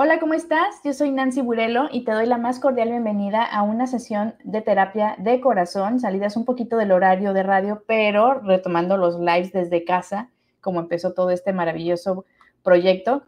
Hola, 0.00 0.20
¿cómo 0.20 0.34
estás? 0.34 0.80
Yo 0.84 0.92
soy 0.92 1.10
Nancy 1.10 1.40
Burelo 1.40 1.88
y 1.90 2.04
te 2.04 2.12
doy 2.12 2.26
la 2.26 2.38
más 2.38 2.60
cordial 2.60 2.90
bienvenida 2.90 3.42
a 3.42 3.64
una 3.64 3.88
sesión 3.88 4.36
de 4.44 4.62
terapia 4.62 5.16
de 5.18 5.40
corazón, 5.40 5.98
salidas 5.98 6.36
un 6.36 6.44
poquito 6.44 6.76
del 6.76 6.92
horario 6.92 7.32
de 7.32 7.42
radio, 7.42 7.82
pero 7.84 8.34
retomando 8.34 8.96
los 8.96 9.18
lives 9.18 9.52
desde 9.52 9.84
casa, 9.84 10.30
como 10.60 10.78
empezó 10.78 11.14
todo 11.14 11.30
este 11.30 11.52
maravilloso 11.52 12.26
proyecto 12.62 13.24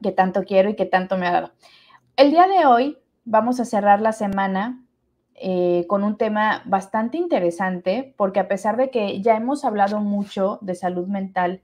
que 0.00 0.12
tanto 0.12 0.44
quiero 0.44 0.70
y 0.70 0.76
que 0.76 0.86
tanto 0.86 1.18
me 1.18 1.26
ha 1.26 1.32
dado. 1.32 1.50
El 2.16 2.30
día 2.30 2.46
de 2.46 2.66
hoy 2.66 2.98
vamos 3.24 3.58
a 3.58 3.64
cerrar 3.64 4.00
la 4.00 4.12
semana 4.12 4.86
eh, 5.34 5.86
con 5.88 6.04
un 6.04 6.16
tema 6.16 6.62
bastante 6.66 7.18
interesante, 7.18 8.14
porque 8.16 8.38
a 8.38 8.46
pesar 8.46 8.76
de 8.76 8.90
que 8.90 9.20
ya 9.22 9.36
hemos 9.36 9.64
hablado 9.64 9.98
mucho 9.98 10.60
de 10.62 10.76
salud 10.76 11.08
mental, 11.08 11.62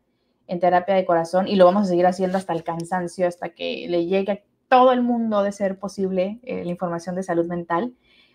en 0.53 0.61
terapia 0.61 0.95
de 0.95 1.07
corazón 1.07 1.49
y 1.49 1.57
lo 1.57 1.65
vamos 1.65 1.85
a 1.85 1.89
seguir 1.91 2.07
haciendo 2.07 2.37
hasta 2.37 2.53
el 2.53 2.63
cansancio, 2.63 3.27
hasta 3.27 3.49
que 3.49 3.87
le 3.89 4.05
llegue 4.05 4.33
a 4.33 4.41
todo 4.69 4.93
el 4.93 5.03
mundo 5.03 5.43
de 5.43 5.51
ser 5.51 5.79
posible 5.79 6.41
eh, 6.43 6.63
la 6.63 6.71
información 6.71 7.15
de 7.15 7.23
salud 7.23 7.47
mental. 7.47 7.95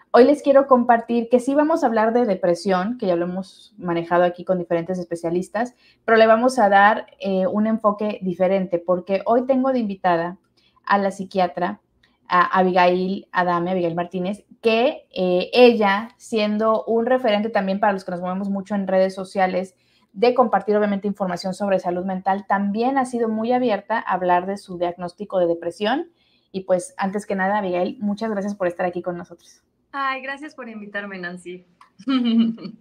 Hoy 0.09 0.23
les 0.23 0.41
quiero 0.41 0.66
compartir 0.66 1.30
que 1.30 1.39
sí 1.39 1.53
vamos 1.53 1.84
a 1.84 1.88
hablar 1.88 2.13
de 2.13 2.25
depresión, 2.25 2.98
que 2.98 3.05
ya 3.05 3.16
lo 3.16 3.25
hemos 3.25 3.75
manejado 3.77 4.23
aquí 4.23 4.45
con 4.45 4.58
diferentes 4.58 4.98
especialistas, 4.98 5.75
pero 6.05 6.17
le 6.17 6.25
vamos 6.25 6.58
a 6.58 6.70
dar 6.70 7.05
eh, 7.20 7.45
un 7.45 7.67
enfoque 7.67 8.17
diferente, 8.23 8.80
porque 8.80 9.22
hoy 9.25 9.45
tengo 9.45 9.72
de 9.72 9.80
invitada 9.80 10.38
a 10.86 10.97
la 10.97 11.11
psiquiatra, 11.11 11.81
a 12.27 12.59
Abigail 12.59 13.27
Adame, 13.31 13.72
Abigail 13.72 13.95
Martínez, 13.95 14.44
que 14.61 15.08
eh, 15.11 15.52
ella, 15.53 16.09
siendo 16.17 16.84
un 16.86 17.05
referente 17.05 17.49
también 17.49 17.80
para 17.80 17.94
los 17.94 18.03
que 18.03 18.11
nos 18.11 18.22
movemos 18.22 18.49
mucho 18.49 18.73
en 18.73 18.88
redes 18.88 19.13
sociales, 19.13 19.75
de 20.17 20.34
compartir 20.34 20.76
obviamente 20.76 21.07
información 21.07 21.53
sobre 21.53 21.77
salud 21.77 22.03
mental, 22.03 22.48
también 22.48 22.98
ha 22.98 23.05
sido 23.05 23.30
muy 23.30 23.52
abierta 23.52 23.99
a 23.99 24.13
hablar 24.13 24.48
de 24.48 24.58
su 24.58 24.80
diagnóstico 24.80 25.38
de 25.38 25.45
depresión. 25.45 26.09
Y 26.52 26.62
pues 26.62 26.95
antes 26.98 27.27
que 27.27 27.35
nada, 27.35 27.59
Abigail, 27.59 27.99
muchas 27.99 28.31
gracias 28.31 28.55
por 28.55 28.66
estar 28.66 28.88
aquí 28.88 29.03
con 29.03 29.16
nosotros. 29.16 29.61
Ay, 29.91 30.23
gracias 30.23 30.56
por 30.56 30.69
invitarme, 30.69 31.19
Nancy. 31.19 31.67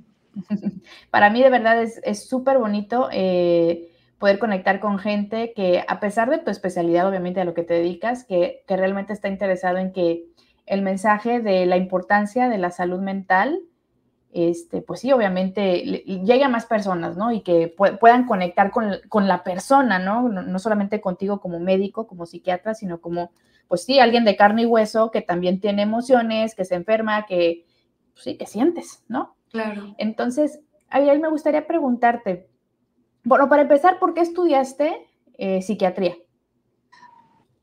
Para 1.10 1.28
mí 1.28 1.42
de 1.42 1.50
verdad 1.50 1.83
es 1.83 2.27
súper 2.27 2.56
bonito 2.56 3.10
eh, 3.12 3.91
poder 4.16 4.38
conectar 4.38 4.80
con 4.80 4.98
gente 4.98 5.53
que 5.55 5.84
a 5.86 6.00
pesar 6.00 6.30
de 6.30 6.38
tu 6.38 6.50
especialidad, 6.50 7.06
obviamente 7.06 7.42
a 7.42 7.44
lo 7.44 7.53
que 7.53 7.64
te 7.64 7.75
dedicas, 7.75 8.25
que, 8.25 8.64
que 8.66 8.78
realmente 8.78 9.12
está 9.12 9.28
interesado 9.28 9.77
en 9.77 9.92
que 9.92 10.25
el 10.64 10.80
mensaje 10.80 11.41
de 11.41 11.66
la 11.66 11.77
importancia 11.77 12.48
de 12.48 12.56
la 12.56 12.70
salud 12.70 13.00
mental 13.00 13.60
este, 14.36 14.82
pues 14.82 15.00
sí, 15.00 15.12
obviamente 15.12 15.78
llegue 15.78 16.44
a 16.44 16.50
más 16.50 16.66
personas, 16.66 17.16
¿no? 17.16 17.32
Y 17.32 17.40
que 17.40 17.74
puedan 17.98 18.26
conectar 18.26 18.70
con, 18.70 19.26
la 19.26 19.42
persona, 19.42 19.98
¿no? 19.98 20.28
¿no? 20.28 20.58
solamente 20.58 21.00
contigo 21.00 21.40
como 21.40 21.58
médico, 21.58 22.06
como 22.06 22.26
psiquiatra, 22.26 22.74
sino 22.74 23.00
como, 23.00 23.30
pues 23.66 23.84
sí, 23.84 23.98
alguien 23.98 24.26
de 24.26 24.36
carne 24.36 24.62
y 24.62 24.66
hueso 24.66 25.10
que 25.10 25.22
también 25.22 25.58
tiene 25.58 25.80
emociones, 25.80 26.54
que 26.54 26.66
se 26.66 26.74
enferma, 26.74 27.24
que, 27.24 27.64
pues 28.12 28.24
sí, 28.24 28.36
que 28.36 28.44
sientes, 28.44 29.02
¿no? 29.08 29.36
Claro. 29.50 29.94
Entonces, 29.96 30.60
Ariel, 30.90 31.18
me 31.18 31.30
gustaría 31.30 31.66
preguntarte, 31.66 32.46
bueno, 33.24 33.48
para 33.48 33.62
empezar, 33.62 33.98
¿por 33.98 34.12
qué 34.12 34.20
estudiaste 34.20 35.06
eh, 35.38 35.62
psiquiatría? 35.62 36.14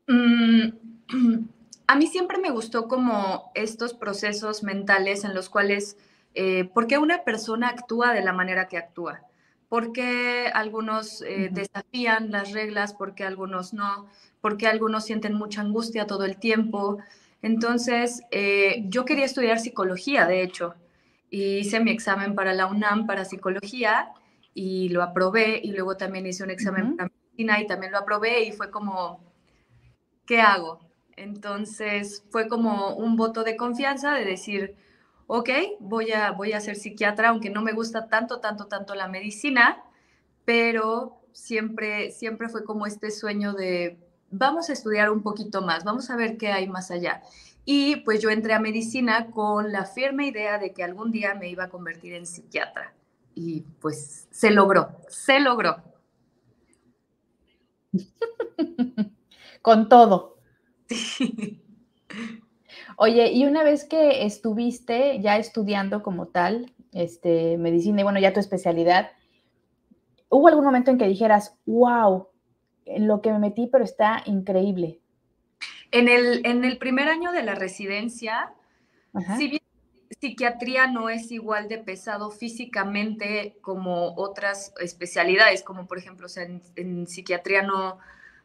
Mm, 0.07 0.69
a 1.87 1.95
mí 1.95 2.07
siempre 2.07 2.39
me 2.39 2.49
gustó 2.49 2.87
como 2.87 3.51
estos 3.53 3.93
procesos 3.93 4.63
mentales 4.63 5.23
en 5.23 5.35
los 5.35 5.49
cuales 5.49 5.97
eh, 6.35 6.65
¿Por 6.73 6.87
qué 6.87 6.97
una 6.97 7.23
persona 7.23 7.69
actúa 7.69 8.13
de 8.13 8.23
la 8.23 8.33
manera 8.33 8.67
que 8.67 8.77
actúa? 8.77 9.21
¿Por 9.69 9.91
qué 9.91 10.51
algunos 10.53 11.21
eh, 11.23 11.49
desafían 11.51 12.31
las 12.31 12.51
reglas? 12.51 12.93
¿Por 12.93 13.15
qué 13.15 13.23
algunos 13.23 13.73
no? 13.73 14.07
¿Por 14.41 14.57
qué 14.57 14.67
algunos 14.67 15.05
sienten 15.05 15.33
mucha 15.33 15.61
angustia 15.61 16.05
todo 16.05 16.25
el 16.25 16.37
tiempo? 16.37 16.99
Entonces, 17.41 18.23
eh, 18.31 18.83
yo 18.87 19.05
quería 19.05 19.25
estudiar 19.25 19.59
psicología, 19.59 20.27
de 20.27 20.43
hecho, 20.43 20.75
y 21.29 21.57
hice 21.57 21.79
mi 21.79 21.91
examen 21.91 22.35
para 22.35 22.53
la 22.53 22.67
UNAM 22.67 23.07
para 23.07 23.25
psicología 23.25 24.11
y 24.53 24.89
lo 24.89 25.01
aprobé 25.03 25.59
y 25.63 25.71
luego 25.71 25.97
también 25.97 26.27
hice 26.27 26.43
un 26.43 26.51
examen 26.51 26.95
para 26.95 27.09
medicina 27.09 27.59
y 27.61 27.67
también 27.67 27.91
lo 27.91 27.97
aprobé 27.97 28.43
y 28.43 28.51
fue 28.51 28.69
como, 28.69 29.19
¿qué 30.25 30.41
hago? 30.41 30.79
Entonces, 31.15 32.23
fue 32.29 32.47
como 32.47 32.95
un 32.95 33.17
voto 33.17 33.43
de 33.43 33.57
confianza 33.57 34.13
de 34.13 34.25
decir, 34.25 34.75
ok, 35.35 35.49
voy 35.79 36.11
a, 36.11 36.29
voy 36.31 36.53
a 36.53 36.61
ser 36.61 36.75
psiquiatra, 36.75 37.29
aunque 37.29 37.49
no 37.49 37.63
me 37.63 37.73
gusta 37.73 38.07
tanto, 38.07 38.39
tanto, 38.39 38.67
tanto 38.67 38.93
la 38.93 39.07
medicina, 39.07 39.83
pero 40.45 41.23
siempre, 41.31 42.11
siempre 42.11 42.49
fue 42.49 42.63
como 42.63 42.85
este 42.85 43.09
sueño 43.09 43.53
de, 43.53 43.97
vamos 44.29 44.69
a 44.69 44.73
estudiar 44.73 45.09
un 45.09 45.23
poquito 45.23 45.63
más, 45.63 45.83
vamos 45.85 46.11
a 46.11 46.15
ver 46.15 46.37
qué 46.37 46.51
hay 46.51 46.67
más 46.69 46.91
allá. 46.91 47.23
Y 47.65 47.95
pues 48.01 48.21
yo 48.21 48.29
entré 48.29 48.53
a 48.53 48.59
medicina 48.59 49.31
con 49.31 49.71
la 49.71 49.85
firme 49.85 50.27
idea 50.27 50.59
de 50.59 50.71
que 50.71 50.83
algún 50.83 51.11
día 51.11 51.33
me 51.33 51.49
iba 51.49 51.63
a 51.63 51.69
convertir 51.69 52.13
en 52.13 52.27
psiquiatra. 52.27 52.93
Y 53.33 53.61
pues 53.81 54.27
se 54.29 54.51
logró, 54.51 54.91
se 55.07 55.39
logró. 55.39 55.77
con 59.63 59.89
todo. 59.89 60.37
Sí. 60.89 61.59
Oye, 62.97 63.31
y 63.31 63.45
una 63.45 63.63
vez 63.63 63.85
que 63.85 64.25
estuviste 64.25 65.19
ya 65.19 65.37
estudiando 65.37 66.03
como 66.03 66.27
tal, 66.27 66.73
este, 66.91 67.57
medicina 67.57 68.01
y 68.01 68.03
bueno, 68.03 68.19
ya 68.19 68.33
tu 68.33 68.39
especialidad, 68.39 69.11
¿hubo 70.29 70.47
algún 70.47 70.65
momento 70.65 70.91
en 70.91 70.97
que 70.97 71.07
dijeras, 71.07 71.57
wow, 71.65 72.27
en 72.85 73.07
lo 73.07 73.21
que 73.21 73.31
me 73.31 73.39
metí, 73.39 73.67
pero 73.67 73.83
está 73.83 74.23
increíble? 74.25 74.99
En 75.91 76.07
el, 76.07 76.45
en 76.45 76.65
el 76.65 76.77
primer 76.77 77.07
año 77.07 77.31
de 77.31 77.43
la 77.43 77.55
residencia, 77.55 78.53
si 79.37 79.47
bien 79.47 79.61
psiquiatría 80.19 80.87
no 80.87 81.09
es 81.09 81.31
igual 81.31 81.67
de 81.67 81.77
pesado 81.79 82.31
físicamente 82.31 83.57
como 83.61 84.15
otras 84.15 84.73
especialidades, 84.79 85.63
como 85.63 85.85
por 85.85 85.97
ejemplo, 85.97 86.27
en, 86.37 86.61
en 86.75 87.07
psiquiatría 87.07 87.61
no, 87.61 87.99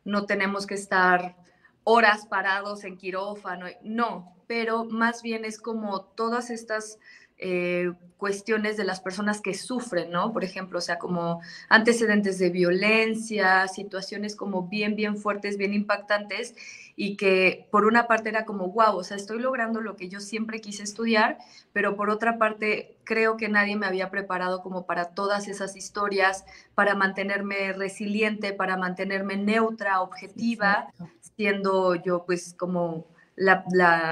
no 0.05 0.27
tenemos 0.27 0.67
que 0.67 0.75
estar 0.75 1.37
horas 1.85 2.27
parados 2.27 2.85
en 2.85 2.99
quirófano, 2.99 3.67
no, 3.83 4.38
pero 4.49 4.85
más 4.85 5.23
bien 5.23 5.45
es 5.45 5.61
como 5.61 6.01
todas 6.01 6.51
estas 6.51 6.99
eh, 7.37 7.93
cuestiones 8.17 8.77
de 8.77 8.83
las 8.83 9.01
personas 9.01 9.41
que 9.41 9.55
sufren, 9.55 10.11
¿no? 10.11 10.33
Por 10.33 10.43
ejemplo, 10.43 10.81
o 10.81 10.83
sea, 10.83 10.99
como 10.99 11.41
antecedentes 11.69 12.41
de 12.41 12.51
violencia, 12.51 13.69
situaciones 13.69 14.35
como 14.35 14.67
bien, 14.67 14.97
bien 14.97 15.17
fuertes, 15.17 15.57
bien 15.57 15.73
impactantes, 15.73 16.57
y 16.97 17.17
que 17.17 17.69
por 17.71 17.85
una 17.85 18.09
parte 18.09 18.29
era 18.31 18.45
como, 18.45 18.73
wow, 18.73 18.97
o 18.97 19.05
sea, 19.05 19.17
estoy 19.17 19.39
logrando 19.39 19.81
lo 19.81 19.95
que 19.95 20.09
yo 20.09 20.19
siempre 20.19 20.61
quise 20.61 20.83
estudiar, 20.83 21.39
pero 21.73 21.95
por 21.95 22.11
otra 22.11 22.39
parte 22.39 22.97
creo 23.05 23.37
que 23.37 23.49
nadie 23.49 23.77
me 23.77 23.87
había 23.87 24.11
preparado 24.11 24.61
como 24.61 24.85
para 24.85 25.11
todas 25.11 25.47
esas 25.47 25.77
historias, 25.77 26.45
para 26.75 26.97
mantenerme 26.97 27.73
resiliente, 27.73 28.53
para 28.53 28.77
mantenerme 28.77 29.37
neutra, 29.37 30.01
objetiva, 30.01 30.93
siendo 31.37 31.95
yo 31.95 32.25
pues 32.27 32.53
como 32.59 33.07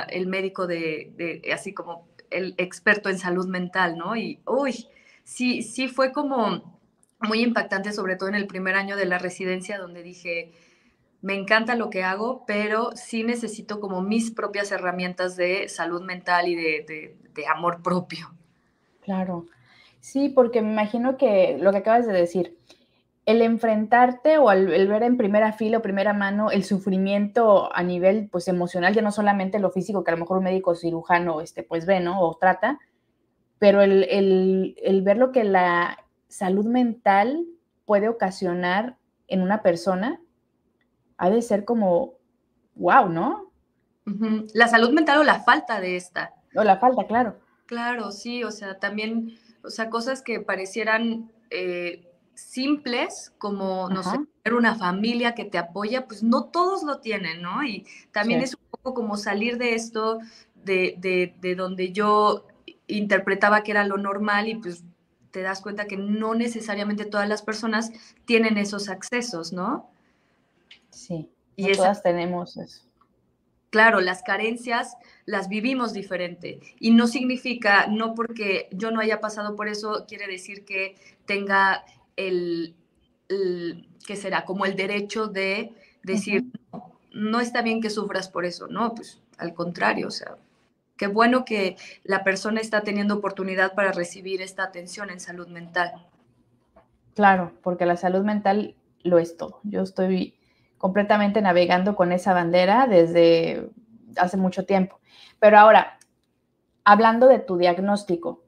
el 0.09 0.27
médico 0.27 0.67
de, 0.67 1.43
así 1.53 1.73
como 1.73 2.07
el 2.31 2.55
experto 2.59 3.09
en 3.09 3.19
salud 3.19 3.47
mental, 3.47 3.97
¿no? 3.97 4.17
Y, 4.17 4.41
uy, 4.47 4.89
sí, 5.25 5.63
sí 5.63 5.89
fue 5.89 6.13
como 6.13 6.81
muy 7.21 7.41
impactante, 7.41 7.93
sobre 7.93 8.17
todo 8.17 8.29
en 8.29 8.35
el 8.35 8.47
primer 8.47 8.75
año 8.75 8.97
de 8.97 9.07
la 9.07 9.19
residencia, 9.19 9.79
donde 9.79 10.03
dije, 10.03 10.53
me 11.23 11.35
encanta 11.35 11.77
lo 11.77 11.91
que 11.91 12.03
hago, 12.03 12.45
pero 12.47 12.91
sí 12.95 13.23
necesito 13.23 13.81
como 13.81 14.03
mis 14.03 14.31
propias 14.31 14.71
herramientas 14.71 15.37
de 15.37 15.69
salud 15.69 16.03
mental 16.03 16.49
y 16.49 16.55
de, 16.55 17.17
de 17.35 17.47
amor 17.47 17.83
propio. 17.83 18.33
Claro. 19.03 19.47
Sí, 20.01 20.29
porque 20.29 20.63
me 20.63 20.71
imagino 20.71 21.17
que 21.17 21.59
lo 21.61 21.73
que 21.73 21.79
acabas 21.79 22.07
de 22.07 22.13
decir, 22.13 22.56
el 23.27 23.43
enfrentarte 23.43 24.39
o 24.39 24.53
el, 24.53 24.87
ver 24.87 25.03
en 25.03 25.17
primera 25.17 25.53
fila 25.53 25.79
o 25.79 25.83
primera 25.83 26.13
mano 26.13 26.53
el 26.53 26.63
sufrimiento 26.63 27.75
a 27.75 27.83
nivel 27.83 28.29
pues 28.31 28.47
emocional, 28.47 28.95
ya 28.95 29.03
no 29.03 29.11
solamente 29.11 29.59
lo 29.59 29.73
físico 29.73 30.05
que 30.05 30.13
a 30.13 30.15
lo 30.15 30.21
mejor 30.21 30.39
un 30.39 30.45
médico 30.45 30.77
cirujano 30.77 31.41
este, 31.41 31.65
pues 31.65 31.87
ve, 31.87 31.99
¿no? 31.99 32.21
O 32.21 32.37
trata, 32.37 32.79
pero 33.59 33.83
el, 33.83 35.03
ver 35.03 35.17
lo 35.17 35.33
que 35.33 35.43
la 35.43 35.99
salud 36.29 36.67
mental 36.67 37.45
puede 37.85 38.09
ocasionar 38.09 38.97
en 39.27 39.43
una 39.43 39.61
persona, 39.61 40.21
ha 41.17 41.29
de 41.29 41.43
ser 41.43 41.65
como, 41.65 42.15
wow, 42.77 43.09
¿no? 43.09 43.51
La 44.55 44.69
salud 44.69 44.93
mental 44.93 45.19
o 45.19 45.25
la 45.25 45.41
falta 45.41 45.81
de 45.81 45.97
esta. 45.97 46.35
O 46.55 46.63
la 46.63 46.77
falta, 46.77 47.09
claro. 47.09 47.41
Claro, 47.67 48.13
sí, 48.13 48.45
o 48.45 48.53
sea, 48.53 48.79
también, 48.79 49.37
o 49.65 49.71
sea, 49.71 49.91
cosas 49.91 50.23
que 50.23 50.39
parecieran... 50.39 51.33
Eh, 51.51 52.06
simples 52.37 53.33
como, 53.39 53.89
no 53.89 54.03
sé, 54.03 54.19
tener 54.43 54.57
una 54.57 54.77
familia 54.77 55.35
que 55.35 55.47
te 55.47 55.59
apoya, 55.59 56.07
pues 56.07 56.23
no 56.23 56.45
todos 56.45 56.83
lo 56.83 57.01
tienen, 57.01 57.43
¿no? 57.43 57.65
Y 57.65 57.87
también 58.13 58.43
es 58.43 58.55
un 58.55 58.61
poco 58.71 58.95
como 58.95 59.17
salir 59.17 59.57
de 59.57 59.75
esto, 59.75 60.19
de, 60.55 61.33
de, 61.41 61.55
donde 61.55 61.93
yo 61.93 62.47
interpretaba 62.87 63.63
que 63.63 63.71
era 63.71 63.87
lo 63.87 63.97
normal 63.97 64.49
y 64.49 64.57
pues 64.57 64.85
te 65.31 65.41
das 65.43 65.61
cuenta 65.61 65.87
que 65.87 65.97
no 65.97 66.35
necesariamente 66.35 67.05
todas 67.05 67.29
las 67.29 67.43
personas 67.43 67.91
tienen 68.27 68.59
esos 68.59 68.89
accesos, 68.89 69.53
¿no? 69.53 69.91
Sí, 70.91 71.31
y 71.57 71.73
todas 71.73 72.03
tenemos 72.03 72.57
eso. 72.57 72.83
claro, 73.71 74.01
las 74.01 74.23
carencias 74.23 74.97
las 75.25 75.49
vivimos 75.49 75.93
diferente 75.93 76.61
y 76.79 76.91
no 76.91 77.07
significa, 77.07 77.87
no 77.87 78.15
porque 78.15 78.69
yo 78.73 78.91
no 78.91 79.01
haya 79.01 79.21
pasado 79.21 79.57
por 79.57 79.69
eso, 79.69 80.05
quiere 80.07 80.27
decir 80.27 80.65
que 80.65 80.97
tenga 81.27 81.85
el, 82.17 82.75
que 84.07 84.17
será 84.17 84.45
como 84.45 84.67
el 84.67 84.77
derecho 84.77 85.27
de 85.27 85.73
decir, 86.03 86.45
no, 87.13 87.41
está 87.41 87.63
bien 87.63 87.81
que 87.81 87.91
sufras 87.91 88.29
por 88.29 88.45
eso, 88.45 88.67
no, 88.69 88.95
pues 88.95 89.21
al 89.39 89.55
contrario, 89.55 90.09
o 90.09 90.11
sea, 90.11 90.37
qué 90.97 91.07
bueno 91.07 91.45
que 91.45 91.77
la 92.05 92.25
persona 92.25 92.61
está 92.61 92.83
teniendo 92.83 93.15
oportunidad 93.15 93.75
para 93.75 93.93
recibir 93.93 94.43
esta 94.43 94.65
atención 94.65 95.11
en 95.11 95.21
salud 95.21 95.49
mental. 95.49 96.07
Claro, 97.15 97.53
porque 97.63 97.87
la 97.87 97.97
salud 97.97 98.25
mental 98.25 98.75
lo 99.03 99.19
es 99.19 99.37
todo. 99.37 99.61
Yo 99.63 99.83
estoy 99.83 100.35
completamente 100.79 101.41
navegando 101.41 101.97
con 101.97 102.13
esa 102.13 102.35
bandera 102.35 102.87
desde 102.87 103.71
hace 104.17 104.37
mucho 104.37 104.65
tiempo. 104.65 105.01
Pero 105.39 105.59
ahora, 105.59 105.99
hablando 106.85 107.27
de 107.27 107.39
tu 107.39 107.57
diagnóstico, 107.57 108.43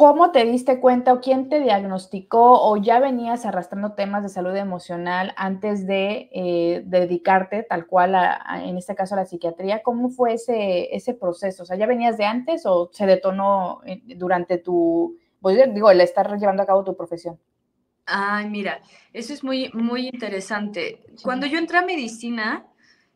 ¿Cómo 0.00 0.30
te 0.30 0.46
diste 0.46 0.80
cuenta 0.80 1.12
o 1.12 1.20
quién 1.20 1.50
te 1.50 1.60
diagnosticó 1.60 2.66
o 2.66 2.78
ya 2.78 3.00
venías 3.00 3.44
arrastrando 3.44 3.92
temas 3.92 4.22
de 4.22 4.30
salud 4.30 4.56
emocional 4.56 5.34
antes 5.36 5.86
de 5.86 6.30
eh, 6.32 6.82
dedicarte 6.86 7.64
tal 7.64 7.86
cual, 7.86 8.16
en 8.64 8.78
este 8.78 8.94
caso 8.94 9.14
a 9.14 9.18
la 9.18 9.26
psiquiatría? 9.26 9.82
¿Cómo 9.82 10.08
fue 10.08 10.32
ese, 10.32 10.96
ese 10.96 11.12
proceso? 11.12 11.64
O 11.64 11.66
sea, 11.66 11.76
¿ya 11.76 11.84
venías 11.84 12.16
de 12.16 12.24
antes 12.24 12.64
o 12.64 12.88
se 12.94 13.04
detonó 13.04 13.82
durante 14.16 14.56
tu, 14.56 15.18
pues, 15.38 15.58
digo, 15.74 15.90
el 15.90 16.00
estar 16.00 16.34
llevando 16.38 16.62
a 16.62 16.66
cabo 16.66 16.82
tu 16.82 16.96
profesión? 16.96 17.38
Ay, 18.06 18.48
mira, 18.48 18.80
eso 19.12 19.34
es 19.34 19.44
muy, 19.44 19.70
muy 19.74 20.08
interesante. 20.08 21.04
Cuando 21.22 21.44
yo 21.46 21.58
entré 21.58 21.76
a 21.76 21.82
medicina, 21.82 22.69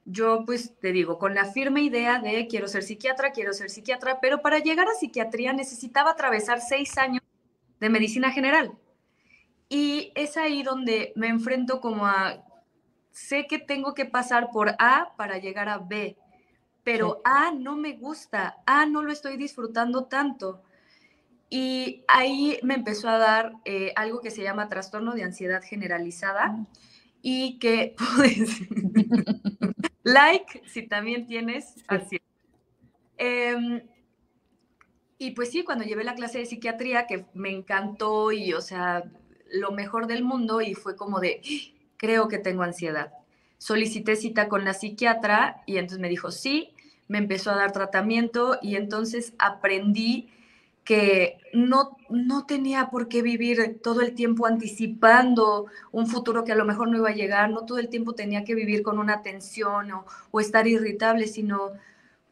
yo 0.05 0.45
pues 0.45 0.79
te 0.81 0.93
digo, 0.93 1.19
con 1.19 1.35
la 1.35 1.47
firme 1.47 1.83
idea 1.83 2.21
de 2.21 2.47
quiero 2.47 2.69
ser 2.69 2.83
psiquiatra, 2.83 3.33
quiero 3.33 3.53
ser 3.53 3.71
psiquiatra, 3.71 4.21
pero 4.21 4.43
para 4.43 4.59
llegar 4.59 4.89
a 4.89 4.95
psiquiatría 4.95 5.53
necesitaba 5.53 6.11
atravesar 6.11 6.61
seis 6.61 6.97
años 6.99 7.23
de 7.81 7.89
medicina 7.89 8.31
general. 8.31 8.73
Y 9.69 10.13
es 10.15 10.37
ahí 10.37 10.63
donde 10.63 11.13
me 11.17 11.29
enfrento 11.29 11.81
como 11.81 12.07
a, 12.07 12.45
sé 13.11 13.47
que 13.47 13.59
tengo 13.59 13.95
que 13.95 14.05
pasar 14.05 14.51
por 14.51 14.75
A 14.79 15.15
para 15.17 15.39
llegar 15.39 15.69
a 15.69 15.79
B, 15.79 16.17
pero 16.83 17.23
A 17.25 17.51
no 17.53 17.77
me 17.77 17.97
gusta, 17.97 18.57
A 18.67 18.87
no 18.87 19.03
lo 19.03 19.13
estoy 19.13 19.37
disfrutando 19.37 20.05
tanto. 20.05 20.63
Y 21.49 22.05
ahí 22.09 22.59
me 22.63 22.75
empezó 22.75 23.09
a 23.09 23.19
dar 23.19 23.53
eh, 23.65 23.93
algo 23.97 24.21
que 24.21 24.31
se 24.31 24.43
llama 24.43 24.69
trastorno 24.69 25.15
de 25.15 25.23
ansiedad 25.23 25.63
generalizada 25.63 26.67
y 27.23 27.59
que, 27.59 27.95
pues, 28.17 28.61
like 30.05 30.63
si 30.67 30.87
también 30.87 31.27
tienes 31.27 31.85
ansiedad. 31.89 32.25
Em, 33.17 33.83
y 35.19 35.33
pues 35.33 35.51
sí, 35.51 35.65
cuando 35.65 35.85
llevé 35.85 36.05
la 36.05 36.15
clase 36.15 36.39
de 36.39 36.47
psiquiatría, 36.47 37.07
que 37.07 37.27
me 37.35 37.51
encantó 37.51 38.31
y, 38.31 38.53
o 38.53 38.61
sea, 38.61 39.05
lo 39.51 39.73
mejor 39.73 40.07
del 40.07 40.23
mundo 40.23 40.61
y 40.61 40.75
fue 40.75 40.97
como 40.97 41.21
de, 41.21 41.41
creo 41.97 42.29
que 42.29 42.39
tengo 42.39 42.63
ansiedad. 42.63 43.13
Solicité 43.59 44.17
cita 44.17 44.49
con 44.49 44.65
la 44.65 44.75
psiquiatra 44.75 45.63
y 45.67 45.79
entonces 45.79 46.01
me 46.01 46.09
dijo, 46.09 46.31
sí, 46.31 46.75
me 47.09 47.19
empezó 47.19 47.51
a 47.51 47.57
dar 47.57 47.73
tratamiento 47.73 48.59
y 48.61 48.77
entonces 48.77 49.35
aprendí 49.39 50.31
que 50.85 51.39
no, 51.53 51.97
no 52.11 52.47
tenía 52.47 52.91
por 52.91 53.09
qué 53.09 53.23
vivir 53.23 53.81
todo 53.83 54.03
el 54.03 54.15
tiempo 54.15 54.47
anticipando 54.47 55.67
un 55.93 56.07
futuro 56.07 56.45
que 56.45 56.53
a 56.53 56.57
lo 56.57 56.65
mejor 56.65 56.89
no 56.89 56.99
iba 56.99 57.09
a 57.09 57.15
llegar, 57.15 57.51
no 57.51 57.65
todo 57.65 57.79
el 57.79 57.89
tiempo 57.89 58.15
tenía 58.15 58.45
que 58.45 58.55
vivir 58.55 58.83
con 58.83 58.99
una 58.99 59.23
tensión 59.23 59.91
o, 60.31 60.41
estar 60.41 60.67
irritable, 60.67 61.27
sino, 61.27 61.73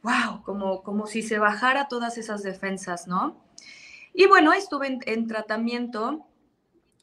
wow, 0.02 0.43
como, 0.44 0.82
como 0.82 1.06
si 1.06 1.22
se 1.22 1.38
bajara 1.38 1.88
todas 1.88 2.19
esas 2.19 2.43
defensas, 2.43 3.08
¿no? 3.08 3.37
Y 4.12 4.26
bueno, 4.26 4.52
estuve 4.52 4.98
en 5.06 5.26
tratamiento 5.26 6.26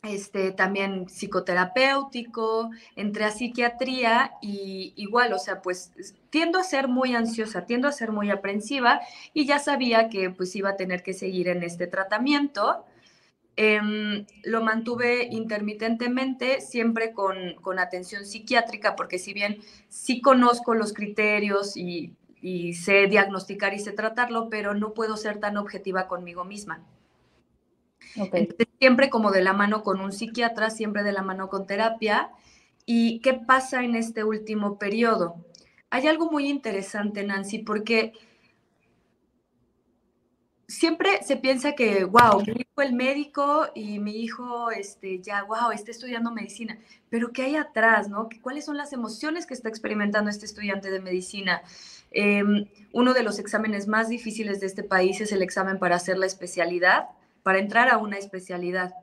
este, 0.03 0.51
también 0.51 1.07
psicoterapéutico, 1.09 2.71
entré 2.95 3.25
a 3.25 3.31
psiquiatría 3.31 4.31
y 4.41 4.93
igual, 4.95 5.33
o 5.33 5.39
sea, 5.39 5.61
pues 5.61 5.91
tiendo 6.29 6.59
a 6.59 6.63
ser 6.63 6.87
muy 6.87 7.15
ansiosa, 7.15 7.65
tiendo 7.65 7.87
a 7.87 7.91
ser 7.91 8.11
muy 8.11 8.29
aprensiva 8.31 9.01
y 9.33 9.45
ya 9.45 9.59
sabía 9.59 10.09
que 10.09 10.29
pues 10.29 10.55
iba 10.55 10.69
a 10.69 10.77
tener 10.77 11.03
que 11.03 11.13
seguir 11.13 11.49
en 11.49 11.63
este 11.63 11.87
tratamiento. 11.87 12.85
Em, 13.57 14.25
lo 14.43 14.63
mantuve 14.63 15.27
intermitentemente, 15.31 16.61
siempre 16.61 17.11
con, 17.13 17.55
con, 17.55 17.77
atención 17.77 18.25
psiquiátrica, 18.25 18.95
porque 18.95 19.19
si 19.19 19.33
bien 19.33 19.59
sí 19.89 20.21
conozco 20.21 20.75
los 20.75 20.93
criterios 20.93 21.75
y, 21.75 22.13
y 22.41 22.73
sé 22.75 23.07
diagnosticar 23.07 23.73
y 23.73 23.79
sé 23.79 23.91
tratarlo, 23.91 24.49
pero 24.49 24.73
no 24.75 24.93
puedo 24.93 25.17
ser 25.17 25.39
tan 25.39 25.57
objetiva 25.57 26.07
conmigo 26.07 26.45
misma 26.45 26.85
siempre 28.79 29.09
como 29.09 29.31
de 29.31 29.41
la 29.41 29.53
mano 29.53 29.83
con 29.83 30.01
un 30.01 30.11
psiquiatra, 30.11 30.69
siempre 30.69 31.03
de 31.03 31.11
la 31.11 31.21
mano 31.21 31.49
con 31.49 31.67
terapia. 31.67 32.31
¿Y 32.85 33.19
qué 33.19 33.33
pasa 33.33 33.83
en 33.83 33.95
este 33.95 34.23
último 34.23 34.79
periodo? 34.79 35.35
Hay 35.89 36.07
algo 36.07 36.29
muy 36.31 36.47
interesante, 36.47 37.23
Nancy, 37.23 37.59
porque 37.59 38.13
siempre 40.69 41.23
se 41.23 41.35
piensa 41.35 41.73
que, 41.73 42.03
wow, 42.05 42.41
mi 42.45 42.61
hijo 42.61 42.81
el 42.81 42.93
médico 42.93 43.67
y 43.73 43.99
mi 43.99 44.17
hijo, 44.21 44.71
este, 44.71 45.19
ya, 45.19 45.43
wow, 45.43 45.71
está 45.71 45.91
estudiando 45.91 46.31
medicina. 46.31 46.77
Pero 47.09 47.31
¿qué 47.33 47.43
hay 47.43 47.55
atrás, 47.55 48.07
no? 48.07 48.29
¿Cuáles 48.41 48.65
son 48.65 48.77
las 48.77 48.93
emociones 48.93 49.45
que 49.45 49.55
está 49.55 49.67
experimentando 49.67 50.29
este 50.29 50.45
estudiante 50.45 50.91
de 50.91 51.01
medicina? 51.01 51.63
Em, 52.11 52.67
uno 52.93 53.13
de 53.13 53.23
los 53.23 53.39
exámenes 53.39 53.87
más 53.87 54.09
difíciles 54.09 54.59
de 54.59 54.67
este 54.67 54.83
país 54.83 55.21
es 55.21 55.31
el 55.31 55.41
examen 55.41 55.79
para 55.79 55.95
hacer 55.95 56.17
la 56.17 56.27
especialidad 56.27 57.09
para 57.43 57.59
entrar 57.59 57.89
a 57.89 57.97
una 57.97 58.17
especialidad 58.17 58.93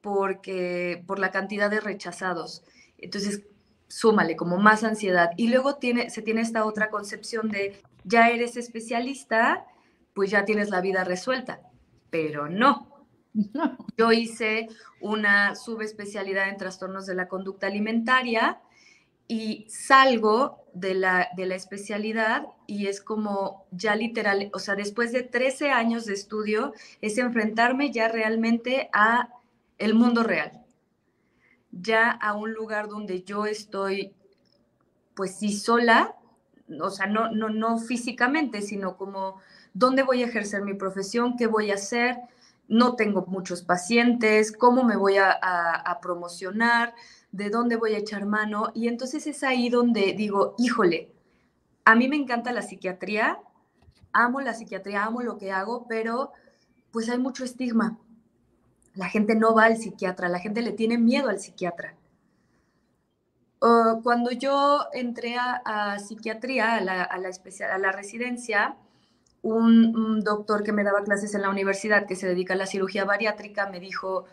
porque 0.00 1.02
por 1.06 1.18
la 1.18 1.30
cantidad 1.30 1.70
de 1.70 1.80
rechazados. 1.80 2.64
Entonces, 2.98 3.42
súmale 3.88 4.36
como 4.36 4.58
más 4.58 4.84
ansiedad. 4.84 5.30
Y 5.36 5.48
luego 5.48 5.76
tiene, 5.76 6.10
se 6.10 6.22
tiene 6.22 6.40
esta 6.40 6.64
otra 6.64 6.90
concepción 6.90 7.48
de 7.48 7.80
ya 8.04 8.30
eres 8.30 8.56
especialista, 8.56 9.66
pues 10.14 10.30
ya 10.30 10.44
tienes 10.44 10.70
la 10.70 10.80
vida 10.80 11.04
resuelta. 11.04 11.60
Pero 12.10 12.48
no. 12.48 13.06
Yo 13.96 14.12
hice 14.12 14.68
una 15.00 15.54
subespecialidad 15.54 16.48
en 16.48 16.56
trastornos 16.56 17.06
de 17.06 17.14
la 17.14 17.28
conducta 17.28 17.66
alimentaria 17.66 18.60
y 19.32 19.64
salgo 19.70 20.66
de 20.74 20.92
la, 20.92 21.30
de 21.34 21.46
la 21.46 21.54
especialidad 21.54 22.48
y 22.66 22.88
es 22.88 23.00
como 23.00 23.64
ya 23.70 23.96
literal, 23.96 24.50
o 24.52 24.58
sea, 24.58 24.74
después 24.74 25.10
de 25.10 25.22
13 25.22 25.70
años 25.70 26.04
de 26.04 26.12
estudio, 26.12 26.74
es 27.00 27.16
enfrentarme 27.16 27.90
ya 27.90 28.08
realmente 28.08 28.90
a 28.92 29.30
el 29.78 29.94
mundo 29.94 30.22
real, 30.22 30.62
ya 31.70 32.10
a 32.10 32.34
un 32.34 32.52
lugar 32.52 32.88
donde 32.88 33.22
yo 33.22 33.46
estoy, 33.46 34.12
pues 35.14 35.34
sí, 35.36 35.54
sola, 35.54 36.14
o 36.82 36.90
sea, 36.90 37.06
no, 37.06 37.30
no, 37.30 37.48
no 37.48 37.78
físicamente, 37.78 38.60
sino 38.60 38.98
como 38.98 39.40
dónde 39.72 40.02
voy 40.02 40.22
a 40.22 40.26
ejercer 40.26 40.60
mi 40.60 40.74
profesión, 40.74 41.38
qué 41.38 41.46
voy 41.46 41.70
a 41.70 41.76
hacer, 41.76 42.18
no 42.68 42.96
tengo 42.96 43.24
muchos 43.28 43.62
pacientes, 43.62 44.52
cómo 44.54 44.84
me 44.84 44.96
voy 44.96 45.16
a, 45.16 45.30
a 45.32 46.00
promocionar, 46.02 46.94
de 47.32 47.50
dónde 47.50 47.76
voy 47.76 47.94
a 47.94 47.98
echar 47.98 48.26
mano. 48.26 48.70
Y 48.74 48.88
entonces 48.88 49.26
es 49.26 49.42
ahí 49.42 49.68
donde 49.68 50.14
digo, 50.14 50.54
híjole, 50.58 51.10
a 51.84 51.96
mí 51.96 52.08
me 52.08 52.16
encanta 52.16 52.52
la 52.52 52.62
psiquiatría, 52.62 53.40
amo 54.12 54.40
la 54.40 54.54
psiquiatría, 54.54 55.04
amo 55.04 55.22
lo 55.22 55.38
que 55.38 55.50
hago, 55.50 55.86
pero 55.88 56.32
pues 56.92 57.08
hay 57.08 57.18
mucho 57.18 57.44
estigma. 57.44 57.98
La 58.94 59.08
gente 59.08 59.34
no 59.34 59.54
va 59.54 59.64
al 59.64 59.78
psiquiatra, 59.78 60.28
la 60.28 60.38
gente 60.38 60.62
le 60.62 60.72
tiene 60.72 60.98
miedo 60.98 61.28
al 61.30 61.40
psiquiatra. 61.40 61.96
cuando 64.02 64.30
yo 64.32 64.86
entré 64.92 65.36
a, 65.38 65.98
psiquiatría, 65.98 66.74
a 66.74 66.80
la, 66.80 67.02
a, 67.02 67.14
a 67.14 67.78
la 67.78 67.92
residencia, 67.92 68.76
un, 69.42 69.96
un, 69.96 70.20
doctor 70.20 70.62
que 70.62 70.72
me 70.72 70.84
daba 70.84 71.02
clases 71.02 71.34
en 71.34 71.42
la 71.42 71.50
universidad 71.50 72.06
que 72.06 72.16
se 72.16 72.28
dedica 72.28 72.54
a 72.54 72.56
la 72.56 72.66
cirugía 72.66 73.04
bariátrica 73.04 73.68
me 73.68 73.80
dijo, 73.80 74.26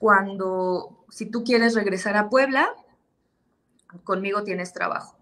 cuando, 0.00 1.04
si 1.10 1.26
tú 1.26 1.44
quieres 1.44 1.74
regresar 1.74 2.16
a 2.16 2.30
Puebla, 2.30 2.70
conmigo 4.02 4.42
tienes 4.42 4.72
trabajo. 4.72 5.18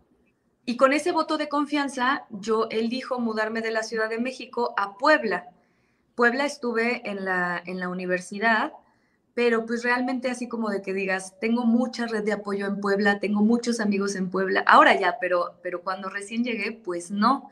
Y 0.64 0.76
con 0.76 0.92
ese 0.92 1.11
voto 1.11 1.37
de 1.37 1.49
confianza, 1.49 2.26
yo 2.30 2.68
elijo 2.70 3.18
mudarme 3.18 3.61
de 3.61 3.73
la 3.73 3.82
Ciudad 3.82 4.08
de 4.08 4.20
México 4.20 4.75
a 4.76 4.97
Puebla. 4.97 5.49
Puebla 6.14 6.47
estuve 6.47 7.11
en 7.11 7.25
la, 7.25 7.61
en 7.66 7.80
la 7.80 7.88
universidad, 7.88 8.73
pero 9.35 9.66
pues 9.66 9.82
realmente 9.82 10.30
así 10.30 10.47
como 10.47 10.70
de 10.70 10.80
que 10.80 10.92
digas, 10.92 11.35
tengo 11.40 11.64
mucha 11.64 12.06
red 12.06 12.23
de 12.23 12.32
apoyo 12.32 12.66
en 12.66 12.80
Puebla, 12.80 13.18
tengo 13.18 13.40
muchos 13.40 13.80
amigos 13.80 14.14
en 14.14 14.30
Puebla, 14.30 14.62
ahora 14.64 14.97
ya, 14.97 15.16
pero, 15.20 15.58
pero 15.61 15.82
cuando 15.82 16.08
recién 16.08 16.44
llegué, 16.44 16.70
pues 16.70 17.11
no. 17.11 17.50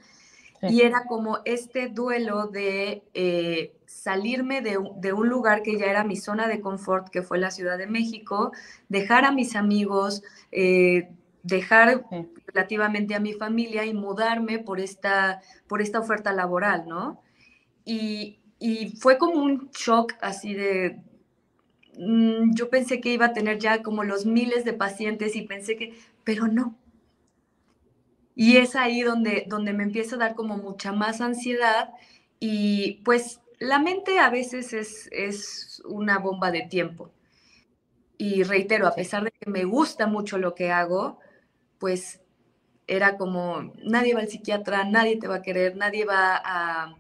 Y 0.69 0.83
era 0.83 1.05
como 1.07 1.39
este 1.45 1.89
duelo 1.89 2.47
de 2.47 3.03
eh, 3.15 3.73
salirme 3.87 4.61
de, 4.61 4.79
un 5.13 5.29
lugar 5.29 5.63
que 5.63 5.79
ya 5.79 5.87
era 5.87 6.05
mi 6.05 6.17
zona 6.17 6.49
de 6.49 6.61
confort, 6.61 7.09
que 7.09 7.23
fue 7.23 7.39
la 7.39 7.51
Ciudad 7.51 7.79
de 7.79 7.87
México, 7.87 8.53
dejar 8.89 9.25
a 9.25 9.33
mis 9.33 9.57
amigos, 9.57 10.23
eh, 10.53 11.11
dejar 11.43 12.05
relativamente 12.47 13.15
a 13.15 13.21
mi 13.21 13.33
familia 13.33 13.85
y 13.85 13.95
mudarme 13.95 14.59
por 14.59 14.81
esta, 14.81 15.41
por 15.69 15.81
esta 15.81 16.01
oferta 16.01 16.33
laboral, 16.33 16.87
¿no? 16.89 17.21
Y, 17.85 18.41
y 18.59 18.97
fue 18.99 19.19
como 19.19 19.43
un 19.43 19.71
shock 19.73 20.15
así 20.21 20.55
de, 20.55 21.01
mm, 21.99 22.55
yo 22.55 22.69
pensé 22.71 23.01
que 23.01 23.13
iba 23.13 23.27
a 23.27 23.33
tener 23.33 23.59
ya 23.59 23.83
como 23.83 24.03
los 24.03 24.27
miles 24.27 24.65
de 24.65 24.73
pacientes 24.73 25.37
y 25.37 25.43
pensé 25.43 25.77
que, 25.77 25.95
pero 26.25 26.49
no. 26.49 26.77
Y 28.37 28.59
es 28.59 28.77
ahí 28.77 29.03
donde, 29.03 29.47
donde 29.49 29.73
me 29.73 29.83
empieza 29.83 30.15
a 30.15 30.19
dar 30.21 30.35
como 30.37 30.57
mucha 30.59 30.93
más 30.93 31.21
ansiedad 31.21 31.91
y 32.39 33.01
pues 33.05 33.41
la 33.59 33.79
mente 33.79 34.19
a 34.19 34.31
veces 34.31 34.73
es, 34.73 35.09
es 35.11 35.83
una 35.87 36.19
bomba 36.19 36.51
de 36.51 36.63
tiempo. 36.63 37.11
Y 38.19 38.45
reitero, 38.45 38.87
a 38.87 38.95
pesar 38.95 39.25
de 39.25 39.31
que 39.33 39.51
me 39.51 39.65
gusta 39.65 40.07
mucho 40.07 40.39
lo 40.39 40.55
que 40.55 40.71
hago, 40.71 41.19
pues 41.79 42.21
era 42.87 43.17
como, 43.17 43.73
nadie 43.83 44.15
va 44.15 44.21
al 44.21 44.29
psiquiatra, 44.29 44.85
nadie 44.85 45.19
te 45.19 45.29
va 45.29 45.37
a 45.37 45.43
querer, 45.43 45.77
nadie 45.77 46.05
va 46.05 46.41
a, 46.45 46.95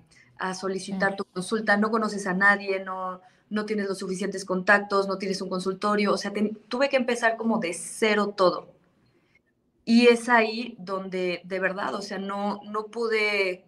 solicitar 0.55 1.17
tu 1.17 1.25
consulta, 1.25 1.77
no 1.77 1.91
conoces 1.91 2.27
a 2.27 2.35
nadie, 2.35 2.81
no, 2.85 3.23
no 3.49 3.65
tienes 3.65 3.89
los 3.89 3.99
suficientes 3.99 4.45
contactos, 4.45 5.09
no 5.09 5.17
tienes 5.17 5.41
un 5.41 5.49
consultorio, 5.49 6.13
o 6.13 6.19
sea, 6.19 6.33
tuve 6.69 6.89
que 6.91 6.97
empezar 6.97 7.37
como 7.37 7.59
de 7.59 7.73
cero 7.73 8.35
todo. 8.37 8.76
Y 9.89 10.09
es 10.09 10.29
ahí 10.29 10.75
donde, 10.81 11.43
de 11.45 11.61
verdad, 11.61 11.95
o 11.95 12.03
sea, 12.03 12.19
no, 12.19 12.61
no 12.65 12.87
pude, 12.87 13.65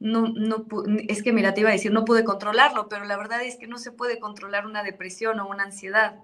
no, 0.00 0.28
no, 0.28 0.64
es 1.08 1.22
que 1.22 1.34
mira, 1.34 1.52
te 1.52 1.60
iba 1.60 1.68
a 1.68 1.74
decir, 1.74 1.92
no 1.92 2.06
pude 2.06 2.24
controlarlo, 2.24 2.88
pero 2.88 3.04
la 3.04 3.18
verdad 3.18 3.42
es 3.42 3.56
que 3.56 3.66
no 3.66 3.76
se 3.76 3.92
puede 3.92 4.18
controlar 4.18 4.64
una 4.64 4.82
depresión 4.82 5.38
o 5.40 5.46
una 5.46 5.64
ansiedad. 5.64 6.20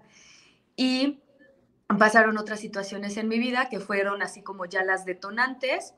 Y 0.76 1.20
pasaron 1.99 2.38
otras 2.38 2.61
situaciones 2.61 3.18
en 3.18 3.28
mi 3.28 3.38
vida 3.38 3.68
que 3.68 3.80
fueron 3.80 4.23
así 4.23 4.42
como 4.42 4.64
ya 4.64 4.82
las 4.82 5.04
detonantes 5.04 5.92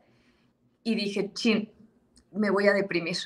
y 0.82 0.96
dije, 0.96 1.32
chin, 1.32 1.72
me 2.32 2.50
voy 2.50 2.66
a 2.66 2.72
deprimir. 2.72 3.18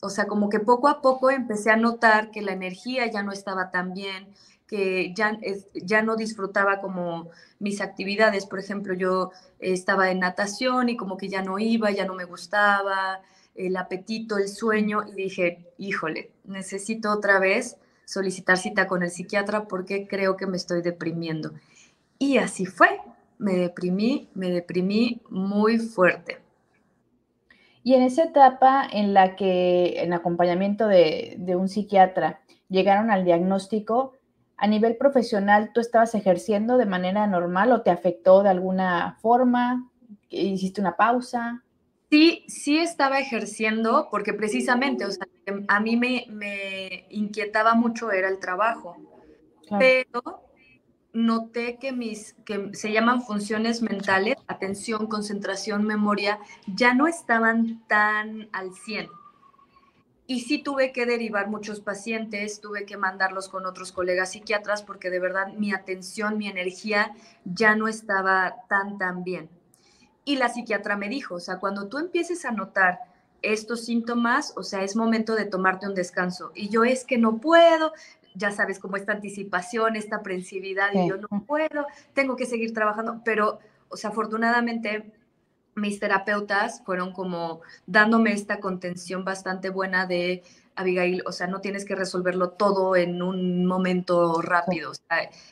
O 0.00 0.10
sea, 0.10 0.26
como 0.26 0.48
que 0.48 0.58
poco 0.58 0.88
a 0.88 1.00
poco 1.00 1.30
empecé 1.30 1.70
a 1.70 1.76
notar 1.76 2.32
que 2.32 2.42
la 2.42 2.52
energía 2.52 3.08
ya 3.08 3.22
no 3.22 3.30
estaba 3.30 3.70
tan 3.70 3.94
bien, 3.94 4.34
que 4.66 5.12
ya, 5.14 5.38
ya 5.74 6.02
no 6.02 6.16
disfrutaba 6.16 6.80
como 6.80 7.30
mis 7.58 7.80
actividades. 7.80 8.46
Por 8.46 8.58
ejemplo, 8.58 8.94
yo 8.94 9.30
estaba 9.58 10.10
en 10.10 10.20
natación 10.20 10.88
y 10.88 10.96
como 10.96 11.16
que 11.16 11.28
ya 11.28 11.42
no 11.42 11.58
iba, 11.58 11.90
ya 11.90 12.06
no 12.06 12.14
me 12.14 12.24
gustaba, 12.24 13.20
el 13.54 13.76
apetito, 13.76 14.38
el 14.38 14.48
sueño, 14.48 15.04
y 15.06 15.12
dije, 15.12 15.72
híjole, 15.78 16.32
necesito 16.44 17.12
otra 17.12 17.38
vez 17.38 17.76
solicitar 18.04 18.58
cita 18.58 18.86
con 18.86 19.02
el 19.02 19.10
psiquiatra 19.10 19.64
porque 19.64 20.06
creo 20.06 20.36
que 20.36 20.46
me 20.46 20.56
estoy 20.56 20.82
deprimiendo. 20.82 21.52
Y 22.18 22.38
así 22.38 22.66
fue, 22.66 23.00
me 23.38 23.54
deprimí, 23.54 24.28
me 24.34 24.50
deprimí 24.50 25.22
muy 25.30 25.78
fuerte. 25.78 26.38
Y 27.82 27.94
en 27.94 28.02
esa 28.02 28.24
etapa 28.24 28.88
en 28.90 29.12
la 29.12 29.36
que 29.36 30.02
en 30.02 30.14
acompañamiento 30.14 30.88
de, 30.88 31.36
un 31.54 31.68
psiquiatra 31.68 32.40
llegaron 32.70 33.10
al 33.10 33.24
diagnóstico, 33.24 34.14
a 34.56 34.66
nivel 34.66 34.96
profesional, 34.96 35.70
¿tú 35.72 35.80
estabas 35.80 36.14
ejerciendo 36.14 36.76
de 36.76 36.86
manera 36.86 37.26
normal 37.26 37.72
o 37.72 37.82
te 37.82 37.90
afectó 37.90 38.42
de 38.42 38.50
alguna 38.50 39.18
forma? 39.20 39.90
¿Hiciste 40.28 40.80
una 40.80 40.96
pausa? 40.96 41.62
Sí, 42.10 42.44
sí 42.46 42.78
estaba 42.78 43.18
ejerciendo 43.18 44.08
porque 44.10 44.32
precisamente, 44.32 45.04
o 45.04 45.10
sea, 45.10 45.26
a 45.68 45.80
mí 45.80 45.96
me, 45.96 47.06
inquietaba 47.10 47.74
mucho 47.74 48.12
era 48.12 48.28
el 48.28 48.38
trabajo, 48.38 48.96
pero 49.78 50.22
noté 51.12 51.78
que 51.78 51.92
mis, 51.92 52.34
que 52.44 52.70
se 52.74 52.92
llaman 52.92 53.22
funciones 53.22 53.82
mentales, 53.82 54.36
atención, 54.46 55.06
concentración, 55.06 55.84
memoria, 55.84 56.38
ya 56.66 56.94
no 56.94 57.06
estaban 57.06 57.84
tan 57.88 58.48
al 58.52 58.72
100. 58.74 59.08
Y 60.26 60.40
sí 60.40 60.62
tuve 60.62 60.92
que 60.92 61.04
derivar 61.04 61.48
muchos 61.48 61.80
pacientes, 61.80 62.60
tuve 62.60 62.86
que 62.86 62.96
mandarlos 62.96 63.48
con 63.48 63.66
otros 63.66 63.92
colegas 63.92 64.32
psiquiatras 64.32 64.82
porque 64.82 65.10
de 65.10 65.20
verdad 65.20 65.48
mi 65.48 65.72
atención, 65.74 66.38
mi 66.38 66.48
energía 66.48 67.14
ya 67.44 67.76
no 67.76 67.88
estaba 67.88 68.56
tan, 68.68 68.96
tan 68.96 69.22
bien. 69.22 69.50
Y 70.24 70.36
la 70.36 70.48
psiquiatra 70.48 70.96
me 70.96 71.10
dijo, 71.10 71.34
o 71.34 71.40
sea, 71.40 71.58
cuando 71.58 71.88
tú 71.88 71.98
empieces 71.98 72.46
a 72.46 72.52
notar 72.52 73.00
estos 73.42 73.84
síntomas, 73.84 74.54
o 74.56 74.62
sea, 74.62 74.82
es 74.82 74.96
momento 74.96 75.34
de 75.34 75.44
tomarte 75.44 75.86
un 75.86 75.94
descanso. 75.94 76.50
Y 76.54 76.70
yo 76.70 76.84
es 76.84 77.04
que 77.04 77.18
no 77.18 77.38
puedo, 77.38 77.92
ya 78.34 78.50
sabes, 78.50 78.78
como 78.78 78.96
esta 78.96 79.12
anticipación, 79.12 79.96
esta 79.96 80.16
aprensividad, 80.16 80.92
y 80.94 81.06
yo 81.06 81.18
no 81.18 81.44
puedo, 81.46 81.86
tengo 82.14 82.36
que 82.36 82.46
seguir 82.46 82.72
trabajando, 82.72 83.20
pero, 83.22 83.58
o 83.90 83.98
sea, 83.98 84.10
afortunadamente 84.10 85.12
mis 85.74 85.98
terapeutas 86.00 86.82
fueron 86.84 87.12
como 87.12 87.60
dándome 87.86 88.32
esta 88.32 88.60
contención 88.60 89.24
bastante 89.24 89.70
buena 89.70 90.06
de 90.06 90.42
Abigail, 90.76 91.22
o 91.26 91.32
sea, 91.32 91.46
no 91.46 91.60
tienes 91.60 91.84
que 91.84 91.94
resolverlo 91.94 92.50
todo 92.50 92.96
en 92.96 93.22
un 93.22 93.64
momento 93.66 94.40
rápido. 94.42 94.92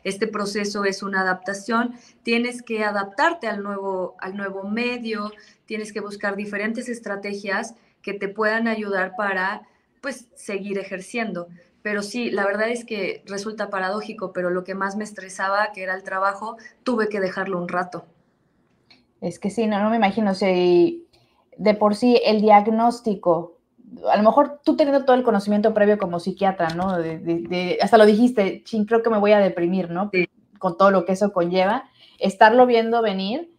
Este 0.05 0.27
proceso 0.27 0.85
es 0.85 1.03
una 1.03 1.21
adaptación, 1.21 1.95
tienes 2.23 2.63
que 2.63 2.85
adaptarte 2.85 3.47
al 3.47 3.63
nuevo, 3.63 4.17
al 4.19 4.37
nuevo 4.37 4.65
medio, 4.65 5.31
tienes 5.67 5.93
que 5.93 6.01
buscar 6.01 6.37
diferentes 6.37 6.89
estrategias 6.89 7.75
que 8.03 8.15
te 8.15 8.29
puedan 8.29 8.67
ayudar 8.67 9.15
para, 9.17 9.63
pues, 10.01 10.27
seguir 10.35 10.79
ejerciendo. 10.79 11.49
Pero 11.83 12.03
sí, 12.03 12.31
la 12.31 12.45
verdad 12.45 12.69
es 12.71 12.85
que 12.85 13.23
resulta 13.27 13.71
paradójico, 13.71 14.33
pero 14.33 14.51
lo 14.51 14.65
que 14.65 14.75
más 14.75 14.97
me 14.97 15.05
estresaba, 15.05 15.73
que 15.73 15.83
era 15.83 15.95
el 15.95 16.03
trabajo, 16.03 16.57
tuve 16.83 17.09
que 17.09 17.21
dejarlo 17.21 17.59
un 17.59 17.69
rato. 17.69 18.07
Es 19.23 19.39
que 19.39 19.49
sí, 19.49 19.67
no, 19.67 19.83
no 19.83 19.89
me 19.89 19.97
imagino, 19.97 20.35
si 20.35 21.09
de 21.57 21.75
por 21.75 21.95
sí 21.95 22.21
el 22.25 22.43
diagnóstico 22.43 23.57
a 24.11 24.17
lo 24.17 24.23
mejor 24.23 24.61
tú 24.65 24.77
teniendo 24.77 25.05
todo 25.05 25.17
el 25.17 25.23
conocimiento 25.23 25.75
previo 25.75 25.99
como 25.99 26.21
psiquiatra, 26.21 26.71
¿no? 26.71 26.99
De, 26.99 27.79
hasta 27.81 27.99
lo 27.99 28.07
dijiste, 28.07 28.63
ching, 28.65 28.85
creo 28.85 29.03
que 29.03 29.11
me 29.11 29.19
voy 29.19 29.33
a 29.33 29.41
deprimir, 29.41 29.91
¿no? 29.91 30.11
Con 30.59 30.77
todo 30.77 30.91
lo 30.91 31.05
que 31.05 31.13
eso 31.13 31.33
conlleva, 31.33 31.85
estarlo 32.19 32.67
viendo 32.67 33.03
venir. 33.03 33.53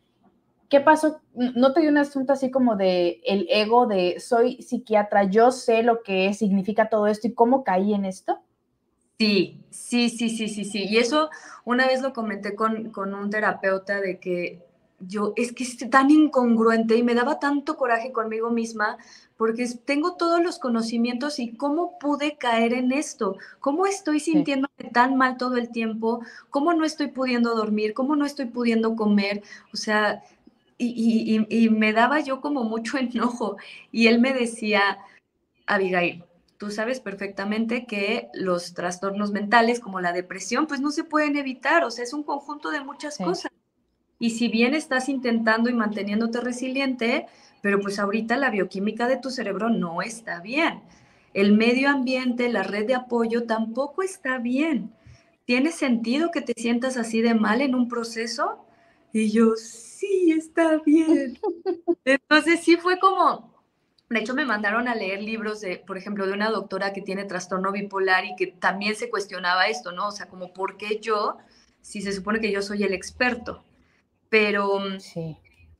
¿Qué 0.69 0.79
pasó? 0.79 1.21
¿No 1.35 1.73
te 1.73 1.81
dio 1.81 1.91
un 1.91 1.97
asunto 1.97 2.33
así 2.33 2.49
como 2.49 2.75
de 2.75 3.21
el 3.25 3.47
ego 3.49 3.85
de 3.85 4.19
soy 4.19 4.61
psiquiatra, 4.61 5.25
yo 5.25 5.51
sé 5.51 5.83
lo 5.83 6.01
que 6.01 6.33
significa 6.33 6.89
todo 6.89 7.07
esto 7.07 7.27
y 7.27 7.33
cómo 7.33 7.63
caí 7.63 7.93
en 7.93 8.05
esto? 8.05 8.39
Sí, 9.19 9.61
sí, 9.69 10.09
sí, 10.09 10.29
sí, 10.29 10.47
sí, 10.47 10.65
sí. 10.65 10.85
Y 10.89 10.97
eso 10.97 11.29
una 11.63 11.85
vez 11.85 12.01
lo 12.01 12.11
comenté 12.13 12.55
con, 12.55 12.89
con 12.91 13.13
un 13.13 13.29
terapeuta 13.29 14.01
de 14.01 14.19
que 14.19 14.63
yo 15.07 15.33
es 15.35 15.53
que 15.53 15.63
es 15.63 15.77
tan 15.89 16.11
incongruente 16.11 16.95
y 16.95 17.03
me 17.03 17.15
daba 17.15 17.39
tanto 17.39 17.77
coraje 17.77 18.11
conmigo 18.11 18.49
misma 18.49 18.97
porque 19.37 19.67
tengo 19.85 20.15
todos 20.15 20.41
los 20.41 20.59
conocimientos 20.59 21.39
y 21.39 21.55
cómo 21.55 21.97
pude 21.99 22.37
caer 22.37 22.73
en 22.73 22.91
esto, 22.91 23.37
cómo 23.59 23.85
estoy 23.85 24.19
sintiéndome 24.19 24.89
tan 24.93 25.17
mal 25.17 25.37
todo 25.37 25.57
el 25.57 25.69
tiempo, 25.69 26.21
cómo 26.49 26.73
no 26.73 26.85
estoy 26.85 27.07
pudiendo 27.07 27.55
dormir, 27.55 27.93
cómo 27.93 28.15
no 28.15 28.25
estoy 28.25 28.45
pudiendo 28.45 28.95
comer, 28.95 29.43
o 29.73 29.77
sea, 29.77 30.23
y, 30.77 31.45
y 31.49 31.69
me 31.69 31.93
daba 31.93 32.19
yo 32.19 32.41
como 32.41 32.63
mucho 32.63 32.97
enojo 32.99 33.57
y 33.91 34.07
él 34.07 34.19
me 34.19 34.33
decía, 34.33 34.99
Abigail, 35.65 36.23
tú 36.57 36.71
sabes 36.71 36.99
perfectamente 36.99 37.85
que 37.85 38.29
los 38.33 38.73
trastornos 38.73 39.31
mentales 39.31 39.79
como 39.79 39.99
la 39.99 40.13
depresión 40.13 40.67
pues 40.67 40.79
no 40.79 40.91
se 40.91 41.03
pueden 41.03 41.35
evitar, 41.35 41.83
o 41.83 41.91
sea, 41.91 42.05
es 42.05 42.13
un 42.13 42.23
conjunto 42.23 42.71
de 42.71 42.81
muchas 42.81 43.17
cosas. 43.17 43.51
Y 44.23 44.29
si 44.29 44.47
bien 44.47 44.73
estás 44.73 45.09
intentando 45.09 45.69
y 45.69 45.73
manteniéndote 45.73 46.39
resiliente, 46.39 47.25
pero 47.61 47.81
pues 47.81 47.99
ahorita 47.99 48.37
la 48.37 48.51
bioquímica 48.51 49.09
de 49.09 49.17
tu 49.17 49.29
cerebro 49.29 49.69
no 49.69 50.01
está 50.01 50.39
bien. 50.39 50.81
El 51.33 51.51
medio 51.51 51.89
ambiente, 51.89 52.47
la 52.47 52.63
red 52.63 52.87
de 52.87 52.95
apoyo 52.95 53.43
tampoco 53.43 54.01
está 54.01 54.37
bien. 54.37 54.93
¿Tiene 55.43 55.73
sentido 55.73 56.31
que 56.31 56.39
te 56.39 56.53
sientas 56.55 56.95
así 56.95 57.21
de 57.21 57.33
mal 57.33 57.59
en 57.59 57.75
un 57.75 57.89
proceso? 57.89 58.65
Y 59.11 59.29
yo, 59.29 59.57
sí, 59.57 60.31
está 60.31 60.77
bien. 60.85 61.37
Entonces 62.05 62.61
sí 62.63 62.77
fue 62.77 62.99
como, 62.99 63.53
de 64.09 64.19
hecho 64.19 64.33
me 64.33 64.45
mandaron 64.45 64.87
a 64.87 64.95
leer 64.95 65.21
libros 65.21 65.59
de, 65.59 65.83
por 65.85 65.97
ejemplo, 65.97 66.25
de 66.25 66.31
una 66.31 66.49
doctora 66.49 66.93
que 66.93 67.01
tiene 67.01 67.25
trastorno 67.25 67.73
bipolar 67.73 68.23
y 68.23 68.37
que 68.37 68.47
también 68.47 68.95
se 68.95 69.09
cuestionaba 69.09 69.67
esto, 69.67 69.91
¿no? 69.91 70.07
O 70.07 70.11
sea, 70.13 70.29
como, 70.29 70.53
¿por 70.53 70.77
qué 70.77 71.01
yo, 71.01 71.39
si 71.81 72.01
se 72.01 72.13
supone 72.13 72.39
que 72.39 72.53
yo 72.53 72.61
soy 72.61 72.83
el 72.83 72.93
experto? 72.93 73.65
Pero 74.33 74.79
mm, 74.79 75.35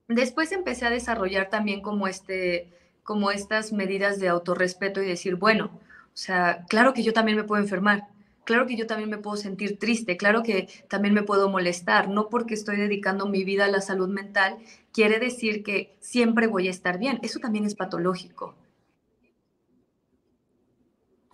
después 0.10 0.52
empecé 0.52 0.86
a 0.86 0.92
desarrollar 0.92 1.50
también 1.50 1.82
como, 1.82 2.08
este, 2.08 2.70
como 3.02 3.32
estas 3.32 3.74
medidas 3.74 4.20
de 4.20 4.28
autorrespeto 4.28 5.02
y 5.02 5.08
decir, 5.08 5.38
bueno, 5.38 5.72
o 5.74 6.16
sea, 6.16 6.64
claro 6.70 6.94
que 6.94 7.02
yo 7.02 7.14
también 7.14 7.36
me 7.36 7.46
puedo 7.46 7.64
enfermar, 7.64 8.10
claro 8.44 8.68
que 8.68 8.76
yo 8.76 8.86
también 8.86 9.10
me 9.10 9.18
puedo 9.18 9.38
sentir 9.38 9.80
triste, 9.80 10.18
claro 10.18 10.44
que 10.44 10.68
también 10.88 11.16
me 11.16 11.24
puedo 11.24 11.50
molestar, 11.50 12.10
no 12.10 12.30
porque 12.30 12.54
estoy 12.54 12.76
dedicando 12.76 13.26
mi 13.26 13.44
vida 13.44 13.66
a 13.66 13.70
la 13.70 13.82
salud 13.82 14.08
mental, 14.08 14.60
quiere 14.92 15.18
decir 15.18 15.64
que 15.64 15.98
siempre 16.00 16.46
voy 16.46 16.68
a 16.68 16.72
estar 16.72 17.00
bien, 17.00 17.18
eso 17.24 17.40
también 17.40 17.66
es 17.66 17.74
patológico. 17.74 18.54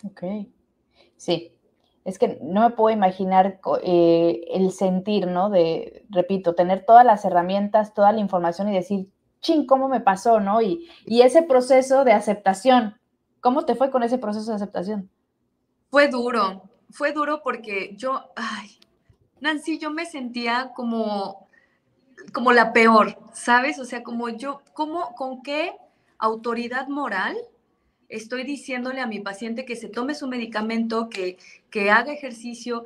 Ok, 0.05 0.23
sí, 1.17 1.51
es 2.09 2.19
que 2.19 2.39
no 2.41 2.61
me 2.61 2.75
puedo 2.75 2.95
imaginar 2.95 3.59
eh, 3.83 4.41
el 4.51 4.71
sentir, 4.71 5.27
¿no? 5.27 5.49
De, 5.49 6.05
repito, 6.09 6.55
tener 6.55 6.85
todas 6.85 7.05
las 7.05 7.23
herramientas, 7.23 7.93
toda 7.93 8.11
la 8.11 8.19
información 8.19 8.67
y 8.69 8.73
decir, 8.73 9.09
ching, 9.41 9.65
¿cómo 9.65 9.87
me 9.87 10.01
pasó, 10.01 10.39
no? 10.39 10.61
Y, 10.61 10.89
y 11.05 11.21
ese 11.21 11.43
proceso 11.43 12.03
de 12.03 12.13
aceptación, 12.13 12.99
¿cómo 13.41 13.65
te 13.65 13.75
fue 13.75 13.91
con 13.91 14.03
ese 14.03 14.17
proceso 14.17 14.49
de 14.49 14.55
aceptación? 14.55 15.09
Fue 15.89 16.07
duro, 16.07 16.63
fue 16.89 17.13
duro 17.13 17.41
porque 17.43 17.95
yo, 17.95 18.31
ay, 18.35 18.79
Nancy, 19.39 19.77
yo 19.77 19.91
me 19.91 20.05
sentía 20.05 20.71
como, 20.75 21.47
como 22.33 22.51
la 22.51 22.73
peor, 22.73 23.17
¿sabes? 23.33 23.79
O 23.79 23.85
sea, 23.85 24.03
como 24.03 24.29
yo, 24.29 24.61
¿cómo, 24.73 25.15
con 25.15 25.41
qué 25.41 25.77
autoridad 26.17 26.87
moral 26.87 27.37
estoy 28.09 28.43
diciéndole 28.43 29.01
a 29.01 29.07
mi 29.07 29.19
paciente 29.19 29.65
que 29.65 29.75
se 29.75 29.87
tome 29.87 30.15
su 30.15 30.27
medicamento, 30.27 31.09
que, 31.09 31.37
que 31.69 31.91
haga 31.91 32.11
ejercicio? 32.11 32.83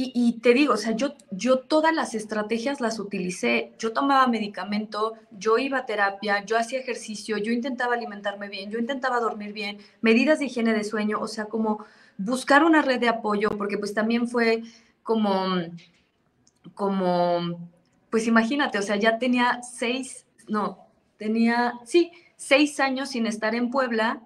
Y, 0.00 0.38
te 0.42 0.54
digo, 0.54 0.74
o 0.74 0.76
sea, 0.76 0.92
yo, 0.92 1.14
yo 1.32 1.58
todas 1.58 1.92
las 1.92 2.14
estrategias 2.14 2.80
las 2.80 3.00
utilicé. 3.00 3.72
Yo 3.80 3.92
tomaba 3.92 4.28
medicamento, 4.28 5.14
yo 5.32 5.58
iba 5.58 5.78
a 5.78 5.86
terapia, 5.86 6.44
yo 6.44 6.56
hacía 6.56 6.78
ejercicio, 6.78 7.36
yo 7.36 7.50
intentaba 7.50 7.94
alimentarme 7.94 8.48
bien, 8.48 8.70
yo 8.70 8.78
intentaba 8.78 9.18
dormir 9.18 9.52
bien, 9.52 9.78
medidas 10.00 10.38
de 10.38 10.44
higiene 10.44 10.72
de 10.72 10.84
sueño, 10.84 11.18
o 11.20 11.26
sea, 11.26 11.46
como 11.46 11.84
buscar 12.16 12.62
una 12.62 12.80
red 12.80 13.00
de 13.00 13.08
apoyo, 13.08 13.50
porque 13.58 13.76
pues 13.76 13.92
también 13.92 14.28
fue 14.28 14.62
como, 15.02 15.56
como, 16.74 17.68
pues 18.08 18.28
imagínate, 18.28 18.78
o 18.78 18.82
sea, 18.82 18.94
ya 18.94 19.18
tenía 19.18 19.64
seis, 19.64 20.26
no, 20.46 20.86
tenía, 21.16 21.74
sí, 21.84 22.12
seis 22.36 22.78
años 22.78 23.08
sin 23.08 23.26
estar 23.26 23.56
en 23.56 23.68
Puebla 23.72 24.22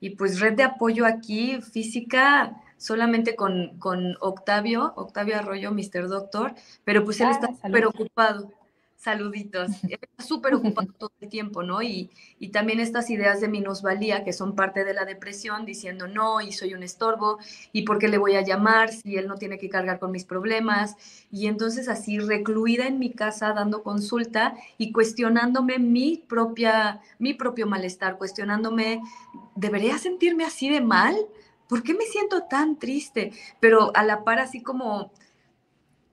y 0.00 0.10
pues 0.10 0.40
red 0.40 0.54
de 0.54 0.62
apoyo 0.62 1.06
aquí, 1.06 1.60
física, 1.60 2.60
solamente 2.76 3.36
con, 3.36 3.78
con 3.78 4.16
Octavio, 4.20 4.92
Octavio 4.96 5.36
Arroyo, 5.36 5.72
Mr. 5.72 6.08
Doctor, 6.08 6.54
pero 6.84 7.04
pues 7.04 7.20
él 7.20 7.28
ah, 7.28 7.32
está 7.32 7.68
preocupado 7.68 8.52
saluditos. 8.98 9.70
Está 9.88 10.22
súper 10.22 10.54
ocupado 10.54 10.92
todo 10.98 11.12
el 11.20 11.28
tiempo, 11.28 11.62
¿no? 11.62 11.80
Y, 11.80 12.10
y, 12.38 12.48
también 12.48 12.80
estas 12.80 13.08
ideas 13.10 13.40
de 13.40 13.48
minusvalía 13.48 14.24
que 14.24 14.32
son 14.32 14.54
parte 14.54 14.84
de 14.84 14.92
la 14.92 15.04
depresión, 15.04 15.64
diciendo 15.64 16.08
no, 16.08 16.40
y 16.40 16.52
soy 16.52 16.74
un 16.74 16.82
estorbo, 16.82 17.38
y 17.72 17.82
por 17.82 17.98
qué 17.98 18.08
le 18.08 18.18
voy 18.18 18.34
a 18.34 18.42
llamar 18.42 18.90
si 18.90 19.16
él 19.16 19.28
no 19.28 19.36
tiene 19.36 19.58
que 19.58 19.70
cargar 19.70 19.98
con 20.00 20.10
mis 20.10 20.24
problemas. 20.24 20.96
Y 21.30 21.46
entonces 21.46 21.88
así 21.88 22.18
recluida 22.18 22.86
en 22.86 22.98
mi 22.98 23.12
casa 23.12 23.52
dando 23.52 23.82
consulta 23.82 24.56
y 24.76 24.92
cuestionándome 24.92 25.78
mi 25.78 26.24
propia, 26.28 27.00
mi 27.18 27.34
propio 27.34 27.66
malestar, 27.66 28.18
cuestionándome, 28.18 29.00
¿debería 29.54 29.96
sentirme 29.98 30.44
así 30.44 30.68
de 30.68 30.80
mal? 30.80 31.16
¿Por 31.68 31.82
qué 31.82 31.94
me 31.94 32.04
siento 32.04 32.44
tan 32.44 32.78
triste? 32.78 33.32
Pero 33.60 33.92
a 33.94 34.02
la 34.02 34.24
par 34.24 34.40
así 34.40 34.62
como 34.62 35.12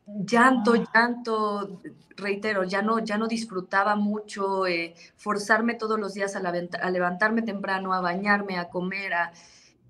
llanto, 0.06 0.74
ah. 0.74 0.86
llanto, 0.94 1.82
reitero, 2.16 2.64
ya 2.64 2.82
no, 2.82 3.00
ya 3.00 3.18
no 3.18 3.28
disfrutaba 3.28 3.96
mucho, 3.96 4.68
eh, 4.68 4.94
forzarme 5.18 5.76
todos 5.76 6.00
los 6.00 6.14
días 6.14 6.36
a, 6.36 6.90
levantarme 6.90 7.42
temprano, 7.42 7.94
a 7.94 8.02
bañarme, 8.02 8.58
a 8.58 8.70
comer, 8.70 9.14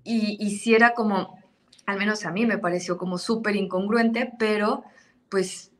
y, 0.04 0.36
y 0.44 0.58
si 0.58 0.74
era 0.74 0.94
como, 0.94 1.38
al 1.86 1.98
menos 1.98 2.24
a 2.24 2.32
mí 2.32 2.46
me 2.46 2.58
pareció 2.58 2.96
como 2.96 3.18
súper 3.18 3.56
incongruente, 3.56 4.32
pero 4.38 4.84
pues, 5.28 5.72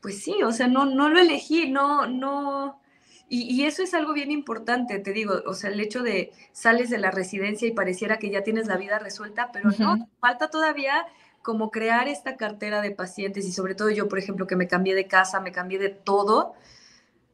pues 0.00 0.22
sí, 0.22 0.42
o 0.42 0.52
sea, 0.52 0.68
no, 0.68 0.86
no 0.86 1.08
lo 1.08 1.20
elegí, 1.20 1.70
no, 1.70 2.06
no, 2.06 2.80
y, 3.28 3.42
y, 3.42 3.64
eso 3.64 3.84
es 3.84 3.94
algo 3.94 4.12
bien 4.12 4.32
importante, 4.32 4.98
te 4.98 5.12
digo, 5.12 5.34
o 5.46 5.54
sea, 5.54 5.70
el 5.70 5.78
hecho 5.78 6.02
de 6.02 6.32
sales 6.52 6.90
de 6.90 6.98
la 6.98 7.12
residencia 7.12 7.68
y 7.68 7.72
pareciera 7.72 8.18
que 8.18 8.28
ya 8.28 8.42
tienes 8.42 8.66
la 8.66 8.76
vida 8.76 8.98
resuelta, 8.98 9.50
pero 9.52 9.70
no, 9.78 10.08
falta 10.18 10.50
todavía 10.50 11.06
como 11.42 11.70
crear 11.70 12.08
esta 12.08 12.36
cartera 12.36 12.82
de 12.82 12.90
pacientes 12.90 13.46
y 13.46 13.52
sobre 13.52 13.74
todo 13.74 13.90
yo, 13.90 14.08
por 14.08 14.18
ejemplo, 14.18 14.46
que 14.46 14.56
me 14.56 14.68
cambié 14.68 14.94
de 14.94 15.06
casa, 15.06 15.40
me 15.40 15.52
cambié 15.52 15.78
de 15.78 15.88
todo, 15.88 16.54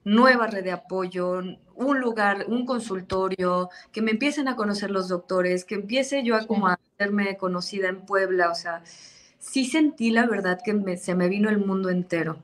nueva 0.05 0.47
red 0.47 0.65
de 0.65 0.73
apoyo, 0.73 1.43
un 1.75 2.01
lugar, 2.01 2.47
un 2.49 2.65
consultorio, 2.65 3.71
que 3.93 4.03
me 4.03 4.13
empiecen 4.13 4.49
a 4.49 4.57
conocer 4.57 4.91
los 4.91 5.09
doctores, 5.09 5.65
que 5.65 5.75
empiece 5.75 6.23
yo 6.23 6.37
a 6.37 6.47
como 6.47 6.69
a 6.69 6.79
hacerme 6.95 7.37
conocida 7.37 7.89
en 7.89 8.07
Puebla, 8.07 8.51
o 8.51 8.55
sea, 8.55 8.83
sí 9.39 9.65
sentí 9.65 10.11
la 10.11 10.27
verdad 10.27 10.61
que 10.65 10.97
se 10.97 11.15
me 11.15 11.29
vino 11.29 11.49
el 11.49 11.59
mundo 11.59 11.91
entero. 11.91 12.39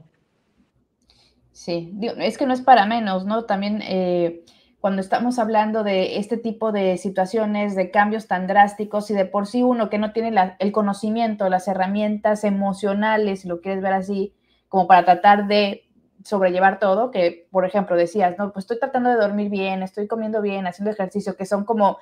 Sí, 1.53 1.93
es 2.19 2.39
que 2.39 2.47
no 2.47 2.55
es 2.55 2.63
para 2.63 2.87
menos, 2.87 3.27
¿no? 3.27 3.45
También 3.45 3.81
eh, 3.83 4.45
cuando 4.83 5.01
estamos 5.01 5.39
hablando 5.39 5.85
de 5.85 6.19
este 6.19 6.37
tipo 6.37 6.73
de 6.73 6.99
situaciones, 6.99 7.77
de 7.77 7.93
cambios 7.93 8.27
tan 8.27 8.49
drásticos 8.49 9.13
y 9.13 9.15
de 9.15 9.25
por 9.25 9.47
sí 9.47 9.63
uno 9.63 9.89
que 9.89 9.97
no 9.97 10.13
tiene 10.13 10.57
el 10.59 10.73
conocimiento, 10.73 11.49
las 11.49 11.69
herramientas 11.69 12.43
emocionales, 12.43 13.43
si 13.43 13.49
lo 13.49 13.61
quieres 13.61 13.81
ver 13.81 13.93
así, 13.93 14.35
como 14.69 14.89
para 14.89 15.05
tratar 15.05 15.47
de 15.47 15.85
sobrellevar 16.25 16.81
todo, 16.81 17.13
que 17.13 17.47
por 17.53 17.65
ejemplo 17.65 17.95
decías, 17.95 18.37
no, 18.39 18.53
pues 18.53 18.65
estoy 18.65 18.81
tratando 18.81 19.11
de 19.11 19.15
dormir 19.15 19.51
bien, 19.51 19.85
estoy 19.85 20.09
comiendo 20.09 20.43
bien, 20.43 20.67
haciendo 20.67 20.91
ejercicio, 20.91 21.37
que 21.37 21.47
son 21.47 21.65
como 21.65 21.99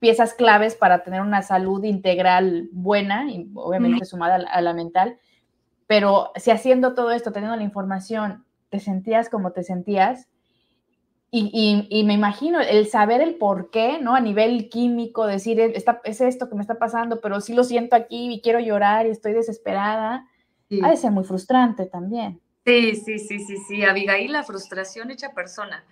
piezas 0.00 0.34
claves 0.34 0.74
para 0.74 1.04
tener 1.04 1.20
una 1.20 1.42
salud 1.42 1.84
integral 1.84 2.68
buena 2.72 3.30
y 3.30 3.48
obviamente 3.54 4.06
sumada 4.06 4.44
a 4.50 4.60
la 4.60 4.74
mental, 4.74 5.18
pero 5.86 6.32
si 6.34 6.50
haciendo 6.50 6.94
todo 6.94 7.12
esto, 7.12 7.30
teniendo 7.30 7.56
la 7.56 7.62
información, 7.62 8.44
te 8.70 8.80
sentías 8.80 9.28
como 9.28 9.52
te 9.52 9.62
sentías, 9.62 10.26
y, 11.36 12.04
me 12.04 12.14
imagino 12.14 12.60
el 12.60 12.86
saber 12.86 13.20
el 13.20 13.34
por 13.34 13.70
qué, 13.70 13.98
¿no? 14.00 14.14
A 14.14 14.20
nivel 14.20 14.68
químico, 14.68 15.26
decir, 15.26 15.58
es 15.58 16.20
esto 16.20 16.48
que 16.48 16.54
me 16.54 16.60
está 16.60 16.78
pasando, 16.78 17.20
pero 17.20 17.40
sí 17.40 17.54
lo 17.54 17.64
siento 17.64 17.96
aquí 17.96 18.32
y 18.32 18.40
quiero 18.40 18.60
llorar 18.60 19.06
y 19.06 19.10
estoy 19.10 19.32
desesperada. 19.32 20.28
Ha 20.82 20.90
de 20.90 20.96
ser 20.96 21.10
muy 21.10 21.24
frustrante 21.24 21.86
también. 21.86 22.40
Sí, 22.64 22.94
sí, 22.94 23.18
sí, 23.18 23.40
sí, 23.40 23.56
sí. 23.68 23.82
Abigail, 23.84 24.32
la 24.32 24.44
frustración 24.44 25.10
hecha 25.10 25.32
persona. 25.32 25.84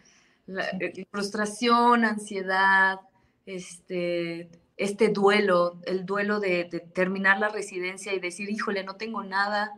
La, 0.47 0.65
eh, 0.81 1.07
frustración, 1.11 2.05
ansiedad, 2.05 3.01
este, 3.45 4.49
este 4.77 5.09
duelo, 5.09 5.81
el 5.87 6.07
duelo 6.07 6.39
de, 6.39 6.65
de 6.65 6.81
terminar 6.81 7.41
la 7.41 7.49
residencia 7.49 8.15
y 8.15 8.21
decir, 8.21 8.49
híjole, 8.49 8.85
no 8.85 8.95
tengo 8.95 9.25
nada, 9.25 9.73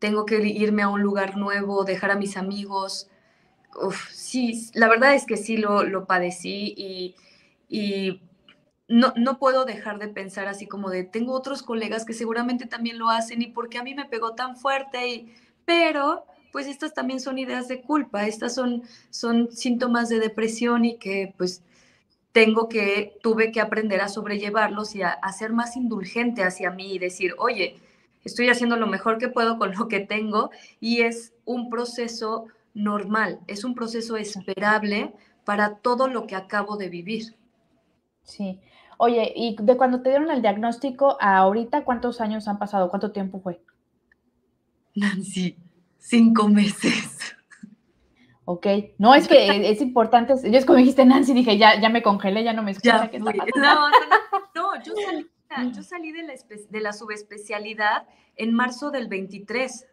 tengo 0.00 0.26
que 0.26 0.44
irme 0.46 0.82
a 0.82 0.88
un 0.88 1.00
lugar 1.00 1.36
nuevo, 1.36 1.84
dejar 1.84 2.10
a 2.10 2.16
mis 2.16 2.36
amigos, 2.36 3.08
sí, 4.12 4.70
la 4.74 4.88
verdad 4.88 5.14
es 5.14 5.26
que 5.26 5.36
sí 5.36 5.56
lo, 5.56 6.06
padecí 6.06 7.14
y, 7.68 8.20
no, 8.88 9.12
no, 9.16 9.38
puedo 9.38 9.64
dejar 9.64 9.98
de 9.98 10.08
pensar 10.08 10.48
así 10.48 10.66
como 10.66 10.90
de, 10.90 11.04
tengo 11.04 11.32
otros 11.32 11.62
colegas 11.62 12.04
que 12.04 12.12
seguramente 12.12 12.66
también 12.66 12.98
lo 12.98 13.08
hacen 13.08 13.40
y 13.40 13.46
porque 13.46 13.78
a 13.78 13.84
mí 13.84 13.94
me 13.94 14.06
pegó 14.06 14.34
tan 14.34 14.56
fuerte, 14.56 15.08
y, 15.08 15.34
pero 15.64 16.24
pues 16.52 16.66
estas 16.66 16.92
también 16.92 17.20
son 17.20 17.38
ideas 17.38 17.68
de 17.68 17.80
culpa, 17.80 18.26
estas 18.26 18.54
son, 18.54 18.82
son 19.10 19.52
síntomas 19.52 20.08
de 20.08 20.18
depresión 20.18 20.84
y 20.84 20.98
que 20.98 21.32
pues 21.38 21.62
tengo 22.32 22.68
que, 22.68 23.16
tuve 23.22 23.52
que 23.52 23.60
aprender 23.60 24.00
a 24.00 24.08
sobrellevarlos 24.08 24.94
y 24.96 25.02
a, 25.02 25.10
a 25.10 25.32
ser 25.32 25.52
más 25.52 25.76
indulgente 25.76 26.42
hacia 26.42 26.70
mí 26.70 26.94
y 26.94 26.98
decir, 26.98 27.34
oye, 27.38 27.76
estoy 28.24 28.48
haciendo 28.48 28.76
lo 28.76 28.86
mejor 28.86 29.18
que 29.18 29.28
puedo 29.28 29.58
con 29.58 29.72
lo 29.72 29.88
que 29.88 30.00
tengo 30.00 30.50
y 30.80 31.02
es 31.02 31.32
un 31.44 31.70
proceso 31.70 32.48
normal, 32.74 33.40
es 33.46 33.64
un 33.64 33.74
proceso 33.74 34.16
esperable 34.16 35.14
para 35.44 35.76
todo 35.76 36.08
lo 36.08 36.26
que 36.26 36.36
acabo 36.36 36.76
de 36.76 36.88
vivir. 36.88 37.36
Sí. 38.22 38.60
Oye, 38.98 39.32
y 39.34 39.56
de 39.60 39.76
cuando 39.76 40.02
te 40.02 40.10
dieron 40.10 40.30
el 40.30 40.42
diagnóstico 40.42 41.16
a 41.20 41.38
ahorita, 41.38 41.84
¿cuántos 41.84 42.20
años 42.20 42.48
han 42.48 42.58
pasado? 42.58 42.90
¿Cuánto 42.90 43.12
tiempo 43.12 43.40
fue? 43.40 43.62
Nancy, 44.94 45.56
cinco 45.98 46.48
meses. 46.48 47.36
Ok, 48.44 48.66
no, 48.98 49.14
es 49.14 49.28
que 49.28 49.36
es 49.70 49.80
importante, 49.80 50.34
yo 50.42 50.58
es 50.58 50.66
como 50.66 50.78
dijiste 50.78 51.04
Nancy, 51.04 51.32
dije, 51.32 51.56
ya, 51.56 51.80
ya 51.80 51.88
me 51.88 52.02
congelé, 52.02 52.42
ya 52.44 52.52
no 52.52 52.62
me 52.62 52.72
escucha. 52.72 53.10
no, 53.54 53.88
no, 54.54 54.82
yo 54.82 54.92
salí, 55.06 55.26
yo 55.72 55.82
salí 55.82 56.12
de, 56.12 56.24
la 56.24 56.34
de 56.68 56.80
la 56.80 56.92
subespecialidad 56.92 58.06
en 58.36 58.52
marzo 58.52 58.90
del 58.90 59.08
23. 59.08 59.86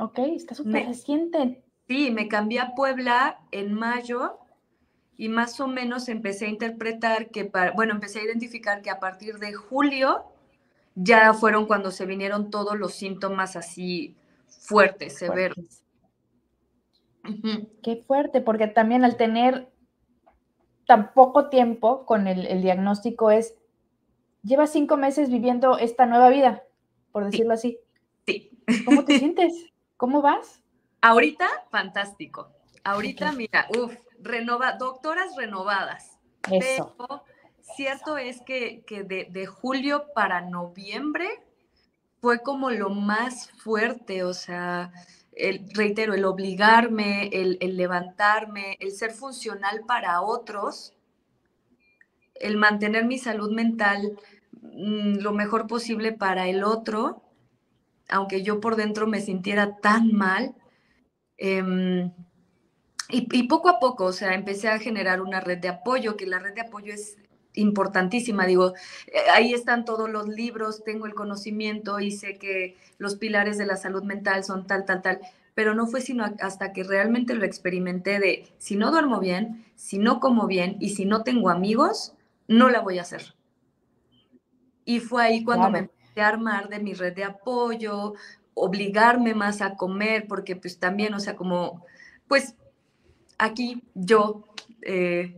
Ok, 0.00 0.18
está 0.18 0.54
súper 0.54 0.86
reciente. 0.86 1.62
Sí, 1.86 2.10
me 2.10 2.26
cambié 2.26 2.60
a 2.60 2.74
Puebla 2.74 3.38
en 3.50 3.74
mayo 3.74 4.38
y 5.18 5.28
más 5.28 5.60
o 5.60 5.68
menos 5.68 6.08
empecé 6.08 6.46
a 6.46 6.48
interpretar 6.48 7.28
que, 7.28 7.44
para, 7.44 7.72
bueno, 7.72 7.92
empecé 7.92 8.20
a 8.20 8.24
identificar 8.24 8.80
que 8.80 8.88
a 8.88 8.98
partir 8.98 9.38
de 9.38 9.52
julio 9.52 10.24
ya 10.94 11.34
fueron 11.34 11.66
cuando 11.66 11.90
se 11.90 12.06
vinieron 12.06 12.50
todos 12.50 12.78
los 12.78 12.94
síntomas 12.94 13.56
así 13.56 14.16
fuertes, 14.46 15.18
severos. 15.18 15.84
Qué 17.82 17.96
fuerte, 17.96 18.40
porque 18.40 18.68
también 18.68 19.04
al 19.04 19.18
tener 19.18 19.68
tan 20.86 21.12
poco 21.12 21.50
tiempo 21.50 22.06
con 22.06 22.26
el, 22.26 22.46
el 22.46 22.62
diagnóstico 22.62 23.30
es, 23.30 23.54
llevas 24.42 24.72
cinco 24.72 24.96
meses 24.96 25.28
viviendo 25.28 25.76
esta 25.76 26.06
nueva 26.06 26.30
vida, 26.30 26.62
por 27.12 27.26
decirlo 27.26 27.52
así. 27.52 27.78
Sí. 28.26 28.50
¿Cómo 28.86 29.04
te 29.04 29.18
sientes? 29.18 29.70
¿Cómo 30.00 30.22
vas? 30.22 30.62
Ahorita, 31.02 31.46
fantástico. 31.70 32.48
Ahorita, 32.84 33.32
mira, 33.32 33.66
uff, 33.76 33.94
renova, 34.18 34.72
doctoras 34.78 35.36
renovadas. 35.36 36.18
Eso. 36.50 36.94
Pero 36.96 37.22
cierto 37.76 38.16
es 38.16 38.40
que, 38.40 38.82
de, 38.88 39.46
julio 39.46 40.06
para 40.14 40.40
noviembre 40.40 41.28
fue 42.22 42.40
como 42.40 42.70
lo 42.70 42.88
más 42.88 43.50
fuerte, 43.50 44.24
o 44.24 44.32
sea, 44.32 44.90
el, 45.32 45.68
reitero, 45.74 46.14
el 46.14 46.24
obligarme, 46.24 47.28
el, 47.34 47.58
el 47.60 47.76
levantarme, 47.76 48.78
el 48.80 48.92
ser 48.92 49.10
funcional 49.10 49.82
para 49.86 50.22
otros, 50.22 50.94
el 52.36 52.56
mantener 52.56 53.04
mi 53.04 53.18
salud 53.18 53.52
mental 53.52 54.18
mm, 54.62 55.16
lo 55.18 55.32
mejor 55.32 55.66
posible 55.66 56.12
para 56.12 56.48
el 56.48 56.64
otro, 56.64 57.22
aunque 58.10 58.42
yo 58.42 58.60
por 58.60 58.76
dentro 58.76 59.06
me 59.06 59.20
sintiera 59.20 59.76
tan 59.78 60.12
mal. 60.12 60.54
Em, 61.38 62.12
y, 63.08 63.42
poco 63.48 63.68
a 63.68 63.80
poco, 63.80 64.04
o 64.04 64.12
sea, 64.12 64.34
empecé 64.34 64.68
a 64.68 64.78
generar 64.78 65.20
una 65.20 65.40
red 65.40 65.58
de 65.58 65.68
apoyo, 65.68 66.16
que 66.16 66.26
la 66.26 66.38
red 66.38 66.54
de 66.54 66.60
apoyo 66.60 66.94
es 66.94 67.16
importantísima. 67.54 68.46
Digo, 68.46 68.74
eh, 69.08 69.30
ahí 69.32 69.52
están 69.52 69.84
todos 69.84 70.08
los 70.08 70.28
libros, 70.28 70.84
tengo 70.84 71.06
el 71.06 71.14
conocimiento 71.14 71.98
y 72.00 72.12
sé 72.12 72.38
que 72.38 72.76
los 72.98 73.16
pilares 73.16 73.58
de 73.58 73.66
la 73.66 73.76
salud 73.76 74.04
mental 74.04 74.44
son 74.44 74.66
tal, 74.66 74.84
tal, 74.84 75.02
tal, 75.02 75.20
pero 75.54 75.74
no 75.74 75.86
fue 75.86 76.00
sino 76.00 76.24
hasta 76.40 76.72
que 76.72 76.84
realmente 76.84 77.34
lo 77.34 77.44
experimenté 77.44 78.20
de, 78.20 78.46
si 78.58 78.76
no 78.76 78.90
duermo 78.92 79.18
bien, 79.18 79.64
si 79.74 79.98
no 79.98 80.20
como 80.20 80.46
bien 80.46 80.76
y 80.80 80.90
si 80.90 81.04
no 81.04 81.24
tengo 81.24 81.50
amigos, 81.50 82.14
no 82.46 82.68
la 82.68 82.80
voy 82.80 82.98
a 82.98 83.02
hacer. 83.02 83.34
Y 84.84 85.00
fue 85.00 85.22
ahí 85.24 85.44
cuando 85.44 85.70
me 85.70 85.90
a 86.16 86.28
armar 86.28 86.68
de 86.68 86.78
mi 86.78 86.94
red 86.94 87.14
de 87.14 87.24
apoyo, 87.24 88.14
obligarme 88.54 89.34
más 89.34 89.62
a 89.62 89.76
comer, 89.76 90.26
porque 90.28 90.56
pues 90.56 90.78
también, 90.78 91.14
o 91.14 91.20
sea, 91.20 91.36
como, 91.36 91.84
pues 92.28 92.54
aquí 93.38 93.82
yo 93.94 94.44
eh, 94.82 95.36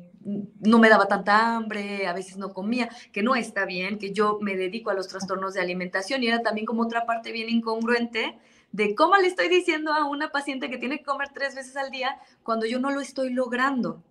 no 0.60 0.78
me 0.78 0.88
daba 0.88 1.08
tanta 1.08 1.56
hambre, 1.56 2.06
a 2.06 2.12
veces 2.12 2.36
no 2.36 2.52
comía, 2.52 2.88
que 3.12 3.22
no 3.22 3.34
está 3.34 3.64
bien, 3.64 3.98
que 3.98 4.12
yo 4.12 4.38
me 4.40 4.56
dedico 4.56 4.90
a 4.90 4.94
los 4.94 5.08
trastornos 5.08 5.54
de 5.54 5.60
alimentación 5.60 6.22
y 6.22 6.28
era 6.28 6.42
también 6.42 6.66
como 6.66 6.82
otra 6.82 7.06
parte 7.06 7.32
bien 7.32 7.48
incongruente 7.48 8.38
de 8.72 8.94
cómo 8.94 9.16
le 9.16 9.26
estoy 9.26 9.48
diciendo 9.48 9.92
a 9.92 10.06
una 10.06 10.30
paciente 10.30 10.70
que 10.70 10.78
tiene 10.78 10.98
que 10.98 11.04
comer 11.04 11.28
tres 11.34 11.54
veces 11.54 11.76
al 11.76 11.90
día 11.90 12.18
cuando 12.42 12.66
yo 12.66 12.78
no 12.78 12.90
lo 12.90 13.00
estoy 13.00 13.32
logrando. 13.32 14.02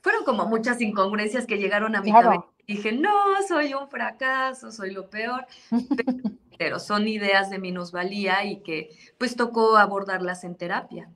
Fueron 0.00 0.24
como 0.24 0.46
muchas 0.46 0.80
incongruencias 0.80 1.46
que 1.46 1.58
llegaron 1.58 1.94
a 1.96 2.02
mi 2.02 2.12
cabeza. 2.12 2.44
Dije, 2.66 2.92
no, 2.92 3.10
soy 3.46 3.74
un 3.74 3.88
fracaso, 3.88 4.70
soy 4.70 4.92
lo 4.92 5.10
peor, 5.10 5.46
pero 6.58 6.78
son 6.78 7.08
ideas 7.08 7.50
de 7.50 7.58
minusvalía 7.58 8.44
y 8.44 8.62
que 8.62 8.90
pues 9.18 9.36
tocó 9.36 9.76
abordarlas 9.76 10.44
en 10.44 10.56
terapia. 10.56 11.10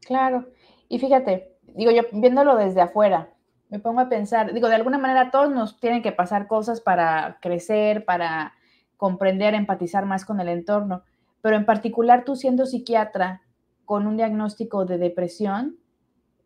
Claro, 0.00 0.48
y 0.88 0.98
fíjate, 0.98 1.52
digo 1.74 1.90
yo, 1.90 2.02
viéndolo 2.12 2.56
desde 2.56 2.80
afuera, 2.80 3.30
me 3.70 3.78
pongo 3.78 4.00
a 4.00 4.08
pensar, 4.08 4.52
digo, 4.52 4.68
de 4.68 4.74
alguna 4.74 4.98
manera 4.98 5.30
todos 5.30 5.50
nos 5.50 5.78
tienen 5.78 6.02
que 6.02 6.12
pasar 6.12 6.48
cosas 6.48 6.80
para 6.80 7.38
crecer, 7.40 8.04
para 8.04 8.54
comprender, 8.96 9.54
empatizar 9.54 10.04
más 10.04 10.24
con 10.24 10.40
el 10.40 10.48
entorno, 10.48 11.04
pero 11.40 11.56
en 11.56 11.64
particular 11.64 12.24
tú 12.24 12.36
siendo 12.36 12.66
psiquiatra 12.66 13.42
con 13.84 14.06
un 14.06 14.16
diagnóstico 14.16 14.84
de 14.84 14.98
depresión, 14.98 15.78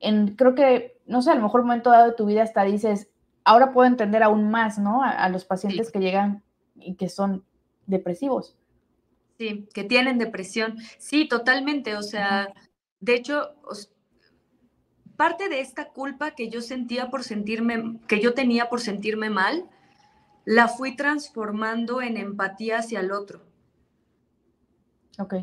en, 0.00 0.36
creo 0.36 0.54
que, 0.54 1.00
no 1.06 1.22
sé, 1.22 1.30
a 1.30 1.34
lo 1.34 1.42
mejor 1.42 1.62
un 1.62 1.68
momento 1.68 1.90
dado 1.90 2.10
de 2.10 2.14
tu 2.14 2.26
vida 2.26 2.42
hasta 2.42 2.62
dices, 2.64 3.10
ahora 3.44 3.72
puedo 3.72 3.86
entender 3.86 4.22
aún 4.22 4.50
más, 4.50 4.78
¿no? 4.78 5.02
A, 5.02 5.28
los 5.28 5.44
pacientes 5.44 5.90
que 5.90 6.00
llegan 6.00 6.42
y 6.76 6.94
que 6.94 7.08
son 7.08 7.44
depresivos. 7.86 8.56
Sí, 9.38 9.68
que 9.72 9.84
tienen 9.84 10.18
depresión. 10.18 10.78
Sí, 10.98 11.28
totalmente. 11.28 11.96
O 11.96 12.02
sea, 12.02 12.52
de 13.00 13.14
hecho, 13.14 13.54
parte 15.16 15.48
de 15.48 15.60
esta 15.60 15.90
culpa 15.90 16.32
que 16.32 16.48
yo 16.48 16.62
sentía 16.62 17.10
por 17.10 17.22
sentirme, 17.22 17.98
que 18.08 18.20
yo 18.20 18.34
tenía 18.34 18.68
por 18.68 18.80
sentirme 18.80 19.30
mal, 19.30 19.68
la 20.44 20.68
fui 20.68 20.96
transformando 20.96 22.02
en 22.02 22.16
empatía 22.16 22.78
hacia 22.78 23.00
el 23.00 23.12
otro. 23.12 23.42
Ok. 25.18 25.34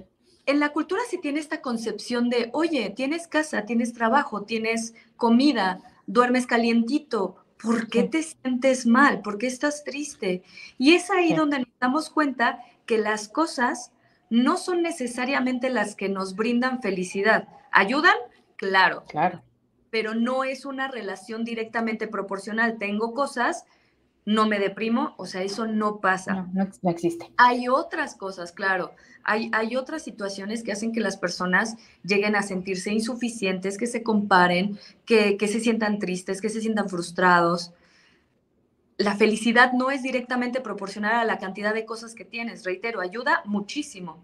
En 0.46 0.60
la 0.60 0.74
cultura 0.74 1.02
se 1.10 1.18
tiene 1.18 1.40
esta 1.40 1.62
concepción 1.62 2.30
de, 2.30 2.50
oye, 2.54 2.92
tienes 2.96 3.28
casa, 3.28 3.66
tienes 3.66 3.94
trabajo, 3.94 4.44
tienes 4.44 4.94
comida, 5.16 5.82
duermes 6.08 6.48
calientito, 6.48 7.41
¿por 7.62 7.88
qué 7.88 8.04
te 8.04 8.24
sientes 8.24 8.86
mal? 8.86 9.22
¿Por 9.22 9.38
qué 9.38 9.48
estás 9.48 9.84
triste? 9.84 10.44
Y 10.78 10.96
es 10.96 11.10
ahí 11.10 11.34
donde 11.34 11.60
nos 11.60 11.80
damos 11.80 12.10
cuenta 12.10 12.60
que 12.86 12.98
las 12.98 13.28
cosas 13.28 13.92
no 14.30 14.58
son 14.58 14.82
necesariamente 14.82 15.70
las 15.70 15.96
que 15.96 16.10
nos 16.10 16.36
brindan 16.36 16.82
felicidad. 16.82 17.48
¿Ayudan? 17.72 18.16
Claro. 18.56 19.04
Claro. 19.08 19.42
Pero 19.90 20.16
no 20.16 20.44
es 20.44 20.66
una 20.66 20.88
relación 20.88 21.44
directamente 21.44 22.08
proporcional. 22.08 22.78
Tengo 22.78 23.14
cosas, 23.14 23.66
no 24.26 24.48
me 24.48 24.60
deprimo, 24.60 25.16
o 25.18 25.26
sea, 25.26 25.42
eso 25.42 25.66
no 25.68 26.00
pasa. 26.00 26.48
No, 26.54 26.70
no, 26.82 26.90
existe. 26.90 27.32
Hay 27.38 27.68
otras 27.68 28.16
cosas, 28.16 28.52
claro. 28.52 28.92
Hay, 29.24 29.50
hay, 29.54 29.76
otras 29.76 30.04
situaciones 30.04 30.64
que 30.64 30.72
hacen 30.72 30.92
que 30.92 31.00
las 31.00 31.18
personas 31.18 31.76
lleguen 32.04 32.36
a 32.36 32.42
sentirse 32.42 32.92
insuficientes, 32.92 33.78
que 33.78 33.88
se 33.88 34.04
comparen, 34.04 34.80
que, 35.06 35.38
que 35.38 35.48
se 35.48 35.60
sientan 35.60 36.00
tristes, 36.00 36.42
que 36.42 36.50
se 36.50 36.62
sientan 36.62 36.90
frustrados. 36.90 37.74
La 38.98 39.16
felicidad 39.16 39.74
no 39.74 39.92
es 39.92 40.04
directamente 40.04 40.62
proporcional 40.62 41.16
a 41.16 41.26
la 41.26 41.40
cantidad 41.40 41.74
de 41.74 41.86
cosas 41.86 42.14
que 42.14 42.26
tienes. 42.26 42.64
Reitero, 42.64 43.02
ayuda 43.02 43.42
muchísimo, 43.46 44.24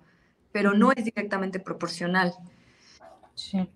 pero 0.52 0.74
no 0.74 0.92
es 0.92 1.04
directamente 1.04 1.60
proporcional. 1.60 2.34
Sí. 3.34 3.68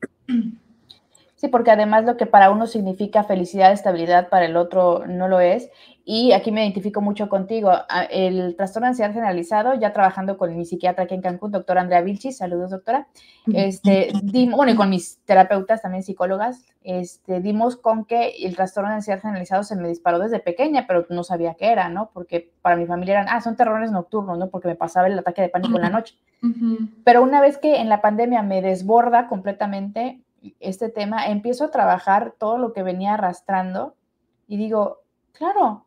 Sí, 1.41 1.47
porque 1.47 1.71
además 1.71 2.05
lo 2.05 2.17
que 2.17 2.27
para 2.27 2.51
uno 2.51 2.67
significa 2.67 3.23
felicidad, 3.23 3.71
estabilidad, 3.71 4.29
para 4.29 4.45
el 4.45 4.55
otro 4.55 5.07
no 5.07 5.27
lo 5.27 5.39
es. 5.39 5.71
Y 6.05 6.33
aquí 6.33 6.51
me 6.51 6.61
identifico 6.61 7.01
mucho 7.01 7.29
contigo. 7.29 7.71
El 8.11 8.55
trastorno 8.55 8.85
de 8.85 8.89
ansiedad 8.89 9.11
generalizado, 9.11 9.73
ya 9.73 9.91
trabajando 9.91 10.37
con 10.37 10.55
mi 10.55 10.65
psiquiatra 10.65 11.05
aquí 11.05 11.15
en 11.15 11.23
Cancún, 11.23 11.51
doctora 11.51 11.81
Andrea 11.81 12.01
Vilchis, 12.01 12.37
saludos 12.37 12.69
doctora. 12.69 13.07
Este, 13.51 14.11
bueno, 14.55 14.71
y 14.71 14.75
con 14.75 14.91
mis 14.91 15.17
terapeutas, 15.25 15.81
también 15.81 16.03
psicólogas, 16.03 16.63
este, 16.83 17.39
dimos 17.41 17.75
con 17.75 18.05
que 18.05 18.33
el 18.43 18.55
trastorno 18.55 18.91
de 18.91 18.97
ansiedad 18.97 19.19
generalizado 19.19 19.63
se 19.63 19.75
me 19.75 19.87
disparó 19.87 20.19
desde 20.19 20.41
pequeña, 20.41 20.85
pero 20.85 21.07
no 21.09 21.23
sabía 21.23 21.55
qué 21.55 21.71
era, 21.71 21.89
¿no? 21.89 22.11
Porque 22.13 22.51
para 22.61 22.75
mi 22.75 22.85
familia 22.85 23.13
eran, 23.13 23.29
ah, 23.29 23.41
son 23.41 23.55
terrores 23.55 23.91
nocturnos, 23.91 24.37
¿no? 24.37 24.51
Porque 24.51 24.67
me 24.67 24.75
pasaba 24.75 25.07
el 25.07 25.17
ataque 25.17 25.41
de 25.41 25.49
pánico 25.49 25.77
en 25.77 25.81
la 25.81 25.89
noche. 25.89 26.13
Pero 27.03 27.23
una 27.23 27.41
vez 27.41 27.57
que 27.57 27.77
en 27.77 27.89
la 27.89 27.99
pandemia 27.99 28.43
me 28.43 28.61
desborda 28.61 29.27
completamente, 29.27 30.21
este 30.59 30.89
tema, 30.89 31.27
empiezo 31.27 31.65
a 31.65 31.71
trabajar 31.71 32.35
todo 32.37 32.57
lo 32.57 32.73
que 32.73 32.83
venía 32.83 33.13
arrastrando 33.13 33.95
y 34.47 34.57
digo, 34.57 35.01
claro, 35.31 35.85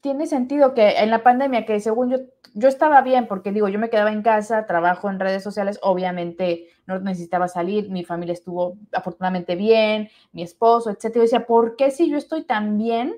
tiene 0.00 0.26
sentido 0.26 0.74
que 0.74 0.98
en 0.98 1.10
la 1.10 1.22
pandemia, 1.22 1.64
que 1.64 1.80
según 1.80 2.10
yo, 2.10 2.18
yo 2.52 2.68
estaba 2.68 3.00
bien, 3.00 3.26
porque 3.26 3.52
digo, 3.52 3.68
yo 3.68 3.78
me 3.78 3.88
quedaba 3.88 4.12
en 4.12 4.22
casa, 4.22 4.66
trabajo 4.66 5.08
en 5.08 5.18
redes 5.18 5.42
sociales, 5.42 5.78
obviamente 5.82 6.66
no 6.86 6.98
necesitaba 7.00 7.48
salir, 7.48 7.88
mi 7.90 8.04
familia 8.04 8.34
estuvo 8.34 8.76
afortunadamente 8.92 9.56
bien, 9.56 10.10
mi 10.32 10.42
esposo, 10.42 10.90
etcétera. 10.90 11.20
Yo 11.20 11.22
decía, 11.22 11.46
¿por 11.46 11.76
qué 11.76 11.90
si 11.90 12.10
yo 12.10 12.18
estoy 12.18 12.44
tan 12.44 12.76
bien, 12.76 13.16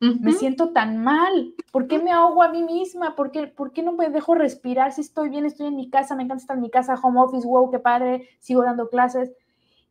me 0.00 0.30
siento 0.30 0.72
tan 0.72 1.02
mal? 1.02 1.54
¿Por 1.72 1.88
qué 1.88 1.98
me 1.98 2.12
ahogo 2.12 2.44
a 2.44 2.52
mí 2.52 2.62
misma? 2.62 3.16
¿Por 3.16 3.32
qué, 3.32 3.48
¿Por 3.48 3.72
qué 3.72 3.82
no 3.82 3.94
me 3.94 4.08
dejo 4.08 4.36
respirar 4.36 4.92
si 4.92 5.00
estoy 5.00 5.28
bien, 5.28 5.44
estoy 5.44 5.66
en 5.66 5.74
mi 5.74 5.90
casa, 5.90 6.14
me 6.14 6.22
encanta 6.22 6.42
estar 6.42 6.56
en 6.56 6.62
mi 6.62 6.70
casa, 6.70 6.94
home 7.02 7.20
office, 7.20 7.44
wow, 7.46 7.68
qué 7.68 7.80
padre, 7.80 8.28
sigo 8.38 8.62
dando 8.62 8.88
clases? 8.88 9.32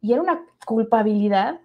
Y 0.07 0.13
era 0.13 0.21
una 0.21 0.45
culpabilidad 0.65 1.59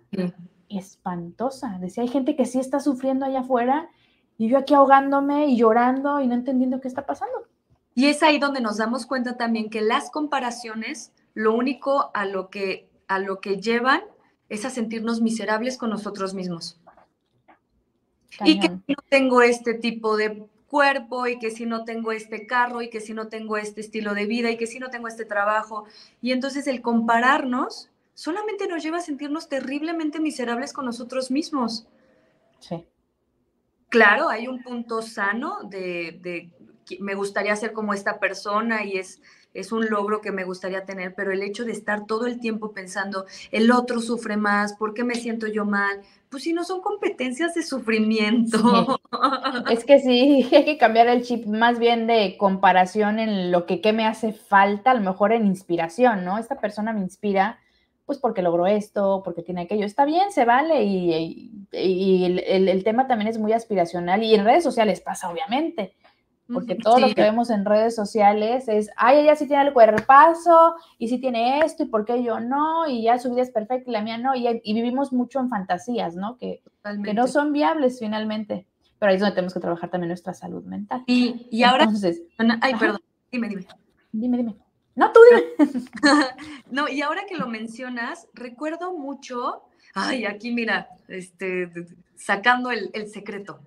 espantosa. 0.68 1.78
Decía, 1.80 2.02
hay 2.02 2.08
gente 2.08 2.34
que 2.34 2.44
sí 2.44 2.58
está 2.58 2.80
sufriendo 2.80 3.24
allá 3.24 3.40
afuera 3.40 3.88
y 4.36 4.48
yo 4.48 4.58
aquí 4.58 4.74
ahogándome 4.74 5.46
y 5.46 5.56
llorando 5.56 6.20
y 6.20 6.26
no 6.26 6.34
entendiendo 6.34 6.80
qué 6.80 6.88
está 6.88 7.06
pasando. 7.06 7.46
Y 7.94 8.06
es 8.06 8.20
ahí 8.24 8.40
donde 8.40 8.60
nos 8.60 8.78
damos 8.78 9.06
cuenta 9.06 9.36
también 9.36 9.70
que 9.70 9.80
las 9.80 10.10
comparaciones, 10.10 11.12
lo 11.34 11.54
único 11.54 12.10
a 12.14 12.26
lo 12.26 12.50
que, 12.50 12.90
a 13.06 13.20
lo 13.20 13.40
que 13.40 13.58
llevan 13.58 14.02
es 14.48 14.64
a 14.64 14.70
sentirnos 14.70 15.20
miserables 15.20 15.78
con 15.78 15.90
nosotros 15.90 16.34
mismos. 16.34 16.80
Y 18.44 18.58
que 18.58 18.70
no 18.70 19.04
tengo 19.08 19.42
este 19.42 19.74
tipo 19.74 20.16
de 20.16 20.48
cuerpo 20.66 21.28
y 21.28 21.38
que 21.38 21.52
si 21.52 21.64
no 21.64 21.84
tengo 21.84 22.10
este 22.10 22.44
carro 22.48 22.82
y 22.82 22.90
que 22.90 23.00
si 23.00 23.14
no 23.14 23.28
tengo 23.28 23.56
este 23.56 23.80
estilo 23.80 24.14
de 24.14 24.26
vida 24.26 24.50
y 24.50 24.56
que 24.56 24.66
si 24.66 24.80
no 24.80 24.90
tengo 24.90 25.06
este 25.06 25.24
trabajo. 25.24 25.84
Y 26.20 26.32
entonces 26.32 26.66
el 26.66 26.82
compararnos 26.82 27.88
solamente 28.14 28.66
nos 28.68 28.82
lleva 28.82 28.98
a 28.98 29.02
sentirnos 29.02 29.48
terriblemente 29.48 30.20
miserables 30.20 30.72
con 30.72 30.84
nosotros 30.84 31.30
mismos. 31.30 31.86
Sí. 32.58 32.86
Claro, 33.88 34.28
hay 34.28 34.48
un 34.48 34.62
punto 34.62 35.02
sano 35.02 35.58
de, 35.64 36.18
de 36.22 36.52
me 37.00 37.14
gustaría 37.14 37.54
ser 37.56 37.72
como 37.72 37.94
esta 37.94 38.18
persona 38.18 38.84
y 38.84 38.98
es, 38.98 39.20
es 39.54 39.72
un 39.72 39.86
logro 39.88 40.20
que 40.20 40.32
me 40.32 40.44
gustaría 40.44 40.84
tener, 40.84 41.14
pero 41.14 41.32
el 41.32 41.42
hecho 41.42 41.64
de 41.64 41.72
estar 41.72 42.06
todo 42.06 42.26
el 42.26 42.40
tiempo 42.40 42.72
pensando, 42.72 43.26
el 43.50 43.70
otro 43.70 44.00
sufre 44.00 44.36
más, 44.36 44.74
¿por 44.74 44.94
qué 44.94 45.04
me 45.04 45.14
siento 45.14 45.46
yo 45.46 45.64
mal? 45.64 46.00
Pues 46.28 46.44
si 46.44 46.52
no 46.52 46.64
son 46.64 46.80
competencias 46.80 47.54
de 47.54 47.62
sufrimiento. 47.62 48.98
Es 49.70 49.84
que 49.84 49.98
sí, 50.00 50.48
hay 50.52 50.64
que 50.64 50.78
cambiar 50.78 51.08
el 51.08 51.22
chip 51.22 51.46
más 51.46 51.78
bien 51.78 52.06
de 52.06 52.36
comparación 52.38 53.18
en 53.18 53.52
lo 53.52 53.66
que 53.66 53.80
qué 53.80 53.92
me 53.92 54.06
hace 54.06 54.32
falta, 54.32 54.92
a 54.92 54.94
lo 54.94 55.02
mejor 55.02 55.32
en 55.32 55.46
inspiración, 55.46 56.24
¿no? 56.24 56.38
Esta 56.38 56.58
persona 56.58 56.92
me 56.92 57.00
inspira 57.00 57.58
pues 58.04 58.18
porque 58.18 58.42
logró 58.42 58.66
esto, 58.66 59.22
porque 59.24 59.42
tiene 59.42 59.62
aquello. 59.62 59.84
Está 59.84 60.04
bien, 60.04 60.30
se 60.32 60.44
vale 60.44 60.84
y, 60.84 61.66
el, 61.72 62.84
tema 62.84 63.06
también 63.06 63.28
es 63.28 63.38
muy 63.38 63.52
aspiracional 63.52 64.22
y 64.22 64.34
en 64.34 64.44
redes 64.44 64.64
sociales 64.64 65.00
pasa, 65.00 65.30
obviamente. 65.30 65.94
porque 66.52 66.74
todo 66.74 66.98
lo 66.98 67.14
que 67.14 67.22
vemos 67.22 67.48
en 67.50 67.64
redes 67.64 67.94
sociales 67.94 68.68
es, 68.68 68.90
ay, 68.96 69.20
ella 69.20 69.36
sí 69.36 69.46
tiene 69.46 69.62
el 69.62 69.72
cuerpazo 69.72 70.74
y 70.98 71.08
sí 71.08 71.18
tiene 71.18 71.60
esto 71.60 71.84
y 71.84 71.86
por 71.86 72.04
qué 72.04 72.22
yo 72.22 72.40
no, 72.40 72.86
y 72.86 73.04
ya 73.04 73.18
su 73.18 73.30
vida 73.30 73.42
es 73.42 73.50
perfecta 73.50 73.88
y 73.88 73.92
la 73.92 74.02
mía 74.02 74.18
no, 74.18 74.34
y, 74.34 74.60
vivimos 74.74 75.12
mucho 75.12 75.40
en 75.40 75.48
fantasías, 75.48 76.14
¿no? 76.14 76.36
Que, 76.36 76.62
que, 77.04 77.14
no 77.14 77.26
son 77.26 77.52
viables 77.52 77.98
finalmente, 78.00 78.66
pero 78.98 79.10
ahí 79.10 79.16
es 79.16 79.20
donde 79.20 79.34
tenemos 79.34 79.54
que 79.54 79.60
trabajar 79.60 79.90
también 79.90 80.08
nuestra 80.08 80.34
salud 80.34 80.64
mental. 80.64 81.04
Y, 81.06 81.46
y 81.50 81.62
ahora, 81.62 81.84
Entonces, 81.84 82.22
ay, 82.60 82.74
perdón, 82.78 83.00
dime, 83.30 83.48
dime. 83.48 83.66
Dime, 84.12 84.36
dime. 84.36 84.56
No, 84.94 85.12
tú 85.12 85.20
dime. 85.30 85.84
no, 86.70 86.88
y 86.88 87.02
ahora 87.02 87.24
que 87.26 87.36
lo 87.36 87.48
mencionas, 87.48 88.28
recuerdo 88.34 88.92
mucho, 88.92 89.62
ay, 89.94 90.24
aquí 90.26 90.52
mira, 90.52 90.88
este, 91.08 91.70
sacando 92.16 92.70
el, 92.70 92.90
el 92.92 93.08
secreto. 93.08 93.60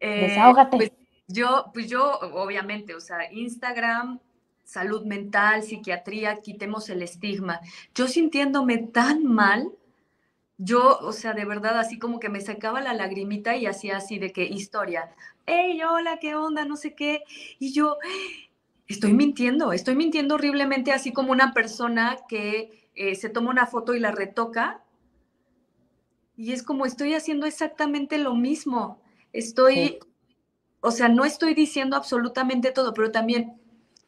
Eh, 0.00 0.28
Desahógate. 0.28 0.76
Pues, 0.76 0.92
yo, 1.28 1.70
pues 1.72 1.88
yo, 1.88 2.18
obviamente, 2.20 2.94
o 2.94 3.00
sea, 3.00 3.32
Instagram, 3.32 4.20
salud 4.64 5.04
mental, 5.04 5.62
psiquiatría, 5.62 6.40
quitemos 6.40 6.90
el 6.90 7.02
estigma. 7.02 7.60
Yo 7.94 8.08
sintiéndome 8.08 8.78
tan 8.78 9.24
mal, 9.24 9.72
yo, 10.58 10.98
o 10.98 11.12
sea, 11.12 11.32
de 11.32 11.44
verdad, 11.44 11.78
así 11.78 11.98
como 11.98 12.20
que 12.20 12.28
me 12.28 12.40
sacaba 12.40 12.80
la 12.80 12.94
lagrimita 12.94 13.56
y 13.56 13.66
hacía 13.66 13.96
así 13.96 14.18
de 14.18 14.32
que 14.32 14.44
historia, 14.44 15.10
hey, 15.46 15.80
hola, 15.82 16.18
¿qué 16.20 16.34
onda? 16.34 16.64
No 16.64 16.76
sé 16.76 16.94
qué. 16.94 17.24
Y 17.58 17.72
yo, 17.72 17.96
estoy 18.92 19.12
mintiendo, 19.12 19.72
estoy 19.72 19.96
mintiendo 19.96 20.36
horriblemente, 20.36 20.92
así 20.92 21.12
como 21.12 21.32
una 21.32 21.52
persona 21.52 22.18
que 22.28 22.88
eh, 22.94 23.14
se 23.14 23.28
toma 23.28 23.50
una 23.50 23.66
foto 23.66 23.94
y 23.94 24.00
la 24.00 24.12
retoca. 24.12 24.82
Y 26.36 26.52
es 26.52 26.62
como 26.62 26.86
estoy 26.86 27.14
haciendo 27.14 27.46
exactamente 27.46 28.18
lo 28.18 28.34
mismo. 28.34 29.00
Estoy 29.32 29.98
o 30.84 30.90
sea, 30.90 31.08
no 31.08 31.24
estoy 31.24 31.54
diciendo 31.54 31.96
absolutamente 31.96 32.72
todo, 32.72 32.92
pero 32.92 33.12
también 33.12 33.54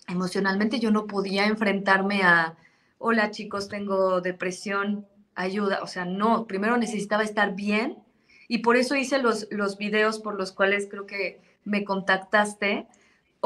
emocionalmente 0.08 0.80
yo 0.80 0.90
no 0.90 1.06
podía 1.06 1.46
enfrentarme 1.46 2.24
a, 2.24 2.56
hola 2.98 3.30
chicos, 3.30 3.68
tengo 3.68 4.20
depresión, 4.20 5.06
ayuda. 5.36 5.84
O 5.84 5.86
sea, 5.86 6.04
no, 6.04 6.48
primero 6.48 6.76
necesitaba 6.76 7.22
estar 7.22 7.54
bien 7.54 8.02
y 8.48 8.58
por 8.58 8.76
eso 8.76 8.96
hice 8.96 9.18
los, 9.18 9.46
los 9.52 9.78
videos 9.78 10.18
por 10.18 10.34
los 10.34 10.50
cuales 10.50 10.88
creo 10.90 11.06
que 11.06 11.40
me 11.62 11.84
contactaste. 11.84 12.88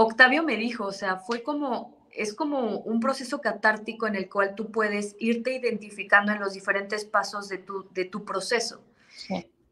Octavio 0.00 0.44
me 0.44 0.56
dijo, 0.56 0.84
o 0.84 0.92
sea, 0.92 1.16
fue 1.16 1.42
como, 1.42 2.06
es 2.12 2.32
como 2.32 2.78
un 2.78 3.00
proceso 3.00 3.40
catártico 3.40 4.06
en 4.06 4.14
el 4.14 4.28
cual 4.28 4.54
tú 4.54 4.70
puedes 4.70 5.16
irte 5.18 5.56
identificando 5.56 6.30
en 6.30 6.38
los 6.38 6.52
diferentes 6.52 7.04
pasos 7.04 7.48
de 7.48 7.58
tu, 7.58 7.88
de 7.94 8.04
tu 8.04 8.24
proceso. 8.24 8.80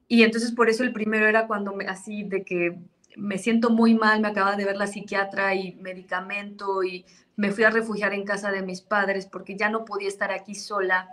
Y 0.09 0.25
entonces 0.25 0.51
por 0.51 0.69
eso 0.69 0.83
el 0.83 0.93
primero 0.93 1.29
era 1.29 1.47
cuando 1.47 1.73
me, 1.73 1.87
así 1.87 2.25
de 2.25 2.43
que 2.43 2.77
me 3.17 3.39
siento 3.39 3.71
muy 3.71 3.95
mal, 3.95 4.21
me 4.21 4.27
acaba 4.27 4.57
de 4.57 4.65
ver 4.65 4.77
la 4.77 4.89
psiquiatra 4.89 5.55
y 5.55 5.75
medicamento 5.77 6.83
y 6.83 7.05
me 7.37 7.53
fui 7.53 7.63
a 7.63 7.71
refugiar 7.71 8.13
en 8.13 8.25
casa 8.25 8.51
de 8.51 8.63
mis 8.63 8.81
padres 8.81 9.27
porque 9.27 9.57
ya 9.57 9.71
no 9.71 9.85
podía 9.85 10.09
estar 10.09 10.33
aquí 10.33 10.57
sola, 10.57 11.09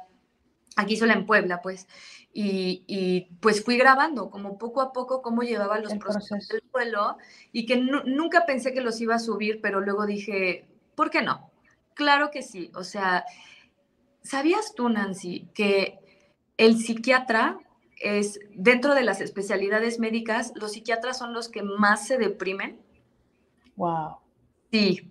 aquí 0.75 0.97
sola 0.97 1.13
en 1.13 1.25
Puebla, 1.25 1.62
pues. 1.62 1.88
Y, 2.36 3.27
pues 3.41 3.63
fui 3.63 3.77
grabando 3.77 4.31
como 4.31 4.57
poco 4.57 4.81
a 4.81 4.91
poco 4.91 5.21
cómo 5.21 5.43
llevaba 5.43 5.79
los 5.79 5.93
procesos 5.95 6.47
del 6.47 6.63
duelo 6.71 7.17
y 7.51 7.67
que 7.67 7.77
nunca 7.77 8.45
pensé 8.47 8.73
que 8.73 8.81
los 8.81 8.99
iba 9.01 9.15
a 9.15 9.19
subir, 9.19 9.62
pero 9.62 9.81
luego 9.81 10.07
dije, 10.07 10.67
¿por 10.95 11.12
qué 11.12 11.21
no? 11.21 11.51
Claro 11.93 12.31
que 12.31 12.41
sí, 12.41 12.71
o 12.73 12.83
sea, 12.83 13.23
¿sabías 14.23 14.73
tú, 14.73 14.89
Nancy, 14.89 15.47
que 15.53 15.99
el 16.57 16.77
psiquiatra 16.77 17.59
es 18.03 18.39
dentro 18.53 18.95
de 18.95 19.03
las 19.03 19.21
especialidades 19.21 19.99
médicas, 19.99 20.53
los 20.55 20.73
psiquiatras 20.73 21.17
son 21.17 21.33
los 21.33 21.49
que 21.49 21.63
más 21.63 22.07
se 22.07 22.17
deprimen. 22.17 22.79
Wow. 23.75 24.17
Sí. 24.71 25.09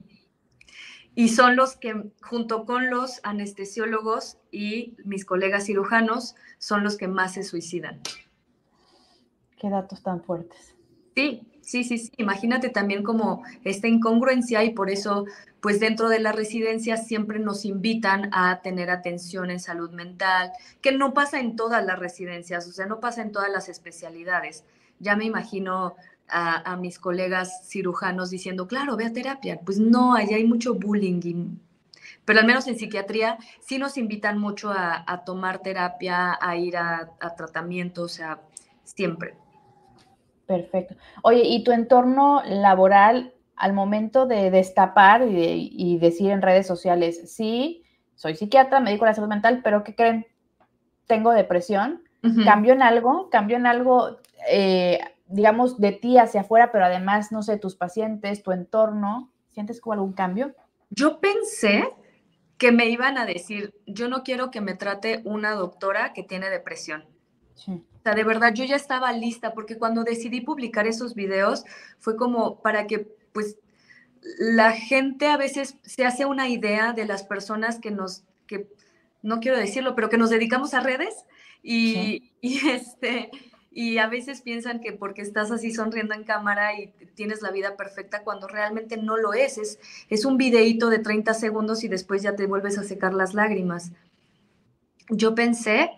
Y 1.15 1.29
son 1.29 1.57
los 1.57 1.77
que, 1.77 2.11
junto 2.23 2.65
con 2.65 2.91
los 2.91 3.21
anestesiólogos 3.23 4.39
y 4.51 4.97
mis 5.05 5.25
colegas 5.25 5.67
cirujanos, 5.67 6.35
son 6.59 6.85
los 6.85 6.97
que 6.97 7.09
más 7.09 7.35
se 7.35 7.43
suicidan. 7.43 8.01
Qué 9.59 9.69
datos 9.69 10.03
tan 10.03 10.23
fuertes. 10.23 10.75
Sí, 11.15 11.47
sí, 11.61 11.85
sí, 11.85 11.99
sí. 11.99 12.11
Imagínate 12.17 12.71
también 12.71 13.03
como 13.03 13.43
esta 13.65 13.89
incongruencia 13.89 14.65
y 14.65 14.71
por 14.71 14.91
eso 14.91 15.27
pues 15.63 15.79
dentro 15.79 16.09
de 16.09 16.19
la 16.19 16.33
residencia 16.33 16.97
siempre 16.97 17.39
nos 17.39 17.65
invitan 17.65 18.31
a 18.33 18.61
tener 18.63 18.91
atención 18.91 19.49
en 19.49 19.61
salud 19.61 19.93
mental, 19.93 20.51
que 20.81 20.91
no 20.91 21.15
pasa 21.15 21.39
en 21.39 21.55
todas 21.55 21.87
las 21.87 22.01
residencias, 22.01 22.67
o 22.67 22.73
sea, 22.73 22.87
no 22.87 22.99
pasa 22.99 23.23
en 23.23 23.31
todas 23.31 23.49
las 23.49 23.69
especialidades. 23.69 24.65
Ya 24.99 25.15
me 25.15 25.25
imagino 25.25 25.95
a, 26.33 26.77
mis 26.77 26.99
colegas 26.99 27.69
cirujanos 27.69 28.31
diciendo, 28.31 28.67
claro, 28.67 28.97
ve 28.97 29.05
a 29.05 29.13
terapia. 29.13 29.61
Pues 29.65 29.79
no, 29.79 30.15
allá 30.15 30.37
hay 30.37 30.47
mucho 30.47 30.75
bullying, 30.75 31.59
pero 32.25 32.41
al 32.41 32.47
menos 32.47 32.67
en 32.67 32.79
psiquiatría 32.79 33.39
sí 33.61 33.79
nos 33.79 33.99
invitan 33.99 34.39
mucho 34.39 34.71
a, 34.71 35.23
tomar 35.25 35.61
terapia, 35.61 36.39
a 36.41 36.57
ir 36.57 36.77
a, 36.77 37.11
a 37.21 37.35
tratamiento, 37.35 38.03
o 38.03 38.09
sea, 38.09 38.41
siempre. 38.85 39.35
Perfecto. 40.47 40.97
Oye, 41.23 41.43
¿y 41.45 41.65
tu 41.65 41.73
entorno 41.73 42.43
laboral 42.45 43.35
al 43.63 43.73
momento 43.75 44.27
de 44.27 44.51
destapar 44.51 45.23
y, 45.29 45.97
decir 45.99 46.33
en 46.33 46.43
redes 46.43 46.67
sociales, 46.67 47.33
sí, 47.33 47.85
soy 48.17 48.35
psiquiatra, 48.35 48.81
médico 48.81 49.05
de 49.05 49.13
la 49.13 49.15
salud 49.15 49.29
mental, 49.29 49.61
pero 49.63 49.85
¿qué 49.85 49.95
creen? 49.95 50.27
Tengo 51.07 51.31
depresión. 51.31 52.03
¿Cambió 52.45 52.73
en 52.73 52.83
algo? 52.83 53.31
¿Cambió 53.31 53.57
en 53.57 53.67
algo, 53.67 54.19
eh, 54.49 54.99
digamos, 55.33 55.79
de 55.79 55.93
ti 55.93 56.19
hacia 56.19 56.43
afuera, 56.43 56.71
pero 56.71 56.85
además, 56.85 57.33
no 57.33 57.43
sé, 57.43 57.59
tus 57.59 57.77
pacientes, 57.77 58.43
tu 58.43 58.53
entorno? 58.53 59.33
¿Sientes 59.49 59.81
como 59.81 59.95
algún 59.95 60.13
cambio? 60.13 60.55
Yo 60.91 61.21
pensé 61.21 61.89
que 62.59 62.71
me 62.73 62.87
iban 62.87 63.19
a 63.19 63.27
decir, 63.27 63.75
yo 63.87 64.09
no 64.09 64.23
quiero 64.23 64.51
que 64.51 64.61
me 64.61 64.75
trate 64.75 65.23
una 65.25 65.53
doctora 65.53 66.13
que 66.13 66.23
tiene 66.23 66.49
depresión. 66.49 67.05
Sí. 67.55 67.73
O 67.73 68.03
sea, 68.03 68.15
de 68.15 68.25
verdad, 68.25 68.53
yo 68.55 68.65
ya 68.65 68.77
estaba 68.77 69.13
lista 69.13 69.53
porque 69.55 69.79
cuando 69.79 70.05
decidí 70.05 70.41
publicar 70.41 70.87
esos 70.87 71.15
videos 71.15 71.65
fue 71.99 72.17
como 72.17 72.61
para 72.61 72.87
que 72.87 73.09
pues 73.33 73.59
la 74.39 74.73
gente 74.73 75.29
a 75.29 75.37
veces 75.37 75.77
se 75.83 76.05
hace 76.05 76.27
una 76.27 76.49
idea 76.49 76.93
de 76.93 77.07
las 77.07 77.25
personas 77.25 77.79
que 77.79 77.91
nos, 77.91 78.25
que 78.47 78.69
no 79.23 79.41
quiero 79.41 79.59
decirlo, 79.59 79.95
pero 79.95 80.09
que 80.09 80.19
nos 80.19 80.31
dedicamos 80.31 80.75
a 80.75 80.81
redes 80.81 81.27
y, 81.63 82.33
y, 82.41 82.69
este, 82.69 83.31
y 83.75 83.99
a 83.99 84.07
veces 84.07 84.43
piensan 84.43 84.81
que 84.81 84.93
porque 84.93 85.23
estás 85.23 85.51
así 85.51 85.73
sonriendo 85.73 86.15
en 86.15 86.25
cámara 86.25 86.79
y 86.79 86.89
tienes 87.15 87.41
la 87.43 87.51
vida 87.51 87.77
perfecta 87.77 88.23
cuando 88.23 88.47
realmente 88.47 88.97
no 88.97 89.17
lo 89.17 89.33
es. 89.33 89.57
Es, 89.59 89.79
es 90.11 90.25
un 90.25 90.37
videíto 90.37 90.91
de 90.91 90.99
30 90.99 91.33
segundos 91.35 91.83
y 91.83 91.89
después 91.89 92.23
ya 92.23 92.37
te 92.37 92.47
vuelves 92.47 92.79
a 92.79 92.85
secar 92.85 93.15
las 93.15 93.35
lágrimas. 93.35 93.93
Yo 95.09 95.35
pensé 95.35 95.91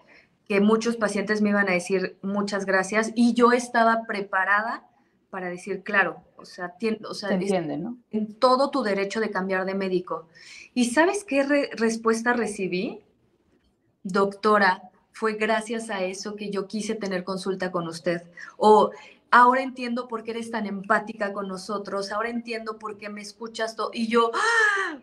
que 0.47 0.61
muchos 0.61 0.97
pacientes 0.97 1.43
me 1.43 1.51
iban 1.51 1.69
a 1.69 1.73
decir 1.73 2.17
muchas 2.23 2.67
gracias 2.67 3.13
y 3.15 3.35
yo 3.35 3.53
estaba 3.53 4.05
preparada 4.07 4.87
para 5.31 5.49
decir, 5.49 5.83
claro, 5.83 6.23
o 6.37 6.45
sea, 6.45 6.75
o 7.09 7.15
sea 7.15 7.31
entiende, 7.31 7.77
¿no? 7.77 7.99
en 8.13 8.35
todo 8.35 8.71
tu 8.71 8.85
derecho 8.85 9.19
de 9.19 9.31
cambiar 9.31 9.65
de 9.65 9.75
médico. 9.75 10.29
¿Y 10.75 10.91
sabes 10.91 11.25
qué 11.25 11.43
respuesta 11.77 12.35
recibí? 12.35 13.01
Doctora, 14.05 14.91
fue 15.15 15.35
gracias 15.35 15.91
a 15.91 16.03
eso 16.03 16.35
que 16.35 16.51
yo 16.51 16.67
quise 16.67 16.97
tener 16.97 17.23
consulta 17.23 17.71
con 17.71 17.87
usted. 17.87 18.23
O 18.57 18.91
ahora 19.31 19.63
entiendo 19.63 20.09
por 20.09 20.25
qué 20.25 20.33
eres 20.33 20.51
tan 20.51 20.67
empática 20.67 21.33
con 21.33 21.47
nosotros, 21.47 22.11
ahora 22.11 22.31
entiendo 22.31 22.81
por 22.81 22.99
qué 22.99 23.09
me 23.09 23.21
escuchas 23.21 23.77
todo. 23.77 23.91
Y 23.95 24.09
yo, 24.09 24.33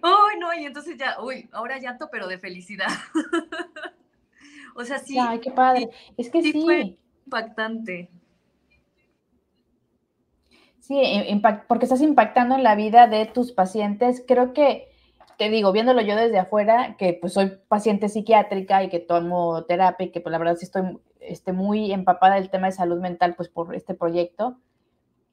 ¡ay, 0.01 0.37
no! 0.37 0.53
Y 0.53 0.65
entonces 0.65 0.97
ya, 0.97 1.15
uy, 1.21 1.49
ahora 1.53 1.79
llanto, 1.79 2.09
pero 2.11 2.27
de 2.27 2.37
felicidad. 2.37 2.89
o 4.75 4.83
sea, 4.83 4.99
sí. 4.99 5.17
Ay, 5.17 5.39
qué 5.39 5.49
padre. 5.49 5.89
es 6.17 6.29
que 6.29 6.41
sí. 6.41 6.51
Fue 6.51 6.97
impactante. 7.25 8.09
Sí, 10.81 11.01
porque 11.69 11.85
estás 11.85 12.01
impactando 12.01 12.55
en 12.55 12.63
la 12.63 12.75
vida 12.75 13.07
de 13.07 13.25
tus 13.27 13.53
pacientes. 13.53 14.21
Creo 14.27 14.51
que, 14.51 14.90
te 15.41 15.49
digo, 15.49 15.71
viéndolo 15.71 16.01
yo 16.01 16.15
desde 16.15 16.37
afuera, 16.37 16.97
que 16.99 17.17
pues 17.19 17.33
soy 17.33 17.57
paciente 17.67 18.09
psiquiátrica 18.09 18.83
y 18.83 18.89
que 18.89 18.99
tomo 18.99 19.63
terapia 19.63 20.05
y 20.05 20.11
que 20.11 20.21
pues 20.21 20.31
la 20.31 20.37
verdad 20.37 20.55
sí 20.55 20.65
estoy 20.65 20.99
este, 21.19 21.51
muy 21.51 21.91
empapada 21.91 22.35
del 22.35 22.51
tema 22.51 22.67
de 22.67 22.73
salud 22.73 22.99
mental 22.99 23.33
pues 23.33 23.49
por 23.49 23.73
este 23.73 23.95
proyecto, 23.95 24.59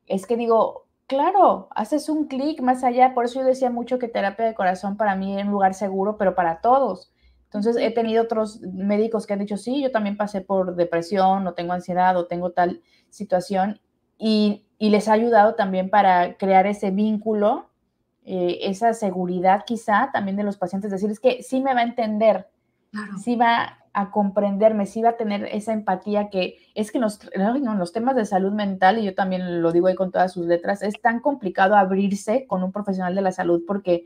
es 0.06 0.26
que 0.26 0.38
digo, 0.38 0.86
claro, 1.06 1.68
haces 1.72 2.08
un 2.08 2.26
clic 2.26 2.62
más 2.62 2.84
allá, 2.84 3.12
por 3.12 3.26
eso 3.26 3.40
yo 3.40 3.46
decía 3.46 3.68
mucho 3.68 3.98
que 3.98 4.08
terapia 4.08 4.46
de 4.46 4.54
corazón 4.54 4.96
para 4.96 5.14
mí 5.14 5.38
es 5.38 5.44
un 5.44 5.50
lugar 5.50 5.74
seguro, 5.74 6.16
pero 6.16 6.34
para 6.34 6.62
todos. 6.62 7.12
Entonces 7.44 7.76
he 7.76 7.90
tenido 7.90 8.22
otros 8.22 8.62
médicos 8.62 9.26
que 9.26 9.34
han 9.34 9.40
dicho, 9.40 9.58
sí, 9.58 9.82
yo 9.82 9.92
también 9.92 10.16
pasé 10.16 10.40
por 10.40 10.74
depresión 10.74 11.46
o 11.46 11.52
tengo 11.52 11.74
ansiedad 11.74 12.16
o 12.16 12.26
tengo 12.26 12.52
tal 12.52 12.80
situación 13.10 13.78
y 14.16 14.64
y 14.78 14.90
les 14.90 15.08
ha 15.08 15.12
ayudado 15.12 15.54
también 15.56 15.90
para 15.90 16.36
crear 16.36 16.66
ese 16.66 16.90
vínculo, 16.92 17.67
eh, 18.30 18.68
esa 18.68 18.92
seguridad 18.92 19.64
quizá 19.66 20.10
también 20.12 20.36
de 20.36 20.42
los 20.42 20.58
pacientes, 20.58 20.90
decir, 20.90 21.10
es 21.10 21.18
que 21.18 21.42
sí 21.42 21.62
me 21.62 21.72
va 21.72 21.80
a 21.80 21.84
entender, 21.84 22.46
sí 23.24 23.36
va 23.36 23.78
a 23.94 24.10
comprenderme, 24.10 24.84
si 24.84 24.98
iba 24.98 25.08
a 25.08 25.16
tener 25.16 25.46
esa 25.46 25.72
empatía 25.72 26.28
que 26.28 26.58
es 26.74 26.92
que 26.92 26.98
los, 26.98 27.20
los 27.34 27.92
temas 27.94 28.16
de 28.16 28.26
salud 28.26 28.52
mental, 28.52 28.98
y 28.98 29.04
yo 29.04 29.14
también 29.14 29.62
lo 29.62 29.72
digo 29.72 29.86
ahí 29.86 29.94
con 29.94 30.12
todas 30.12 30.34
sus 30.34 30.44
letras, 30.44 30.82
es 30.82 31.00
tan 31.00 31.20
complicado 31.20 31.74
abrirse 31.74 32.46
con 32.46 32.62
un 32.62 32.70
profesional 32.70 33.14
de 33.14 33.22
la 33.22 33.32
salud 33.32 33.62
porque 33.66 34.04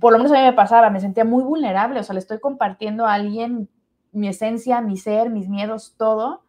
por 0.00 0.12
lo 0.12 0.18
menos 0.18 0.30
a 0.30 0.36
mí 0.36 0.42
me 0.42 0.52
pasaba, 0.52 0.88
me 0.90 1.00
sentía 1.00 1.24
muy 1.24 1.42
vulnerable, 1.42 1.98
o 1.98 2.04
sea, 2.04 2.14
le 2.14 2.20
estoy 2.20 2.38
compartiendo 2.38 3.04
a 3.04 3.14
alguien 3.14 3.68
mi 4.12 4.28
esencia, 4.28 4.80
mi 4.80 4.96
ser, 4.96 5.30
mis 5.30 5.48
miedos, 5.48 5.94
todo. 5.96 6.44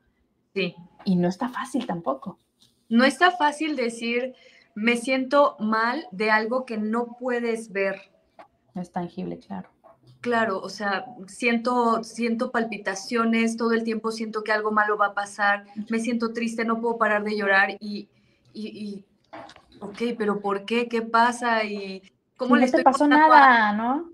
Sí. 0.53 0.75
Y 1.03 1.15
no 1.15 1.29
está 1.29 1.49
fácil 1.49 1.87
tampoco. 1.87 2.37
No 2.89 3.05
está 3.05 3.31
fácil 3.31 3.75
decir, 3.75 4.35
me 4.75 4.97
siento 4.97 5.55
mal 5.59 6.05
de 6.11 6.29
algo 6.29 6.65
que 6.65 6.77
no 6.77 7.15
puedes 7.17 7.71
ver. 7.71 8.11
No 8.73 8.81
es 8.81 8.91
tangible, 8.91 9.39
claro. 9.39 9.69
Claro, 10.19 10.59
o 10.59 10.69
sea, 10.69 11.05
siento, 11.27 12.03
siento 12.03 12.51
palpitaciones, 12.51 13.57
todo 13.57 13.73
el 13.73 13.83
tiempo 13.83 14.11
siento 14.11 14.43
que 14.43 14.51
algo 14.51 14.71
malo 14.71 14.97
va 14.97 15.07
a 15.07 15.13
pasar, 15.13 15.65
me 15.89 15.99
siento 15.99 16.33
triste, 16.33 16.65
no 16.65 16.81
puedo 16.81 16.97
parar 16.97 17.23
de 17.23 17.37
llorar 17.37 17.77
y, 17.79 18.09
y, 18.51 18.67
y 18.67 19.05
ok, 19.79 20.17
pero 20.17 20.39
¿por 20.39 20.65
qué? 20.65 20.87
¿Qué 20.87 21.03
pasa? 21.03 21.63
Y 21.63 22.01
¿cómo 22.37 22.55
le 22.55 22.65
estoy 22.65 22.83
pasó 22.83 23.07
nada, 23.07 23.73
¿no? 23.73 24.09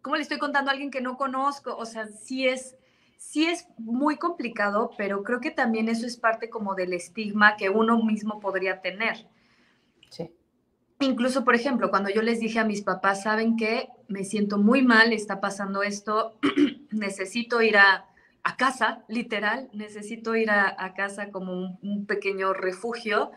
¿Cómo 0.00 0.16
le 0.16 0.22
estoy 0.22 0.38
contando 0.38 0.70
a 0.70 0.72
alguien 0.72 0.90
que 0.90 1.02
no 1.02 1.16
conozco? 1.16 1.76
O 1.76 1.84
sea, 1.84 2.06
sí 2.06 2.48
es, 2.48 2.76
sí 3.18 3.44
es 3.44 3.68
muy 3.76 4.16
complicado, 4.16 4.90
pero 4.96 5.22
creo 5.22 5.40
que 5.40 5.50
también 5.50 5.88
eso 5.88 6.06
es 6.06 6.16
parte 6.16 6.48
como 6.48 6.74
del 6.74 6.94
estigma 6.94 7.56
que 7.56 7.68
uno 7.68 8.02
mismo 8.02 8.40
podría 8.40 8.80
tener. 8.80 9.28
Sí. 10.12 10.30
Incluso, 11.00 11.42
por 11.42 11.54
ejemplo, 11.54 11.90
cuando 11.90 12.10
yo 12.10 12.20
les 12.22 12.38
dije 12.38 12.58
a 12.58 12.64
mis 12.64 12.82
papás, 12.82 13.22
saben 13.22 13.56
que 13.56 13.88
me 14.08 14.24
siento 14.24 14.58
muy 14.58 14.82
mal, 14.82 15.12
está 15.12 15.40
pasando 15.40 15.82
esto, 15.82 16.38
necesito 16.90 17.62
ir 17.62 17.78
a, 17.78 18.06
casa, 18.58 19.02
literal, 19.08 19.70
necesito 19.72 20.36
ir 20.36 20.50
a, 20.50 20.94
casa 20.94 21.30
como 21.30 21.78
un, 21.82 22.06
pequeño 22.06 22.52
refugio. 22.52 23.32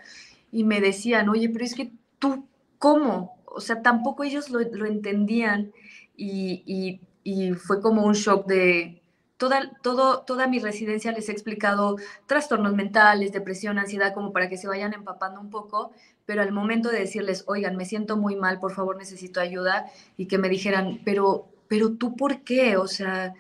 Y 0.52 0.66
me 0.66 0.82
decían, 0.82 1.30
oye, 1.30 1.50
pero 1.50 1.64
es 1.64 1.76
que 1.76 1.92
tú, 2.20 2.48
¿cómo? 2.78 3.42
O 3.46 3.62
sea, 3.62 3.82
tampoco 3.82 4.26
ellos 4.26 4.50
lo, 4.50 4.86
entendían 4.86 5.72
y, 6.16 7.00
y, 7.24 7.54
fue 7.54 7.82
como 7.82 8.06
un 8.06 8.14
shock 8.14 8.46
de, 8.48 9.02
Toda, 9.38 9.70
todo, 9.82 10.22
toda 10.22 10.48
mi 10.48 10.60
residencia 10.60 11.12
les 11.12 11.28
he 11.28 11.34
explicado 11.34 11.98
trastornos 12.26 12.74
mentales, 12.74 13.34
depresión, 13.34 13.78
ansiedad, 13.78 14.14
como 14.14 14.32
para 14.32 14.48
que 14.48 14.56
se 14.56 14.68
vayan 14.68 14.94
empapando 14.94 15.42
un 15.42 15.50
poco, 15.50 15.92
pero 16.26 16.42
al 16.42 16.52
momento 16.52 16.90
de 16.90 17.00
decirles, 17.00 17.44
oigan, 17.48 17.76
me 17.76 17.86
siento 17.86 18.18
muy 18.18 18.36
mal, 18.36 18.60
por 18.60 18.74
favor 18.74 18.98
necesito 18.98 19.40
ayuda, 19.40 19.86
y 20.18 20.28
que 20.28 20.38
me 20.38 20.50
dijeran, 20.50 21.00
pero, 21.06 21.48
pero 21.68 21.94
tú 21.94 22.16
por 22.16 22.42
qué? 22.42 22.78
O 22.78 22.88
sea, 22.88 23.34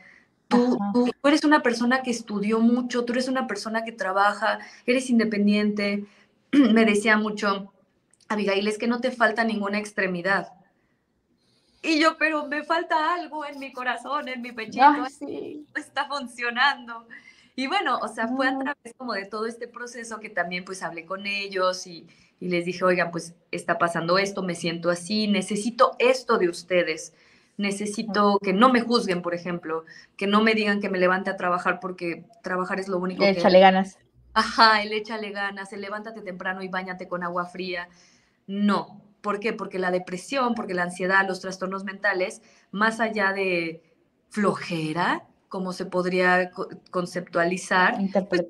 tú, 0.48 0.78
tú, 0.94 1.28
eres 1.28 1.44
una 1.44 1.64
persona 1.64 2.04
que 2.04 2.12
estudió 2.12 2.60
mucho, 2.60 3.06
tú 3.06 3.14
eres 3.14 3.28
una 3.28 3.48
persona 3.48 3.84
que 3.84 3.92
trabaja, 3.92 4.60
eres 4.86 5.10
independiente. 5.10 6.06
me 6.52 6.86
decía 6.86 7.18
mucho, 7.18 7.74
Abigail, 8.28 8.68
es 8.68 8.78
que 8.78 8.88
no 8.88 9.02
te 9.02 9.12
falta 9.12 9.44
ninguna 9.44 9.80
extremidad. 9.80 10.54
Y 11.82 12.00
yo, 12.00 12.18
pero 12.18 12.48
me 12.48 12.64
falta 12.64 13.14
algo 13.14 13.46
en 13.46 13.60
mi 13.60 13.72
corazón, 13.72 14.28
en 14.28 14.42
mi 14.42 14.52
pechito, 14.52 15.06
sí. 15.08 15.66
está 15.76 16.08
funcionando. 16.08 17.08
Y 17.56 17.68
bueno, 17.68 18.00
o 18.00 18.08
sea, 18.08 18.28
fue 18.28 18.48
a 18.48 18.58
través 18.58 18.94
como 18.98 19.14
de 19.14 19.26
todo 19.26 19.46
este 19.46 19.68
proceso 19.68 20.20
que 20.20 20.30
también 20.30 20.66
pues 20.66 20.82
hablé 20.82 21.06
con 21.06 21.26
ellos 21.28 21.86
y, 21.86 22.08
y 22.40 22.50
les 22.50 22.66
dije, 22.66 22.84
oigan, 22.84 23.12
pues 23.12 23.36
está 23.52 23.78
pasando 23.78 24.18
esto, 24.18 24.44
me 24.44 24.56
siento 24.56 24.90
así, 24.90 25.28
necesito 25.28 25.96
esto 26.00 26.38
de 26.38 26.50
ustedes. 26.50 27.14
Necesito 27.58 28.38
que 28.44 28.52
no 28.52 28.70
me 28.70 28.82
juzguen, 28.82 29.22
por 29.22 29.34
ejemplo, 29.34 29.86
que 30.18 30.28
no 30.28 30.42
me 30.42 30.54
digan 30.54 30.82
que 30.82 30.90
me 30.90 31.00
levante 31.00 31.30
a 31.30 31.38
trabajar 31.38 31.80
porque 31.80 32.26
trabajar 32.44 32.80
es 32.80 32.90
lo 32.90 32.98
único 32.98 33.24
que... 33.24 33.30
Échale 33.30 33.60
ganas. 33.60 33.98
Ajá, 34.34 34.84
el 34.84 34.92
échale 34.92 35.32
ganas, 35.32 35.72
el 35.72 35.80
levántate 35.80 36.22
temprano 36.22 36.62
y 36.62 36.68
bañate 36.68 37.08
con 37.08 37.24
agua 37.24 37.46
fría. 37.46 37.88
No. 38.46 39.02
¿Por 39.22 39.40
qué? 39.40 39.54
Porque 39.54 39.80
la 39.80 39.92
depresión, 39.92 40.54
porque 40.54 40.74
la 40.74 40.84
ansiedad, 40.84 41.26
los 41.26 41.40
trastornos 41.40 41.86
mentales, 41.86 42.42
más 42.72 43.00
allá 43.00 43.32
de 43.32 43.82
flojera, 44.30 45.24
como 45.56 45.72
se 45.72 45.86
podría 45.86 46.52
conceptualizar. 46.92 47.98
Pues, 48.28 48.44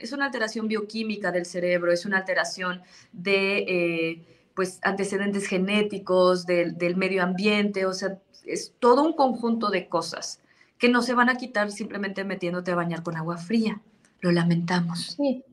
es, 0.00 0.12
una 0.12 0.24
alteración, 0.24 0.66
bioquímica 0.66 1.30
del 1.30 1.46
cerebro, 1.46 1.92
es 1.92 2.04
una 2.04 2.18
alteración 2.18 2.82
de 3.12 3.58
eh, 3.58 4.48
pues, 4.56 4.80
antecedentes 4.82 5.46
genéticos, 5.46 6.46
del, 6.46 6.96
medio 6.96 7.22
ambiente, 7.22 7.86
o 7.86 7.92
sea, 7.92 8.18
es 8.44 8.74
todo 8.80 9.04
un 9.04 9.12
conjunto 9.12 9.70
de 9.70 9.88
cosas 9.88 10.40
que 10.78 10.88
no 10.88 11.00
se 11.00 11.14
van 11.14 11.28
a 11.28 11.36
quitar 11.36 11.70
simplemente 11.70 12.24
metiéndote 12.24 12.72
a 12.72 12.74
bañar 12.74 13.04
con 13.04 13.16
agua 13.16 13.36
fría. 13.36 13.80
Lo 14.18 14.32
lamentamos. 14.32 15.14
Sí. 15.16 15.44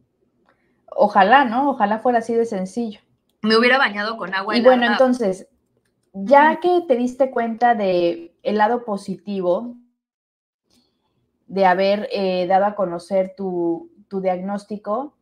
Ojalá, 0.87 1.45
¿no? 1.45 1.69
Ojalá 1.69 1.99
fuera 1.99 2.17
así 2.17 2.33
de 2.33 2.47
sencillo. 2.47 2.99
Me 3.43 3.55
hubiera 3.55 3.77
bañado 3.77 4.17
con 4.17 4.33
agua. 4.33 4.57
Y 4.57 4.63
bueno, 4.63 4.87
entonces, 4.87 5.45
ya 6.13 6.59
que 6.59 6.81
te 6.87 6.95
diste 6.95 7.29
cuenta 7.29 7.75
de 7.75 8.33
el 8.41 8.57
lado 8.57 8.85
positivo 8.85 9.75
de 11.51 11.65
haber 11.65 12.07
eh, 12.13 12.47
dado 12.47 12.63
a 12.63 12.75
conocer 12.75 13.33
tu, 13.35 13.91
diagnóstico, 14.09 15.17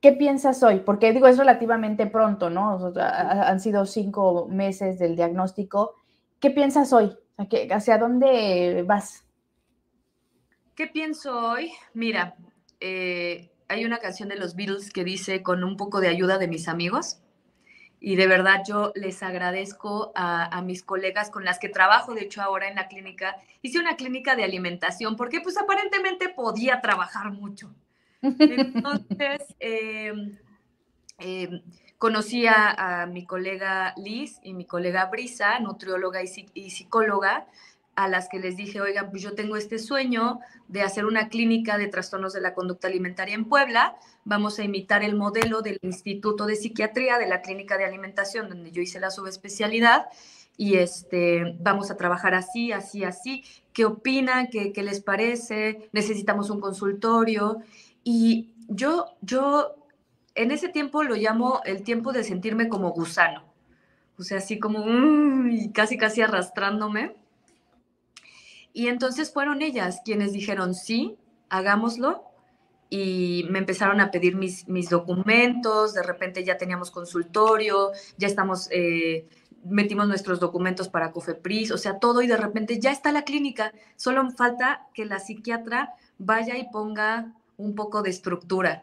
¿qué 0.00 0.12
piensas 0.12 0.62
hoy? 0.62 0.80
Porque 0.80 1.12
digo, 1.12 1.26
es 1.26 1.38
relativamente 1.38 2.06
pronto, 2.06 2.50
¿no? 2.50 2.92
han 2.96 3.60
sido 3.60 3.84
cinco 3.86 4.46
meses 4.48 4.98
del 4.98 5.16
diagnóstico. 5.16 5.94
¿Qué 6.38 6.50
piensas 6.50 6.92
hoy? 6.92 7.16
¿Hacia 7.70 7.98
dónde 7.98 8.84
vas? 8.86 9.24
¿Qué 10.76 10.86
pienso 10.86 11.36
hoy? 11.36 11.72
Mira, 11.94 12.36
eh, 12.80 13.50
hay 13.68 13.84
una 13.84 13.98
canción 13.98 14.28
de 14.28 14.36
los 14.36 14.54
Beatles 14.54 14.92
que 14.92 15.02
dice, 15.02 15.42
con 15.42 15.64
un 15.64 15.76
poco 15.76 16.00
de 16.00 16.08
ayuda 16.08 16.38
de 16.38 16.48
mis 16.48 16.68
amigos, 16.68 17.22
y 18.00 18.16
de 18.16 18.26
verdad 18.26 18.62
yo 18.66 18.92
les 18.94 19.22
agradezco 19.22 20.10
a, 20.14 20.62
mis 20.62 20.82
colegas 20.82 21.30
con 21.30 21.44
las 21.44 21.58
que 21.58 21.68
trabajo, 21.68 22.14
de 22.14 22.22
hecho 22.22 22.40
ahora 22.40 22.66
en 22.68 22.74
la 22.74 22.88
clínica, 22.88 23.36
hice 23.60 23.78
una 23.78 23.96
clínica 23.96 24.34
de 24.34 24.44
alimentación 24.44 25.16
porque 25.16 25.40
pues 25.42 25.58
aparentemente 25.58 26.30
podía 26.30 26.80
trabajar 26.80 27.30
mucho. 27.30 27.74
Entonces, 28.22 29.54
em, 29.60 30.38
em, 31.18 31.62
conocí 31.98 32.46
a, 32.46 33.06
mi 33.06 33.26
colega 33.26 33.92
Liz 33.98 34.40
y 34.42 34.54
mi 34.54 34.64
colega 34.64 35.04
Brisa, 35.06 35.60
nutrióloga 35.60 36.22
y 36.22 36.70
psicóloga, 36.70 37.46
a 38.04 38.08
las 38.08 38.28
que 38.30 38.38
les 38.38 38.56
dije, 38.56 38.80
oigan, 38.80 39.10
pues 39.10 39.22
yo 39.22 39.34
tengo 39.34 39.56
este 39.56 39.78
sueño 39.78 40.40
de 40.68 40.80
hacer 40.80 41.04
una 41.04 41.28
clínica 41.28 41.76
de 41.76 41.86
trastornos 41.86 42.32
de 42.32 42.40
la 42.40 42.54
conducta 42.54 42.88
alimentaria 42.88 43.34
en 43.34 43.44
Puebla. 43.44 43.96
Vamos 44.24 44.58
a 44.58 44.64
imitar 44.64 45.02
el 45.02 45.14
modelo 45.14 45.60
del 45.60 45.78
Instituto 45.82 46.46
de 46.46 46.56
Psiquiatría 46.56 47.18
de 47.18 47.26
la 47.26 47.42
Clínica 47.42 47.76
de 47.76 47.84
Alimentación, 47.84 48.48
donde 48.48 48.70
yo 48.72 48.80
hice 48.80 49.00
la 49.00 49.10
subespecialidad. 49.10 50.06
Y 50.56 50.78
este, 50.78 51.56
vamos 51.60 51.90
a 51.90 51.98
trabajar 51.98 52.34
así, 52.34 52.72
así, 52.72 53.04
así. 53.04 53.44
¿Qué 53.74 53.84
opinan? 53.84 54.48
¿Qué, 54.48 54.72
qué 54.72 54.82
les 54.82 55.00
parece? 55.02 55.90
Necesitamos 55.92 56.48
un 56.48 56.60
consultorio. 56.60 57.58
Y 58.02 58.54
yo, 58.68 59.16
yo 59.20 59.74
en 60.34 60.52
ese 60.52 60.70
tiempo 60.70 61.02
lo 61.02 61.16
llamo 61.16 61.60
el 61.66 61.82
tiempo 61.82 62.12
de 62.12 62.24
sentirme 62.24 62.68
como 62.70 62.92
gusano. 62.92 63.44
O 64.18 64.22
sea, 64.22 64.38
así 64.38 64.58
como 64.58 64.84
casi, 65.74 65.98
casi 65.98 66.22
arrastrándome 66.22 67.19
y 68.72 68.88
entonces 68.88 69.32
fueron 69.32 69.62
ellas 69.62 70.00
quienes 70.04 70.32
dijeron, 70.32 70.74
sí, 70.74 71.18
hagámoslo. 71.48 72.24
Y 72.88 73.46
me 73.50 73.60
empezaron 73.60 74.00
a 74.00 74.10
pedir 74.10 74.34
mis, 74.34 74.66
mis 74.66 74.88
documentos, 74.88 75.94
de 75.94 76.02
repente 76.02 76.42
ya 76.42 76.56
teníamos 76.56 76.90
consultorio, 76.90 77.92
ya 78.18 78.26
estamos, 78.26 78.68
eh, 78.72 79.28
metimos 79.64 80.08
nuestros 80.08 80.40
documentos 80.40 80.88
para 80.88 81.12
COFEPRIS, 81.12 81.70
o 81.70 81.78
sea, 81.78 82.00
todo 82.00 82.20
y 82.20 82.26
de 82.26 82.36
repente 82.36 82.80
ya 82.80 82.90
está 82.90 83.12
la 83.12 83.22
clínica, 83.22 83.72
solo 83.94 84.28
falta 84.32 84.88
que 84.92 85.04
la 85.04 85.20
psiquiatra 85.20 85.94
vaya 86.18 86.58
y 86.58 86.68
ponga 86.72 87.32
un 87.56 87.76
poco 87.76 88.02
de 88.02 88.10
estructura. 88.10 88.82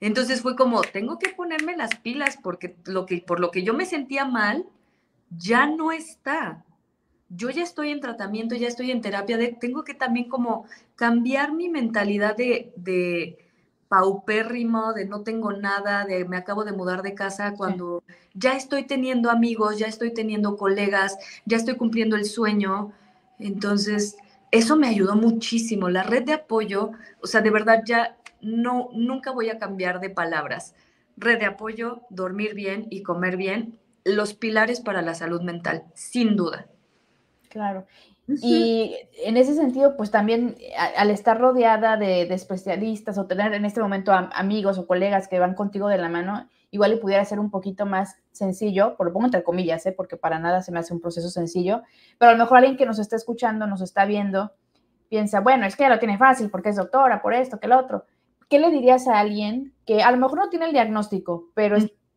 Entonces 0.00 0.42
fue 0.42 0.54
como, 0.54 0.82
tengo 0.82 1.18
que 1.18 1.30
ponerme 1.30 1.74
las 1.74 1.94
pilas 1.94 2.36
porque 2.42 2.76
lo 2.84 3.06
que, 3.06 3.18
por 3.18 3.40
lo 3.40 3.50
que 3.50 3.62
yo 3.62 3.72
me 3.72 3.86
sentía 3.86 4.26
mal, 4.26 4.66
ya 5.30 5.66
no 5.66 5.90
está 5.90 6.66
yo 7.34 7.50
ya 7.50 7.62
estoy 7.62 7.90
en 7.90 8.00
tratamiento, 8.00 8.54
ya 8.54 8.68
estoy 8.68 8.90
en 8.90 9.00
terapia, 9.00 9.36
de, 9.36 9.52
tengo 9.52 9.84
que 9.84 9.94
también 9.94 10.28
como 10.28 10.66
cambiar 10.96 11.52
mi 11.52 11.68
mentalidad 11.68 12.36
de, 12.36 12.72
de, 12.76 13.38
paupérrimo, 13.92 14.94
de 14.94 15.04
no 15.04 15.20
tengo 15.20 15.52
nada, 15.52 16.06
de 16.06 16.24
me 16.24 16.38
acabo 16.38 16.64
de 16.64 16.72
mudar 16.72 17.02
de 17.02 17.14
casa, 17.14 17.52
cuando 17.58 18.02
ya 18.32 18.56
estoy 18.56 18.84
teniendo 18.84 19.30
amigos, 19.30 19.76
ya 19.76 19.86
estoy 19.86 20.14
teniendo 20.14 20.56
colegas, 20.56 21.18
ya 21.44 21.58
estoy 21.58 21.76
cumpliendo 21.76 22.16
el 22.16 22.24
sueño. 22.24 22.92
Entonces, 23.38 24.16
eso 24.50 24.76
me 24.76 24.88
ayudó 24.88 25.14
muchísimo. 25.14 25.90
La 25.90 26.04
red 26.04 26.24
de 26.24 26.32
apoyo, 26.32 26.92
o 27.20 27.26
sea, 27.26 27.42
de 27.42 27.50
verdad 27.50 27.82
ya 27.84 28.16
no, 28.40 28.88
nunca 28.94 29.30
voy 29.30 29.50
a 29.50 29.58
cambiar 29.58 30.00
de 30.00 30.08
palabras. 30.08 30.74
Red 31.18 31.40
de 31.40 31.44
apoyo, 31.44 32.00
dormir 32.08 32.54
bien 32.54 32.86
y 32.88 33.02
comer 33.02 33.36
bien, 33.36 33.78
los 34.04 34.32
pilares 34.32 34.80
para 34.80 35.02
la 35.02 35.14
salud 35.14 35.42
mental, 35.42 35.84
sin 35.92 36.34
duda. 36.34 36.71
Claro. 37.52 37.84
Y 38.26 38.96
en 39.24 39.36
ese 39.36 39.54
sentido, 39.54 39.94
pues 39.94 40.10
también 40.10 40.56
al 40.96 41.10
estar 41.10 41.38
rodeada 41.38 41.98
de, 41.98 42.22
especialistas 42.22 43.18
o 43.18 43.26
tener 43.26 43.52
en 43.52 43.66
este 43.66 43.82
momento 43.82 44.10
amigos 44.12 44.78
o 44.78 44.86
colegas 44.86 45.28
que 45.28 45.38
van 45.38 45.54
contigo 45.54 45.88
de 45.88 45.98
la 45.98 46.08
mano, 46.08 46.48
igual 46.70 46.94
y 46.94 46.96
pudiera 46.96 47.22
ser 47.26 47.38
un 47.38 47.50
poquito 47.50 47.84
más 47.84 48.16
sencillo, 48.30 48.96
por 48.96 49.06
lo 49.06 49.12
pongo 49.12 49.26
entre 49.26 49.42
comillas, 49.42 49.84
¿eh? 49.84 49.92
porque 49.92 50.16
para 50.16 50.38
nada 50.38 50.62
se 50.62 50.72
me 50.72 50.78
hace 50.78 50.94
un 50.94 51.00
proceso 51.02 51.28
sencillo, 51.28 51.82
pero 52.18 52.30
a 52.30 52.32
lo 52.32 52.38
mejor 52.38 52.58
alguien 52.58 52.78
que 52.78 52.86
nos 52.86 52.98
está 52.98 53.16
escuchando, 53.16 53.66
nos 53.66 53.82
está 53.82 54.06
viendo, 54.06 54.52
piensa, 55.10 55.40
bueno, 55.40 55.66
es 55.66 55.76
que 55.76 55.82
ya 55.82 55.90
lo 55.90 55.98
tiene 55.98 56.16
fácil 56.16 56.48
porque 56.48 56.70
es 56.70 56.76
doctora, 56.76 57.20
por 57.20 57.34
esto, 57.34 57.60
que 57.60 57.68
lo 57.68 57.78
otro. 57.78 58.06
¿Qué 58.48 58.58
le 58.58 58.70
dirías 58.70 59.08
a 59.08 59.18
alguien 59.18 59.74
que 59.84 60.02
a 60.02 60.10
lo 60.10 60.16
mejor 60.16 60.38
no 60.38 60.48
tiene 60.48 60.64
el 60.64 60.72
diagnóstico, 60.72 61.50
pero 61.54 61.76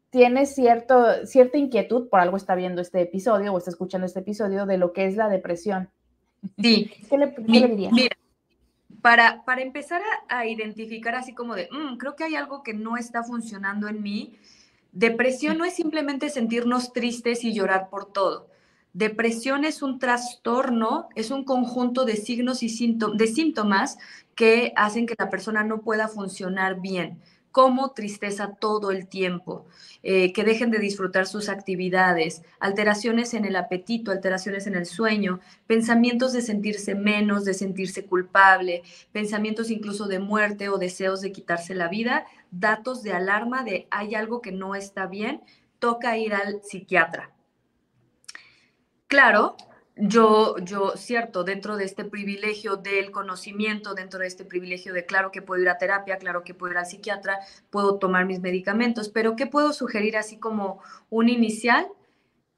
tiene 0.09 0.45
cierto, 0.45 1.25
cierta 1.25 1.57
inquietud, 1.57 2.07
por 2.09 2.19
algo 2.19 2.37
está 2.37 2.55
viendo 2.55 2.81
este 2.81 3.01
episodio 3.01 3.53
o 3.53 3.57
está 3.57 3.69
escuchando 3.69 4.05
este 4.05 4.19
episodio, 4.19 4.65
de 4.65 4.77
lo 4.77 4.93
que 4.93 5.05
es 5.05 5.15
la 5.15 5.29
depresión? 5.29 5.89
Sí. 6.57 6.91
¿Qué 7.09 7.17
le, 7.17 7.67
dirías? 7.67 7.91
Mira, 7.91 8.15
para, 9.01 9.43
para 9.45 9.61
empezar 9.61 10.01
a, 10.29 10.45
identificar 10.45 11.15
así 11.15 11.33
como 11.33 11.55
de, 11.55 11.69
mm, 11.71 11.97
creo 11.97 12.15
que 12.15 12.23
hay 12.23 12.35
algo 12.35 12.63
que 12.63 12.73
no 12.73 12.97
está 12.97 13.23
funcionando 13.23 13.87
en 13.87 14.01
mí, 14.01 14.37
depresión 14.91 15.57
no 15.57 15.65
es 15.65 15.75
simplemente 15.75 16.29
sentirnos 16.29 16.93
tristes 16.93 17.43
y 17.43 17.53
llorar 17.53 17.89
por 17.89 18.11
todo. 18.11 18.47
Depresión 18.93 19.65
es 19.65 19.81
un 19.81 19.99
trastorno, 19.99 21.09
es 21.15 21.29
un 21.29 21.43
conjunto 21.43 22.05
de 22.05 22.15
signos 22.15 22.63
y 22.63 22.97
de 23.15 23.27
síntomas 23.27 23.97
que 24.35 24.71
hacen 24.77 25.05
que 25.05 25.15
la 25.19 25.29
persona 25.29 25.63
no 25.65 25.81
pueda 25.81 26.07
funcionar 26.07 26.79
bien 26.79 27.19
como 27.55 27.91
tristeza 27.91 28.57
todo 28.59 28.91
el 28.91 29.07
tiempo, 29.07 29.65
eh, 30.03 30.33
que 30.33 30.43
dejen 30.43 30.71
de 30.71 30.77
disfrutar 30.77 31.25
sus 31.25 31.47
actividades, 31.47 32.41
alteraciones 32.59 33.33
en 33.33 33.45
el 33.45 33.55
apetito, 33.55 34.11
alteraciones 34.11 34.67
en 34.67 34.75
el 34.75 34.85
sueño, 34.85 35.39
pensamientos 35.65 36.33
de 36.33 36.41
sentirse 36.41 36.95
menos, 36.95 37.45
de 37.45 37.53
sentirse 37.53 38.03
culpable, 38.03 38.83
pensamientos 39.13 39.71
incluso 39.71 40.05
de 40.07 40.19
muerte 40.19 40.67
o 40.67 40.77
deseos 40.77 41.21
de 41.21 41.31
quitarse 41.31 41.75
la 41.75 41.87
vida, 41.87 42.25
datos 42.51 43.03
de 43.03 43.13
alarma 43.13 43.63
de 43.63 43.87
hay 43.89 44.15
algo 44.15 44.41
que 44.41 44.51
no 44.51 44.75
está 44.75 45.07
bien, 45.07 45.41
toca 45.79 46.17
ir 46.17 46.33
al 46.33 46.61
psiquiatra. 46.61 47.31
Claro, 49.07 49.55
yo, 49.97 50.57
yo, 50.57 50.93
cierto, 50.97 51.43
dentro 51.43 51.77
de 51.77 51.85
este 51.85 52.03
privilegio 52.03 52.75
del 52.75 53.11
conocimiento, 53.11 53.93
dentro 53.93 54.19
de 54.19 54.27
este 54.27 54.43
privilegio 54.43 54.93
de 54.93 55.05
claro 55.05 55.31
que 55.31 55.41
puedo 55.41 55.61
ir 55.61 55.69
a 55.69 55.77
terapia, 55.77 56.17
claro 56.17 56.43
que 56.43 56.53
puedo 56.53 56.73
ir 56.73 56.77
al 56.77 56.85
psiquiatra, 56.85 57.39
puedo 57.69 57.97
tomar 57.97 58.25
mis 58.25 58.41
medicamentos, 58.41 59.09
pero 59.09 59.35
¿qué 59.35 59.47
puedo 59.47 59.71
sugerir 59.71 60.17
así 60.17 60.37
como 60.37 60.81
un 61.09 61.29
inicial? 61.29 61.87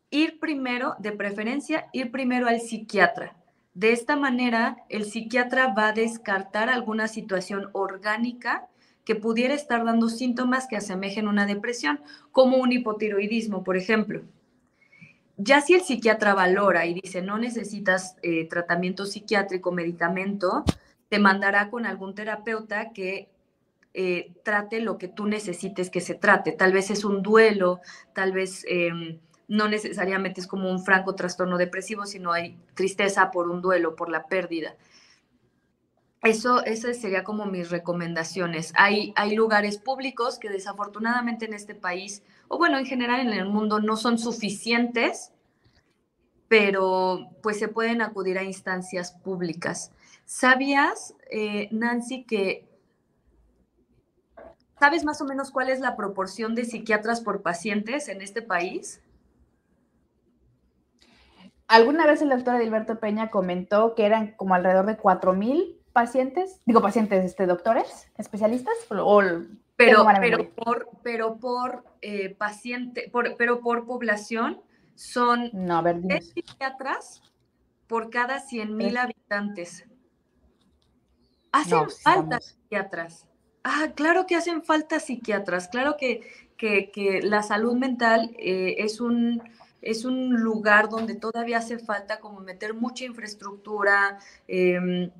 Ir 0.10 0.40
primero, 0.40 0.96
de 1.00 1.12
preferencia, 1.12 1.88
ir 1.94 2.12
primero 2.12 2.48
al 2.48 2.60
psiquiatra. 2.60 3.36
De 3.76 3.92
esta 3.92 4.16
manera, 4.16 4.78
el 4.90 5.06
psiquiatra 5.06 5.74
va 5.74 5.90
a 5.90 5.94
descartar 5.94 6.70
alguna 6.70 7.08
situación 7.08 7.70
orgánica 7.74 8.68
que 9.06 9.16
pudiera 9.16 9.54
estar 9.54 9.86
dando 9.86 10.10
síntomas 10.10 10.68
que 10.68 10.78
asemejen 10.78 11.28
una 11.28 11.46
depresión, 11.46 12.02
como 12.32 12.58
un 12.58 12.72
hipotiroidismo, 12.72 13.64
por 13.64 13.78
ejemplo. 13.78 14.24
Ya 15.38 15.62
si 15.62 15.76
el 15.76 15.82
psiquiatra 15.82 16.34
valora 16.34 16.88
y 16.88 16.96
dice 16.96 17.22
no 17.22 17.38
necesitas 17.38 18.16
eh, 18.24 18.48
tratamiento 18.50 19.06
psiquiátrico, 19.06 19.72
medicamento, 19.72 20.64
te 21.10 21.20
mandará 21.20 21.70
con 21.70 21.86
algún 21.86 22.16
terapeuta 22.16 22.92
que 22.92 23.30
eh, 23.94 24.34
trate 24.44 24.82
lo 24.82 24.98
que 24.98 25.08
tú 25.08 25.26
necesites 25.26 25.90
que 25.90 26.02
se 26.02 26.16
trate. 26.16 26.52
Tal 26.52 26.74
vez 26.74 26.90
es 26.92 27.06
un 27.06 27.22
duelo, 27.22 27.82
tal 28.14 28.32
vez 28.32 28.66
em, 28.68 29.20
no 29.48 29.68
necesariamente 29.68 30.42
es 30.42 30.48
como 30.48 30.70
un 30.70 30.84
franco 30.84 31.16
trastorno 31.16 31.58
depresivo, 31.58 32.06
sino 32.06 32.32
hay 32.32 32.58
tristeza 32.74 33.32
por 33.32 33.50
un 33.50 33.62
duelo, 33.62 33.96
por 33.96 34.10
la 34.10 34.28
pérdida. 34.28 34.76
Eso, 36.22 36.64
esas 36.66 36.98
sería 36.98 37.24
como 37.24 37.46
mis 37.46 37.70
recomendaciones. 37.70 38.74
Hay, 38.76 39.14
hay 39.16 39.36
lugares 39.36 39.78
públicos 39.78 40.40
que 40.40 40.50
desafortunadamente 40.50 41.46
en 41.46 41.54
este 41.54 41.76
país, 41.76 42.24
o 42.48 42.58
bueno, 42.58 42.78
en 42.78 42.86
general 42.86 43.22
en 43.22 43.34
el 43.34 43.46
mundo, 43.46 43.80
no 43.80 43.98
son 43.98 44.18
suficientes, 44.18 45.32
pero 46.48 47.30
pues 47.44 47.60
se 47.60 47.68
pueden 47.68 48.02
acudir 48.02 48.38
a 48.38 48.44
instancias 48.44 49.12
públicas. 49.12 49.92
¿Sabías, 50.26 51.16
eh, 51.30 51.68
Nancy, 51.72 52.24
que 52.24 52.68
sabes 54.80 55.04
más 55.04 55.22
o 55.22 55.26
menos 55.26 55.52
cuál 55.52 55.70
es 55.70 55.80
la 55.80 55.96
proporción 55.96 56.56
de 56.56 56.66
psiquiatras 56.66 57.22
por 57.22 57.42
pacientes 57.42 58.08
en 58.08 58.22
este 58.22 58.42
país? 58.42 59.02
Alguna 61.68 62.06
vez 62.06 62.22
el 62.22 62.30
doctor 62.30 62.56
Edilberto 62.56 63.00
Peña 63.00 63.30
comentó 63.30 63.94
que 63.94 64.06
eran 64.06 64.34
como 64.38 64.56
alrededor 64.56 64.86
de 64.86 64.98
4.000 64.98 65.76
pacientes, 65.92 66.62
digo 66.66 66.82
pacientes, 66.82 67.26
este, 67.26 67.46
doctores, 67.46 68.10
especialistas, 68.18 68.74
o, 68.92 69.22
pero, 69.78 70.06
pero 70.20 70.50
por, 70.50 70.90
pero 71.04 71.38
por 71.38 71.86
eh, 72.02 72.36
paciente, 72.36 73.12
pero 73.38 73.62
por 73.62 73.86
población 73.86 74.60
son 74.96 75.52
no, 75.54 75.84
psiquiatras 76.20 77.22
por 77.86 78.10
cada 78.10 78.40
100 78.40 78.76
mil 78.76 78.98
habitantes. 78.98 79.86
Hacen 81.52 81.90
falta 82.04 82.42
psiquiatras. 82.42 83.28
Ah, 83.64 83.92
claro 83.96 84.26
que 84.26 84.36
hacen 84.36 84.64
falta 84.64 85.00
psiquiatras, 85.00 85.68
claro 85.68 85.96
que, 85.98 86.22
que, 86.58 87.22
la 87.22 87.44
salud 87.44 87.76
mental 87.76 88.36
eh, 88.40 88.76
es 88.80 89.00
un 89.00 89.44
es 89.82 90.06
un 90.06 90.42
lugar 90.42 90.90
donde 90.90 91.16
todavía 91.16 91.60
hace 91.60 91.78
falta 91.78 92.20
como 92.20 92.40
meter 92.40 92.74
mucha 92.74 93.06
infraestructura, 93.06 94.18
eh, 94.48 95.12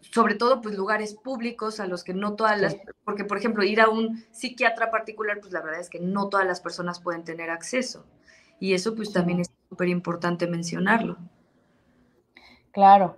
sobre 0.00 0.34
todo 0.34 0.60
pues 0.60 0.74
lugares 0.74 1.14
públicos 1.14 1.80
a 1.80 1.86
los 1.86 2.04
que 2.04 2.14
no 2.14 2.34
todas 2.34 2.60
las, 2.60 2.76
porque 3.04 3.24
por 3.24 3.38
ejemplo 3.38 3.62
ir 3.64 3.80
a 3.80 3.88
un 3.88 4.24
psiquiatra 4.30 4.90
particular, 4.90 5.38
pues 5.40 5.52
la 5.52 5.60
verdad 5.60 5.80
es 5.80 5.90
que 5.90 6.00
no 6.00 6.28
todas 6.28 6.46
las 6.46 6.60
personas 6.60 7.00
pueden 7.00 7.24
tener 7.24 7.50
acceso. 7.50 8.06
Y 8.58 8.74
eso 8.74 8.94
pues 8.94 9.12
también 9.12 9.40
es 9.40 9.50
súper 9.68 9.88
importante 9.88 10.46
mencionarlo. 10.46 11.16
Claro. 12.72 13.16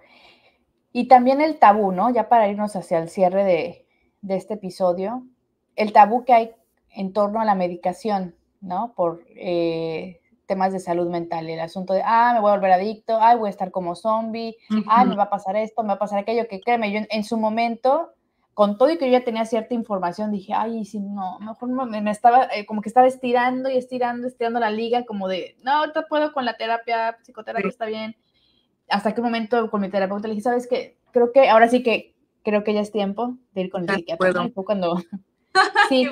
Y 0.92 1.08
también 1.08 1.40
el 1.40 1.58
tabú, 1.58 1.90
¿no? 1.92 2.10
Ya 2.10 2.28
para 2.28 2.48
irnos 2.48 2.76
hacia 2.76 2.98
el 2.98 3.08
cierre 3.08 3.44
de, 3.44 3.86
de 4.20 4.36
este 4.36 4.54
episodio, 4.54 5.26
el 5.74 5.92
tabú 5.92 6.24
que 6.24 6.32
hay 6.32 6.52
en 6.90 7.12
torno 7.12 7.40
a 7.40 7.44
la 7.44 7.54
medicación, 7.54 8.34
¿no? 8.60 8.94
Por 8.94 9.24
eh, 9.28 10.21
temas 10.52 10.74
de 10.74 10.80
salud 10.80 11.08
mental, 11.08 11.48
el 11.48 11.60
asunto 11.60 11.94
de, 11.94 12.02
ah, 12.04 12.32
me 12.34 12.40
voy 12.40 12.50
a 12.50 12.56
volver 12.56 12.72
adicto, 12.72 13.16
ay, 13.18 13.38
voy 13.38 13.46
a 13.46 13.50
estar 13.50 13.70
como 13.70 13.94
zombie, 13.94 14.54
ay, 14.86 15.06
me 15.06 15.16
va 15.16 15.22
a 15.22 15.30
pasar 15.30 15.56
esto, 15.56 15.80
me 15.82 15.88
va 15.88 15.94
a 15.94 15.98
pasar 15.98 16.18
aquello, 16.18 16.46
que 16.46 16.60
créeme, 16.60 16.92
yo 16.92 17.00
en, 17.08 17.24
su 17.24 17.38
momento, 17.38 18.10
con 18.52 18.76
todo 18.76 18.90
y 18.90 18.98
que 18.98 19.06
yo 19.06 19.12
ya 19.12 19.24
tenía 19.24 19.46
cierta 19.46 19.72
información, 19.72 20.30
dije, 20.30 20.52
ay, 20.52 20.84
si 20.84 21.00
no, 21.00 21.38
mejor 21.38 21.70
me, 21.88 22.10
estaba, 22.10 22.48
eh, 22.54 22.66
como 22.66 22.82
que 22.82 22.90
estaba 22.90 23.06
estirando 23.06 23.70
y 23.70 23.78
estirando, 23.78 24.26
estirando 24.26 24.60
la 24.60 24.68
liga, 24.68 25.06
como 25.06 25.26
de, 25.26 25.56
no, 25.62 25.72
ahorita 25.72 26.06
puedo 26.06 26.34
con 26.34 26.44
la 26.44 26.58
terapia, 26.58 27.16
psicoterapia 27.22 27.70
está 27.70 27.86
bien. 27.86 28.14
Hasta 28.90 29.14
qué 29.14 29.22
momento 29.22 29.70
con 29.70 29.80
mi 29.80 29.88
terapeuta 29.88 30.28
le 30.28 30.34
dije, 30.34 30.44
¿sabes 30.44 30.66
qué? 30.66 30.98
Creo 31.12 31.32
que 31.32 31.48
ahora 31.48 31.68
sí 31.68 31.82
que, 31.82 32.14
creo 32.44 32.62
que 32.62 32.74
ya 32.74 32.82
es 32.82 32.92
tiempo 32.92 33.38
de 33.54 33.62
ir 33.62 33.70
con 33.70 33.88
el 33.88 33.96
psiquiatra. 33.96 34.50
Cuando, 34.54 34.96
sí, 35.88 36.10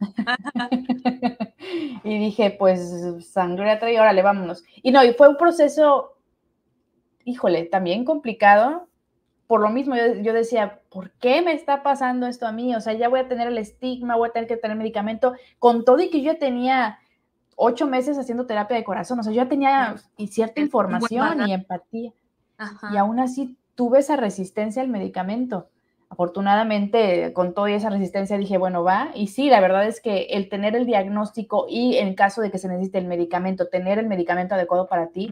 y 2.04 2.18
dije, 2.18 2.56
pues 2.58 3.26
sangre 3.26 3.78
y 3.92 3.96
órale, 3.96 4.22
vámonos. 4.22 4.64
Y 4.82 4.92
no, 4.92 5.04
y 5.04 5.12
fue 5.12 5.28
un 5.28 5.36
proceso, 5.36 6.16
híjole, 7.24 7.64
también 7.64 8.04
complicado. 8.04 8.88
Por 9.46 9.60
lo 9.60 9.70
mismo, 9.70 9.96
yo, 9.96 10.32
decía, 10.32 10.80
¿por 10.90 11.10
qué 11.12 11.42
me 11.42 11.52
está 11.52 11.82
pasando 11.82 12.26
esto 12.26 12.46
a 12.46 12.52
mí? 12.52 12.74
O 12.76 12.80
sea, 12.80 12.92
ya 12.92 13.08
voy 13.08 13.20
a 13.20 13.28
tener 13.28 13.48
el 13.48 13.58
estigma, 13.58 14.16
voy 14.16 14.28
a 14.28 14.32
tener 14.32 14.48
que 14.48 14.56
tener 14.56 14.76
medicamento, 14.76 15.34
con 15.58 15.84
todo 15.84 16.00
y 16.00 16.10
que 16.10 16.22
yo 16.22 16.38
tenía 16.38 16.98
ocho 17.56 17.86
meses 17.86 18.16
haciendo 18.16 18.46
terapia 18.46 18.76
de 18.76 18.84
corazón, 18.84 19.18
o 19.18 19.22
sea, 19.22 19.32
yo 19.32 19.42
ya 19.42 19.48
tenía 19.48 19.96
y 20.16 20.28
cierta 20.28 20.60
información 20.60 21.48
y 21.48 21.52
empatía. 21.52 22.12
Y 22.92 22.96
aún 22.96 23.18
así 23.18 23.58
tuve 23.74 23.98
esa 23.98 24.16
resistencia 24.16 24.82
al 24.82 24.88
medicamento 24.88 25.69
afortunadamente 26.10 27.32
con 27.32 27.54
toda 27.54 27.70
esa 27.70 27.88
resistencia 27.88 28.36
dije, 28.36 28.58
bueno, 28.58 28.82
va. 28.82 29.12
Y 29.14 29.28
sí, 29.28 29.48
la 29.48 29.60
verdad 29.60 29.86
es 29.86 30.00
que 30.00 30.22
el 30.30 30.48
tener 30.48 30.74
el 30.76 30.84
diagnóstico 30.84 31.66
y 31.68 31.96
en 31.96 32.14
caso 32.14 32.42
de 32.42 32.50
que 32.50 32.58
se 32.58 32.68
necesite 32.68 32.98
el 32.98 33.06
medicamento, 33.06 33.68
tener 33.68 33.98
el 33.98 34.06
medicamento 34.06 34.56
adecuado 34.56 34.88
para 34.88 35.08
ti, 35.08 35.30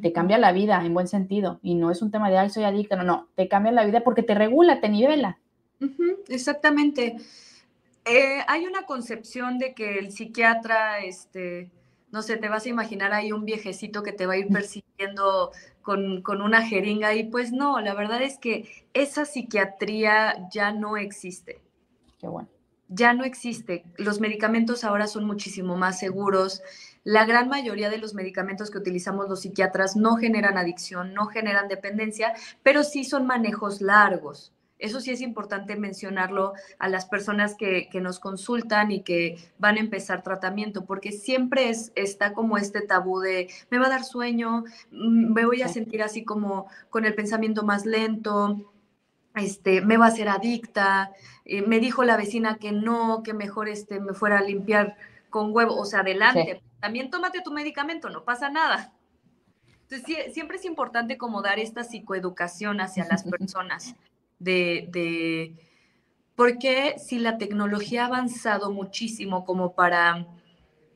te 0.00 0.12
cambia 0.12 0.38
la 0.38 0.52
vida 0.52 0.82
en 0.84 0.94
buen 0.94 1.08
sentido. 1.08 1.60
Y 1.62 1.74
no 1.74 1.90
es 1.90 2.00
un 2.00 2.10
tema 2.10 2.30
de, 2.30 2.38
ay, 2.38 2.48
soy 2.48 2.64
adicta, 2.64 2.96
no, 2.96 3.04
no, 3.04 3.28
te 3.34 3.48
cambia 3.48 3.70
la 3.70 3.84
vida 3.84 4.00
porque 4.02 4.22
te 4.22 4.34
regula, 4.34 4.80
te 4.80 4.88
nivela. 4.88 5.38
exactamente. 6.28 7.16
Eh, 8.06 8.40
hay 8.48 8.66
una 8.66 8.86
concepción 8.86 9.58
de 9.58 9.74
que 9.74 9.98
el 9.98 10.10
psiquiatra, 10.10 11.00
este, 11.00 11.70
no 12.10 12.22
sé, 12.22 12.38
te 12.38 12.48
vas 12.48 12.64
a 12.64 12.70
imaginar 12.70 13.12
ahí 13.12 13.30
un 13.30 13.44
viejecito 13.44 14.02
que 14.02 14.12
te 14.12 14.24
va 14.24 14.34
a 14.34 14.38
ir 14.38 14.48
persiguiendo 14.52 15.52
con, 15.84 16.24
una 16.26 16.66
jeringa 16.66 17.14
y 17.14 17.24
pues 17.24 17.52
no, 17.52 17.80
la 17.80 17.94
verdad 17.94 18.22
es 18.22 18.38
que 18.38 18.88
esa 18.94 19.24
psiquiatría 19.24 20.48
ya 20.50 20.72
no 20.72 20.96
existe. 20.96 21.60
Qué 22.18 22.26
bueno. 22.26 22.48
Ya 22.88 23.12
no 23.12 23.24
existe. 23.24 23.84
Los 23.96 24.20
medicamentos 24.20 24.82
ahora 24.82 25.06
son 25.06 25.24
muchísimo 25.24 25.76
más 25.76 25.98
seguros. 25.98 26.62
la 27.04 27.26
gran 27.26 27.48
mayoría 27.48 27.90
de 27.90 27.98
los 27.98 28.14
medicamentos 28.14 28.70
que 28.70 28.78
utilizamos 28.78 29.28
los 29.28 29.42
psiquiatras 29.42 29.94
no 29.94 30.16
generan 30.16 30.56
adicción, 30.58 31.12
no 31.12 31.26
generan 31.26 31.68
dependencia, 31.68 32.34
pero 32.62 32.82
sí 32.82 33.04
son 33.04 33.26
manejos 33.26 33.80
largos. 33.82 34.52
Eso 34.78 35.00
sí 35.00 35.12
es 35.12 35.20
importante 35.20 35.76
mencionarlo 35.76 36.52
a 36.78 36.88
las 36.88 37.06
personas 37.06 37.54
que, 37.54 37.88
nos 38.02 38.18
consultan 38.18 38.90
y 38.90 39.02
que 39.02 39.36
van 39.58 39.76
a 39.76 39.80
empezar 39.80 40.22
tratamiento, 40.22 40.84
porque 40.84 41.12
siempre 41.12 41.70
es, 41.70 41.92
está 41.94 42.32
como 42.32 42.58
este 42.58 42.80
tabú 42.80 43.20
de 43.20 43.48
me 43.70 43.78
va 43.78 43.86
a 43.86 43.90
dar 43.90 44.04
sueño, 44.04 44.64
mm, 44.90 45.32
me 45.32 45.46
voy 45.46 45.62
a 45.62 45.68
sentir 45.68 46.02
así 46.02 46.24
como 46.24 46.66
con 46.90 47.04
el 47.04 47.14
pensamiento 47.14 47.62
más 47.62 47.86
lento, 47.86 48.72
este, 49.36 49.80
me 49.80 49.96
va 49.96 50.06
a 50.06 50.10
ser 50.10 50.28
adicta, 50.28 51.12
eh, 51.44 51.62
me 51.62 51.78
dijo 51.78 52.04
la 52.04 52.16
vecina 52.16 52.56
que 52.56 52.72
no, 52.72 53.22
que 53.22 53.32
mejor 53.32 53.68
este, 53.68 54.00
me 54.00 54.12
fuera 54.12 54.38
a 54.38 54.42
limpiar 54.42 54.96
con 55.30 55.54
huevo, 55.54 55.76
o 55.76 55.84
sea, 55.84 56.00
adelante. 56.00 56.62
También 56.80 57.10
tómate 57.10 57.40
tu 57.42 57.52
medicamento, 57.52 58.10
no 58.10 58.24
pasa 58.24 58.50
nada. 58.50 58.92
Entonces, 59.88 60.34
siempre 60.34 60.56
es 60.56 60.64
importante 60.64 61.16
como 61.16 61.42
dar 61.42 61.58
esta 61.58 61.84
psicoeducación 61.84 62.80
hacia 62.80 63.06
las 63.06 63.22
personas 63.30 63.94
de, 64.38 64.88
de, 64.90 65.56
porque 66.36 66.96
si 66.98 67.18
la 67.18 67.38
tecnología 67.38 68.04
ha 68.04 68.06
avanzado 68.06 68.70
muchísimo 68.70 69.44
como 69.44 69.74
para, 69.74 70.26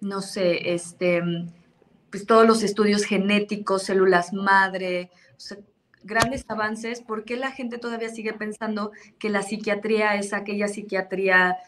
no 0.00 0.20
sé, 0.20 0.74
este, 0.74 1.22
pues 2.10 2.26
todos 2.26 2.46
los 2.46 2.62
estudios 2.62 3.04
genéticos, 3.04 3.84
células 3.84 4.32
madre, 4.32 5.10
grandes 6.02 6.44
avances, 6.48 7.00
¿por 7.00 7.24
qué 7.24 7.36
la 7.36 7.50
gente 7.50 7.78
todavía 7.78 8.08
sigue 8.08 8.32
pensando 8.32 8.92
que 9.18 9.30
la 9.30 9.42
psiquiatría 9.42 10.16
es 10.16 10.32
aquella 10.32 10.68
psiquiatría 10.68 11.58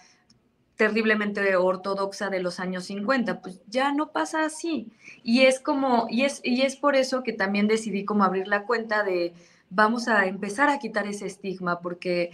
terriblemente 0.81 1.57
ortodoxa 1.57 2.31
de 2.31 2.41
los 2.41 2.59
años 2.59 2.85
50, 2.85 3.43
pues 3.43 3.61
ya 3.67 3.93
no 3.93 4.13
pasa 4.13 4.47
así. 4.47 4.91
Y 5.23 5.43
es 5.43 5.61
como, 5.61 6.07
y 6.09 6.23
es, 6.23 6.41
y 6.43 6.63
es 6.63 6.77
por 6.77 6.97
eso 6.97 7.23
que 7.23 7.35
también 7.35 7.69
decidí 7.69 8.07
como 8.07 8.25
abrir 8.25 8.49
la 8.49 8.65
cuenta 8.65 9.03
de 9.03 9.35
vamos 9.71 10.09
a 10.09 10.27
empezar 10.27 10.69
a 10.69 10.79
quitar 10.79 11.07
ese 11.07 11.27
estigma, 11.27 11.81
porque 11.81 12.31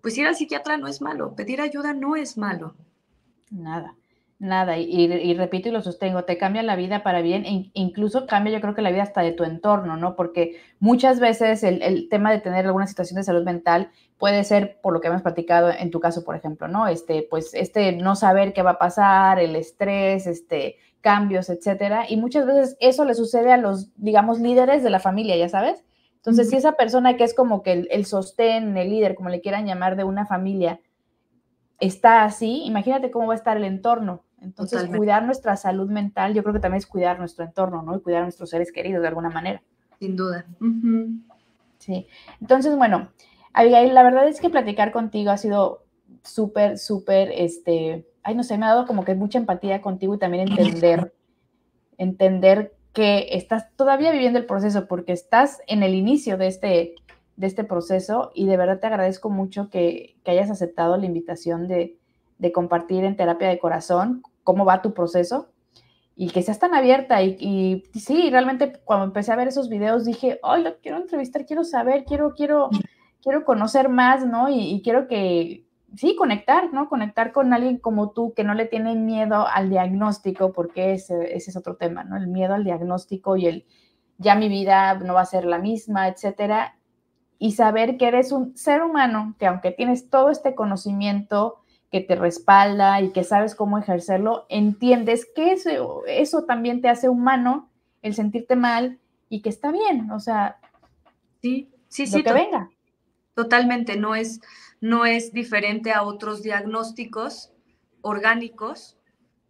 pues 0.00 0.16
ir 0.16 0.26
al 0.26 0.36
psiquiatra 0.36 0.78
no 0.78 0.86
es 0.86 1.02
malo, 1.02 1.34
pedir 1.34 1.60
ayuda 1.60 1.92
no 1.92 2.16
es 2.16 2.38
malo. 2.38 2.74
Nada. 3.50 3.94
Nada, 4.40 4.78
y, 4.78 5.34
repito 5.34 5.68
y 5.68 5.72
lo 5.72 5.82
sostengo, 5.82 6.24
te 6.24 6.38
cambia 6.38 6.62
la 6.62 6.74
vida 6.74 7.02
para 7.02 7.20
bien, 7.20 7.44
e 7.44 7.70
incluso 7.74 8.24
cambia 8.26 8.54
yo 8.54 8.62
creo 8.62 8.74
que 8.74 8.80
la 8.80 8.90
vida 8.90 9.02
hasta 9.02 9.20
de 9.20 9.32
tu 9.32 9.44
entorno, 9.44 9.98
¿no? 9.98 10.16
Porque 10.16 10.58
muchas 10.78 11.20
veces 11.20 11.62
el, 11.62 12.08
tema 12.08 12.32
de 12.32 12.40
tener 12.40 12.64
alguna 12.64 12.86
situación 12.86 13.18
de 13.18 13.22
salud 13.22 13.44
mental 13.44 13.90
puede 14.16 14.42
ser, 14.44 14.80
por 14.80 14.94
lo 14.94 15.02
que 15.02 15.08
hemos 15.08 15.20
platicado 15.20 15.70
en 15.70 15.90
tu 15.90 16.00
caso, 16.00 16.24
por 16.24 16.36
ejemplo, 16.36 16.68
¿no? 16.68 16.86
Este, 16.88 17.26
pues 17.28 17.52
este 17.52 17.92
no 17.92 18.16
saber 18.16 18.54
qué 18.54 18.62
va 18.62 18.70
a 18.70 18.78
pasar, 18.78 19.38
el 19.40 19.56
estrés, 19.56 20.26
este, 20.26 20.76
cambios, 21.02 21.50
etcétera, 21.50 22.06
y 22.08 22.16
muchas 22.16 22.46
veces 22.46 22.78
eso 22.80 23.04
le 23.04 23.14
sucede 23.14 23.52
a 23.52 23.58
los, 23.58 23.90
digamos, 23.96 24.40
líderes 24.40 24.82
de 24.82 24.88
la 24.88 25.00
familia, 25.00 25.36
ya 25.36 25.50
sabes. 25.50 25.84
Entonces, 26.20 26.50
si 26.50 26.56
esa 26.56 26.72
persona 26.72 27.16
que 27.16 27.24
es 27.24 27.32
como 27.32 27.62
que 27.62 27.72
el, 27.72 27.88
el 27.90 28.04
sostén, 28.04 28.76
el 28.76 28.90
líder, 28.90 29.14
como 29.14 29.30
le 29.30 29.40
quieran 29.40 29.66
llamar, 29.66 29.96
de 29.96 30.04
una 30.04 30.26
familia, 30.26 30.80
está 31.80 32.24
así, 32.24 32.62
imagínate 32.64 33.10
cómo 33.10 33.26
va 33.26 33.32
a 33.32 33.36
estar 33.36 33.56
el 33.56 33.64
entorno. 33.64 34.22
Entonces, 34.42 34.86
cuidar 34.94 35.24
nuestra 35.24 35.56
salud 35.56 35.90
mental, 35.90 36.34
yo 36.34 36.42
creo 36.42 36.54
que 36.54 36.60
también 36.60 36.78
es 36.78 36.86
cuidar 36.86 37.18
nuestro 37.18 37.44
entorno, 37.44 37.82
¿no? 37.82 37.96
Y 37.96 38.00
cuidar 38.00 38.20
a 38.20 38.24
nuestros 38.24 38.50
seres 38.50 38.70
queridos 38.72 39.02
de 39.02 39.08
alguna 39.08 39.30
manera. 39.30 39.62
Sin 39.98 40.16
duda. 40.16 40.46
Sí. 41.78 42.06
Entonces, 42.40 42.76
bueno, 42.76 43.10
Abigail, 43.52 43.94
la 43.94 44.02
verdad 44.02 44.28
es 44.28 44.40
que 44.40 44.50
platicar 44.50 44.92
contigo 44.92 45.30
ha 45.30 45.36
sido 45.36 45.84
súper, 46.22 46.78
súper, 46.78 47.30
este, 47.32 48.06
ay, 48.22 48.34
no 48.34 48.42
sé, 48.42 48.56
me 48.56 48.66
ha 48.66 48.70
dado 48.70 48.86
como 48.86 49.04
que 49.04 49.14
mucha 49.14 49.38
empatía 49.38 49.82
contigo 49.82 50.14
y 50.14 50.18
también 50.18 50.48
entender, 50.48 51.14
entender 51.98 52.74
que 52.92 53.28
estás 53.30 53.74
todavía 53.76 54.12
viviendo 54.12 54.38
el 54.38 54.46
proceso 54.46 54.86
porque 54.88 55.12
estás 55.12 55.60
en 55.66 55.82
el 55.82 55.94
inicio 55.94 56.36
de 56.36 56.46
este, 56.48 56.94
de 57.36 57.46
este 57.46 57.64
proceso 57.64 58.32
y 58.34 58.46
de 58.46 58.56
verdad 58.56 58.80
te 58.80 58.86
agradezco 58.88 59.30
mucho 59.30 59.70
que, 59.70 60.16
que 60.24 60.30
hayas 60.32 60.50
aceptado 60.50 60.96
la 60.96 61.06
invitación 61.06 61.68
de, 61.68 61.96
de 62.38 62.52
compartir 62.52 63.04
en 63.04 63.16
terapia 63.16 63.48
de 63.48 63.58
corazón 63.58 64.22
cómo 64.42 64.64
va 64.64 64.82
tu 64.82 64.94
proceso 64.94 65.48
y 66.16 66.28
que 66.28 66.42
seas 66.42 66.58
tan 66.58 66.74
abierta. 66.74 67.22
Y, 67.22 67.84
sí, 67.94 68.28
realmente 68.30 68.80
cuando 68.84 69.06
empecé 69.06 69.32
a 69.32 69.36
ver 69.36 69.48
esos 69.48 69.68
videos 69.68 70.04
dije, 70.04 70.38
ay, 70.42 70.62
lo 70.62 70.76
quiero 70.78 70.98
entrevistar, 70.98 71.46
quiero 71.46 71.64
saber, 71.64 72.04
quiero, 72.04 72.34
quiero, 72.34 72.68
quiero 73.22 73.44
conocer 73.44 73.88
más, 73.88 74.26
¿no? 74.26 74.48
Y, 74.50 74.82
quiero 74.82 75.08
que, 75.08 75.64
sí, 75.96 76.16
conectar, 76.16 76.72
¿no? 76.72 76.88
Conectar 76.88 77.32
con 77.32 77.52
alguien 77.52 77.78
como 77.78 78.10
tú 78.10 78.32
que 78.34 78.44
no 78.44 78.54
le 78.54 78.66
tiene 78.66 78.94
miedo 78.94 79.46
al 79.46 79.70
diagnóstico, 79.70 80.52
porque 80.52 80.94
ese, 80.94 81.34
ese 81.34 81.50
es 81.50 81.56
otro 81.56 81.76
tema, 81.76 82.04
¿no? 82.04 82.16
El 82.16 82.28
miedo 82.28 82.54
al 82.54 82.64
diagnóstico 82.64 83.36
y 83.36 83.46
el, 83.46 83.66
ya 84.18 84.34
mi 84.34 84.48
vida 84.48 84.94
no 84.94 85.14
va 85.14 85.22
a 85.22 85.26
ser 85.26 85.44
la 85.44 85.58
misma, 85.58 86.08
etcétera. 86.08 86.76
Y 87.38 87.52
saber 87.52 87.96
que 87.96 88.08
eres 88.08 88.32
un 88.32 88.56
ser 88.56 88.82
humano, 88.82 89.34
que 89.38 89.46
aunque 89.46 89.70
tienes 89.70 90.10
todo 90.10 90.30
este 90.30 90.54
conocimiento, 90.54 91.60
que 91.90 92.00
te 92.00 92.14
respalda 92.14 93.00
y 93.00 93.10
que 93.10 93.24
sabes 93.24 93.54
cómo 93.54 93.78
ejercerlo, 93.78 94.46
entiendes 94.48 95.26
que 95.34 95.52
eso, 95.52 96.02
eso 96.06 96.44
también 96.44 96.80
te 96.80 96.88
hace 96.88 97.08
humano, 97.08 97.68
el 98.02 98.14
sentirte 98.14 98.56
mal 98.56 98.98
y 99.28 99.42
que 99.42 99.48
está 99.48 99.72
bien, 99.72 100.10
o 100.10 100.20
sea, 100.20 100.58
sí, 101.42 101.70
sí, 101.88 102.06
sí, 102.06 102.22
que 102.22 102.32
venga. 102.32 102.70
Totalmente, 103.34 103.96
no 103.96 104.14
es, 104.14 104.40
no 104.80 105.04
es 105.04 105.32
diferente 105.32 105.92
a 105.92 106.02
otros 106.02 106.42
diagnósticos 106.42 107.52
orgánicos 108.02 108.96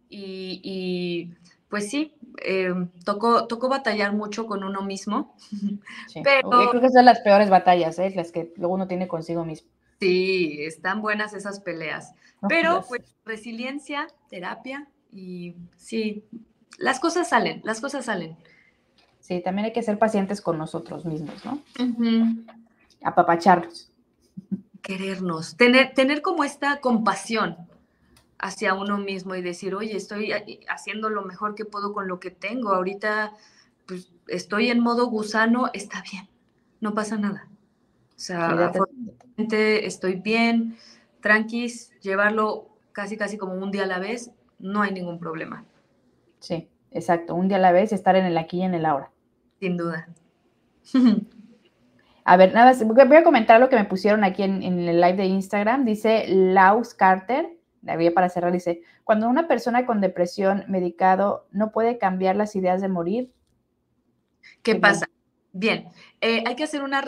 y, 0.09 1.33
pues 1.69 1.89
sí, 1.89 2.13
eh, 2.43 2.73
tocó, 3.05 3.47
tocó 3.47 3.69
batallar 3.69 4.13
mucho 4.13 4.45
con 4.45 4.63
uno 4.63 4.81
mismo. 4.81 5.35
pero... 6.23 6.63
Yo 6.63 6.69
creo 6.69 6.81
que 6.81 6.89
son 6.89 7.05
las 7.05 7.21
peores 7.21 7.49
batallas, 7.49 7.97
¿eh? 7.99 8.11
las 8.15 8.31
que 8.31 8.51
luego 8.57 8.73
uno 8.73 8.87
tiene 8.87 9.07
consigo 9.07 9.45
mismo. 9.45 9.69
Sí, 9.99 10.57
están 10.59 11.01
buenas 11.01 11.33
esas 11.33 11.59
peleas. 11.59 12.13
Pero 12.49 12.83
pues 12.87 13.15
resiliencia, 13.23 14.07
terapia 14.29 14.87
y 15.11 15.55
sí, 15.77 16.25
las 16.79 16.99
cosas 16.99 17.29
salen, 17.29 17.61
las 17.63 17.79
cosas 17.79 18.05
salen. 18.05 18.35
Sí, 19.19 19.41
también 19.41 19.65
hay 19.65 19.73
que 19.73 19.83
ser 19.83 19.99
pacientes 19.99 20.41
con 20.41 20.57
nosotros 20.57 21.05
mismos, 21.05 21.45
¿no? 21.45 21.61
Apapacharlos. 23.03 23.91
Querernos, 24.81 25.57
tener, 25.57 25.93
tener 25.93 26.21
como 26.21 26.43
esta 26.43 26.79
compasión 26.79 27.55
hacia 28.39 28.73
uno 28.73 28.97
mismo 28.97 29.35
y 29.35 29.41
decir, 29.41 29.75
oye, 29.75 29.95
estoy 29.95 30.33
haciendo 30.67 31.09
lo 31.09 31.23
mejor 31.23 31.53
que 31.53 31.65
puedo 31.65 31.93
con 31.93 32.07
lo 32.07 32.19
que 32.19 32.31
tengo. 32.31 32.73
Ahorita 32.73 33.33
pues, 33.85 34.11
estoy 34.27 34.69
en 34.69 34.79
modo 34.79 35.07
gusano, 35.07 35.69
está 35.73 36.03
bien, 36.11 36.27
no 36.79 36.93
pasa 36.93 37.17
nada. 37.17 37.47
O 38.15 38.19
sea, 38.23 38.71
estoy 39.37 40.15
bien, 40.15 40.77
tranquis, 41.21 41.91
llevarlo 42.01 42.67
casi, 42.91 43.17
casi 43.17 43.37
como 43.37 43.53
un 43.53 43.71
día 43.71 43.83
a 43.83 43.87
la 43.87 43.99
vez, 43.99 44.31
no 44.59 44.81
hay 44.81 44.91
ningún 44.91 45.19
problema. 45.19 45.65
Sí, 46.39 46.67
exacto, 46.91 47.35
un 47.35 47.47
día 47.47 47.57
a 47.57 47.61
la 47.61 47.71
vez, 47.71 47.93
estar 47.93 48.15
en 48.15 48.25
el 48.25 48.37
aquí 48.37 48.57
y 48.57 48.63
en 48.63 48.73
el 48.73 48.85
ahora. 48.85 49.11
Sin 49.59 49.77
duda. 49.77 50.07
A 52.23 52.37
ver, 52.37 52.53
nada, 52.53 52.73
voy 52.85 53.17
a 53.17 53.23
comentar 53.23 53.59
lo 53.59 53.69
que 53.69 53.75
me 53.75 53.85
pusieron 53.85 54.23
aquí 54.23 54.43
en, 54.43 54.63
el 54.63 55.01
live 55.01 55.15
de 55.15 55.25
Instagram. 55.25 55.85
Dice 55.85 56.25
Laus 56.27 56.93
Carter, 56.93 57.57
la 57.81 57.97
para 58.13 58.29
cerrar, 58.29 58.51
dice, 58.51 58.81
cuando 59.03 59.27
una 59.27 59.47
persona 59.47 59.85
con 59.85 60.01
depresión 60.01 60.63
medicado 60.67 61.47
no 61.51 61.71
puede 61.71 61.97
cambiar 61.97 62.35
las 62.35 62.55
ideas 62.55 62.81
de 62.81 62.89
morir. 62.89 63.31
¿Qué 64.61 64.75
pasa? 64.75 65.07
Bien, 65.53 65.89
eh, 66.21 66.43
hay 66.45 66.55
que 66.55 66.63
hacer 66.63 66.83
una, 66.83 67.03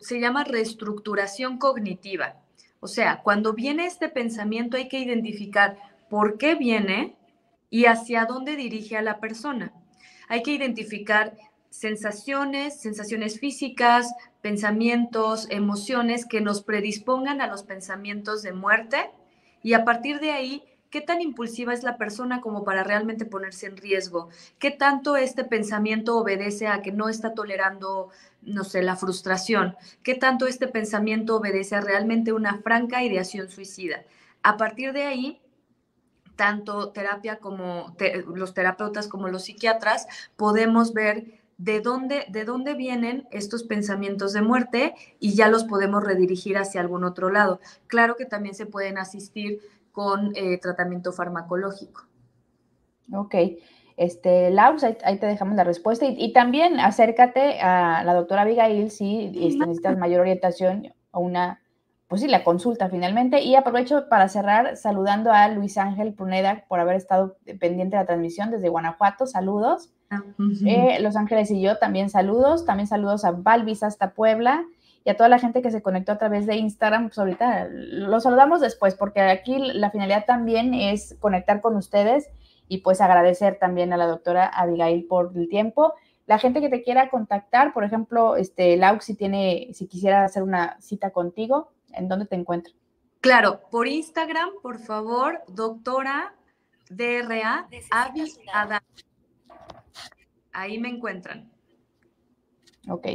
se 0.00 0.20
llama 0.20 0.44
reestructuración 0.44 1.58
cognitiva. 1.58 2.36
O 2.80 2.86
sea, 2.86 3.22
cuando 3.22 3.54
viene 3.54 3.86
este 3.86 4.08
pensamiento 4.08 4.76
hay 4.76 4.88
que 4.88 5.00
identificar 5.00 5.78
por 6.08 6.38
qué 6.38 6.54
viene 6.54 7.16
y 7.70 7.86
hacia 7.86 8.24
dónde 8.24 8.54
dirige 8.54 8.96
a 8.96 9.02
la 9.02 9.18
persona. 9.18 9.72
Hay 10.28 10.42
que 10.42 10.52
identificar 10.52 11.34
sensaciones, 11.70 12.80
sensaciones 12.80 13.40
físicas, 13.40 14.12
pensamientos, 14.40 15.46
emociones 15.50 16.26
que 16.26 16.40
nos 16.40 16.62
predispongan 16.62 17.40
a 17.40 17.46
los 17.46 17.62
pensamientos 17.62 18.42
de 18.42 18.52
muerte 18.52 19.10
y 19.62 19.72
a 19.74 19.84
partir 19.84 20.20
de 20.20 20.30
ahí 20.32 20.62
¿Qué 20.90 21.02
tan 21.02 21.20
impulsiva 21.20 21.74
es 21.74 21.82
la 21.82 21.98
persona 21.98 22.40
como 22.40 22.64
para 22.64 22.82
realmente 22.82 23.26
ponerse 23.26 23.66
en 23.66 23.76
riesgo? 23.76 24.30
¿Qué 24.58 24.70
tanto 24.70 25.16
este 25.16 25.44
pensamiento 25.44 26.16
obedece 26.16 26.66
a 26.66 26.80
que 26.80 26.92
no 26.92 27.10
está 27.10 27.34
tolerando, 27.34 28.08
no 28.40 28.64
sé, 28.64 28.82
la 28.82 28.96
frustración? 28.96 29.76
¿Qué 30.02 30.14
tanto 30.14 30.46
este 30.46 30.66
pensamiento 30.66 31.36
obedece 31.36 31.76
a 31.76 31.82
realmente 31.82 32.32
una 32.32 32.58
franca 32.62 33.02
ideación 33.02 33.50
suicida? 33.50 34.04
A 34.42 34.56
partir 34.56 34.94
de 34.94 35.02
ahí, 35.02 35.42
tanto 36.36 36.90
terapia 36.90 37.38
como 37.38 37.94
los 38.34 38.54
terapeutas 38.54 39.08
como 39.08 39.28
los 39.28 39.44
psiquiatras 39.44 40.06
podemos 40.36 40.94
ver 40.94 41.37
de 41.58 41.80
dónde, 41.80 42.24
de 42.28 42.44
dónde 42.44 42.74
vienen 42.74 43.26
estos 43.32 43.64
pensamientos 43.64 44.32
de 44.32 44.42
muerte 44.42 44.94
y 45.18 45.34
ya 45.34 45.48
los 45.48 45.64
podemos 45.64 46.04
redirigir 46.04 46.56
hacia 46.56 46.80
algún 46.80 47.04
otro 47.04 47.30
lado. 47.30 47.60
Claro 47.88 48.16
que 48.16 48.24
también 48.24 48.54
se 48.54 48.64
pueden 48.64 48.96
asistir 48.96 49.60
con 49.92 50.32
eh, 50.36 50.58
tratamiento 50.58 51.12
farmacológico. 51.12 52.06
Ok. 53.12 53.34
Este, 53.96 54.50
Laus, 54.50 54.84
ahí, 54.84 55.18
te 55.18 55.26
dejamos 55.26 55.56
la 55.56 55.64
respuesta. 55.64 56.06
Y, 56.06 56.32
también 56.32 56.78
acércate 56.78 57.60
a 57.60 58.04
la 58.04 58.14
doctora 58.14 58.42
Abigail 58.42 58.92
si 58.92 59.32
este, 59.34 59.58
necesitas 59.58 59.98
mayor 59.98 60.20
orientación 60.20 60.94
o 61.10 61.18
una, 61.18 61.60
pues 62.06 62.20
sí, 62.20 62.28
la 62.28 62.44
consulta 62.44 62.88
finalmente. 62.88 63.42
Y 63.42 63.56
aprovecho 63.56 64.08
para 64.08 64.28
cerrar 64.28 64.76
saludando 64.76 65.32
a 65.32 65.48
Luis 65.48 65.76
Ángel 65.76 66.14
Pruneda 66.14 66.64
por 66.68 66.78
haber 66.78 66.94
estado 66.94 67.36
pendiente 67.58 67.96
de 67.96 68.02
la 68.02 68.06
transmisión 68.06 68.52
desde 68.52 68.68
Guanajuato. 68.68 69.26
Saludos. 69.26 69.90
Eh, 70.66 70.98
Los 71.00 71.16
Ángeles 71.16 71.50
y 71.50 71.60
yo 71.60 71.78
también 71.78 72.10
saludos. 72.10 72.64
También 72.64 72.86
saludos 72.86 73.24
a 73.24 73.32
Balvis 73.32 73.82
hasta 73.82 74.12
Puebla 74.12 74.64
y 75.04 75.10
a 75.10 75.16
toda 75.16 75.28
la 75.28 75.38
gente 75.38 75.62
que 75.62 75.70
se 75.70 75.82
conectó 75.82 76.12
a 76.12 76.18
través 76.18 76.46
de 76.46 76.56
Instagram. 76.56 77.08
Pues 77.08 77.18
ahorita 77.18 77.68
los 77.70 78.22
saludamos 78.22 78.60
después 78.60 78.94
porque 78.94 79.20
aquí 79.20 79.58
la 79.58 79.90
finalidad 79.90 80.24
también 80.26 80.74
es 80.74 81.16
conectar 81.20 81.60
con 81.60 81.76
ustedes 81.76 82.28
y 82.68 82.78
pues 82.78 83.00
agradecer 83.00 83.58
también 83.58 83.92
a 83.92 83.96
la 83.96 84.06
doctora 84.06 84.46
Abigail 84.46 85.04
por 85.06 85.32
el 85.34 85.48
tiempo. 85.48 85.94
La 86.26 86.38
gente 86.38 86.60
que 86.60 86.68
te 86.68 86.82
quiera 86.82 87.08
contactar, 87.08 87.72
por 87.72 87.84
ejemplo, 87.84 88.36
este, 88.36 88.76
Lau, 88.76 89.00
si 89.00 89.14
tiene, 89.14 89.68
si 89.72 89.86
quisiera 89.86 90.24
hacer 90.24 90.42
una 90.42 90.78
cita 90.78 91.10
contigo, 91.10 91.70
¿en 91.92 92.06
dónde 92.06 92.26
te 92.26 92.36
encuentro? 92.36 92.74
Claro, 93.20 93.62
por 93.70 93.88
Instagram, 93.88 94.50
por 94.62 94.78
favor, 94.78 95.40
doctora 95.48 96.34
DRA 96.90 97.66
Ada. 98.52 98.82
Ahí 100.52 100.78
me 100.78 100.88
encuentran. 100.88 101.50
Ok. 102.88 103.06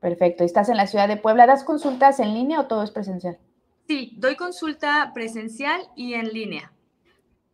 Perfecto. 0.00 0.44
¿Estás 0.44 0.68
en 0.68 0.76
la 0.76 0.86
ciudad 0.86 1.08
de 1.08 1.16
Puebla? 1.16 1.46
¿Das 1.46 1.64
consultas 1.64 2.20
en 2.20 2.34
línea 2.34 2.60
o 2.60 2.66
todo 2.66 2.82
es 2.82 2.90
presencial? 2.90 3.38
Sí, 3.86 4.14
doy 4.16 4.36
consulta 4.36 5.10
presencial 5.14 5.82
y 5.96 6.14
en 6.14 6.28
línea 6.28 6.72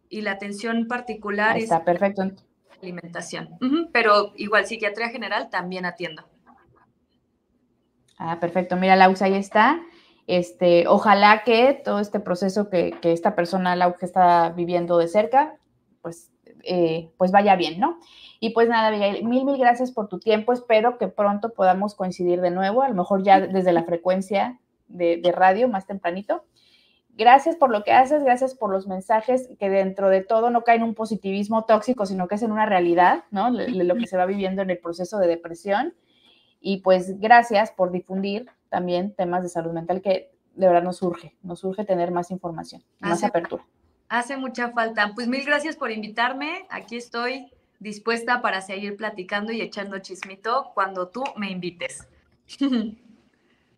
y 0.09 0.23
la 0.23 0.33
atención 0.33 0.87
particular 0.87 1.57
está, 1.57 1.85
perfecto. 1.85 2.31
alimentación. 2.83 3.59
pero 3.93 4.33
igual 4.37 4.67
psiquiatría 4.67 5.09
general 5.09 5.51
también 5.51 5.85
atiendo. 5.85 6.25
Ah, 8.19 8.41
perfecto. 8.41 8.77
Mira, 8.77 8.97
Laux, 8.97 9.21
ahí 9.21 9.35
está. 9.35 9.83
Este, 10.27 10.89
ojalá 10.89 11.43
que 11.45 11.81
todo 11.85 12.01
este 12.01 12.19
proceso 12.19 12.71
que, 12.71 12.99
esta 13.03 13.35
persona, 13.35 13.77
Laux, 13.77 13.99
que 13.99 14.07
está 14.07 14.51
viviendo 14.51 14.97
de 14.99 15.09
cerca, 15.09 15.59
pues, 16.01 16.33
eh, 16.67 17.11
pues 17.17 17.31
vaya 17.31 17.57
bien, 17.57 17.81
¿no? 17.81 17.99
Y 18.41 18.51
pues 18.51 18.69
nada, 18.69 18.91
Miguel, 18.91 19.25
mil, 19.25 19.45
mil 19.45 19.59
gracias 19.59 19.93
por 19.93 20.09
tu 20.09 20.19
tiempo. 20.19 20.53
Espero 20.53 20.99
que 20.99 21.09
pronto 21.09 21.53
podamos 21.55 21.95
coincidir 21.95 22.41
de 22.41 22.51
nuevo, 22.51 22.83
a 22.83 22.89
lo 22.89 22.95
mejor 22.95 23.23
ya 23.23 23.41
desde 23.41 23.73
la 23.73 23.85
frecuencia 23.85 24.59
de, 24.89 25.17
de 25.17 25.33
radio 25.33 25.69
más 25.69 25.87
tempranito. 25.87 26.45
Gracias 27.17 27.57
por 27.57 27.71
lo 27.71 27.83
que 27.83 27.93
haces, 27.93 28.23
gracias 28.23 28.55
por 28.55 28.71
los 28.71 28.87
mensajes 28.87 29.49
que 29.59 29.71
dentro 29.71 30.11
de 30.11 30.21
todo 30.21 30.51
no 30.51 30.65
caen 30.65 30.83
en 30.83 30.89
un 30.89 30.95
positivismo 30.95 31.65
tóxico, 31.65 32.05
sino 32.05 32.29
que 32.29 32.35
es 32.35 32.43
en 32.43 32.53
una 32.53 32.67
realidad, 32.67 33.25
¿no? 33.31 33.49
Lo 33.49 33.95
que 33.97 34.07
se 34.07 34.19
va 34.19 34.27
viviendo 34.27 34.61
en 34.61 34.69
el 34.69 34.79
proceso 34.79 35.19
de 35.19 35.27
depresión. 35.27 35.95
Y 36.61 36.79
pues 36.79 37.19
gracias 37.19 37.71
por 37.71 37.91
difundir 37.91 38.51
también 38.69 39.15
temas 39.15 39.43
de 39.43 39.49
salud 39.49 39.73
mental 39.73 40.03
que 40.03 40.31
de 40.55 40.67
verdad 40.67 40.83
nos 40.83 41.01
urge, 41.03 41.35
nos 41.43 41.65
urge 41.65 41.85
tener 41.85 42.11
más 42.11 42.31
información, 42.31 42.83
más 43.01 43.25
apertura. 43.25 43.65
Hace 44.09 44.37
mucha 44.37 44.71
falta. 44.71 45.13
Pues 45.15 45.29
mil 45.29 45.45
gracias 45.45 45.77
por 45.77 45.91
invitarme. 45.91 46.67
Aquí 46.71 46.97
estoy 46.97 47.51
dispuesta 47.79 48.41
para 48.41 48.61
seguir 48.61 48.97
platicando 48.97 49.53
y 49.53 49.61
echando 49.61 49.99
chismito 49.99 50.71
cuando 50.75 51.09
tú 51.09 51.25
me 51.37 51.51
invites. 51.51 52.07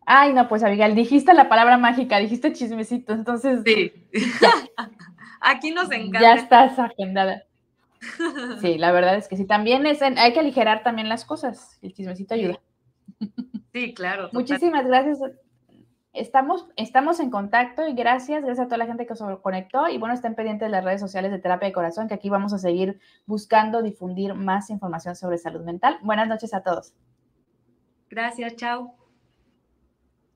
Ay, 0.05 0.33
no, 0.33 0.47
pues 0.47 0.63
Abigail, 0.63 0.95
dijiste 0.95 1.33
la 1.35 1.49
palabra 1.49 1.77
mágica, 1.77 2.17
dijiste 2.17 2.51
chismecito, 2.51 3.13
entonces. 3.13 3.61
Sí. 3.63 3.93
Aquí 5.41 5.71
nos 5.71 5.91
encanta. 5.91 6.21
Ya 6.21 6.33
estás 6.33 6.79
agendada. 6.79 7.43
Sí, 8.61 8.77
la 8.77 8.93
verdad 8.93 9.17
es 9.17 9.27
que 9.27 9.35
sí. 9.35 9.45
También 9.45 9.85
es, 9.85 10.01
hay 10.01 10.33
que 10.33 10.39
aligerar 10.39 10.83
también 10.83 11.09
las 11.09 11.25
cosas. 11.25 11.77
El 11.81 11.93
chismecito 11.93 12.33
ayuda. 12.33 12.59
Sí, 13.73 13.93
claro. 13.93 14.29
Muchísimas 14.31 14.87
gracias. 14.87 15.19
Estamos, 16.19 16.67
estamos 16.75 17.21
en 17.21 17.29
contacto 17.29 17.87
y 17.87 17.93
gracias, 17.93 18.43
gracias 18.43 18.65
a 18.65 18.67
toda 18.67 18.77
la 18.77 18.85
gente 18.85 19.05
que 19.05 19.15
se 19.15 19.23
conectó. 19.41 19.87
Y 19.87 19.97
bueno, 19.97 20.13
estén 20.13 20.35
pendientes 20.35 20.65
de 20.67 20.71
las 20.71 20.83
redes 20.83 20.99
sociales 20.99 21.31
de 21.31 21.39
Terapia 21.39 21.69
de 21.69 21.73
Corazón, 21.73 22.09
que 22.09 22.13
aquí 22.13 22.29
vamos 22.29 22.51
a 22.51 22.57
seguir 22.57 22.99
buscando 23.25 23.81
difundir 23.81 24.33
más 24.33 24.69
información 24.69 25.15
sobre 25.15 25.37
salud 25.37 25.61
mental. 25.61 25.97
Buenas 26.01 26.27
noches 26.27 26.53
a 26.53 26.61
todos. 26.61 26.93
Gracias, 28.09 28.55
chao. 28.57 29.08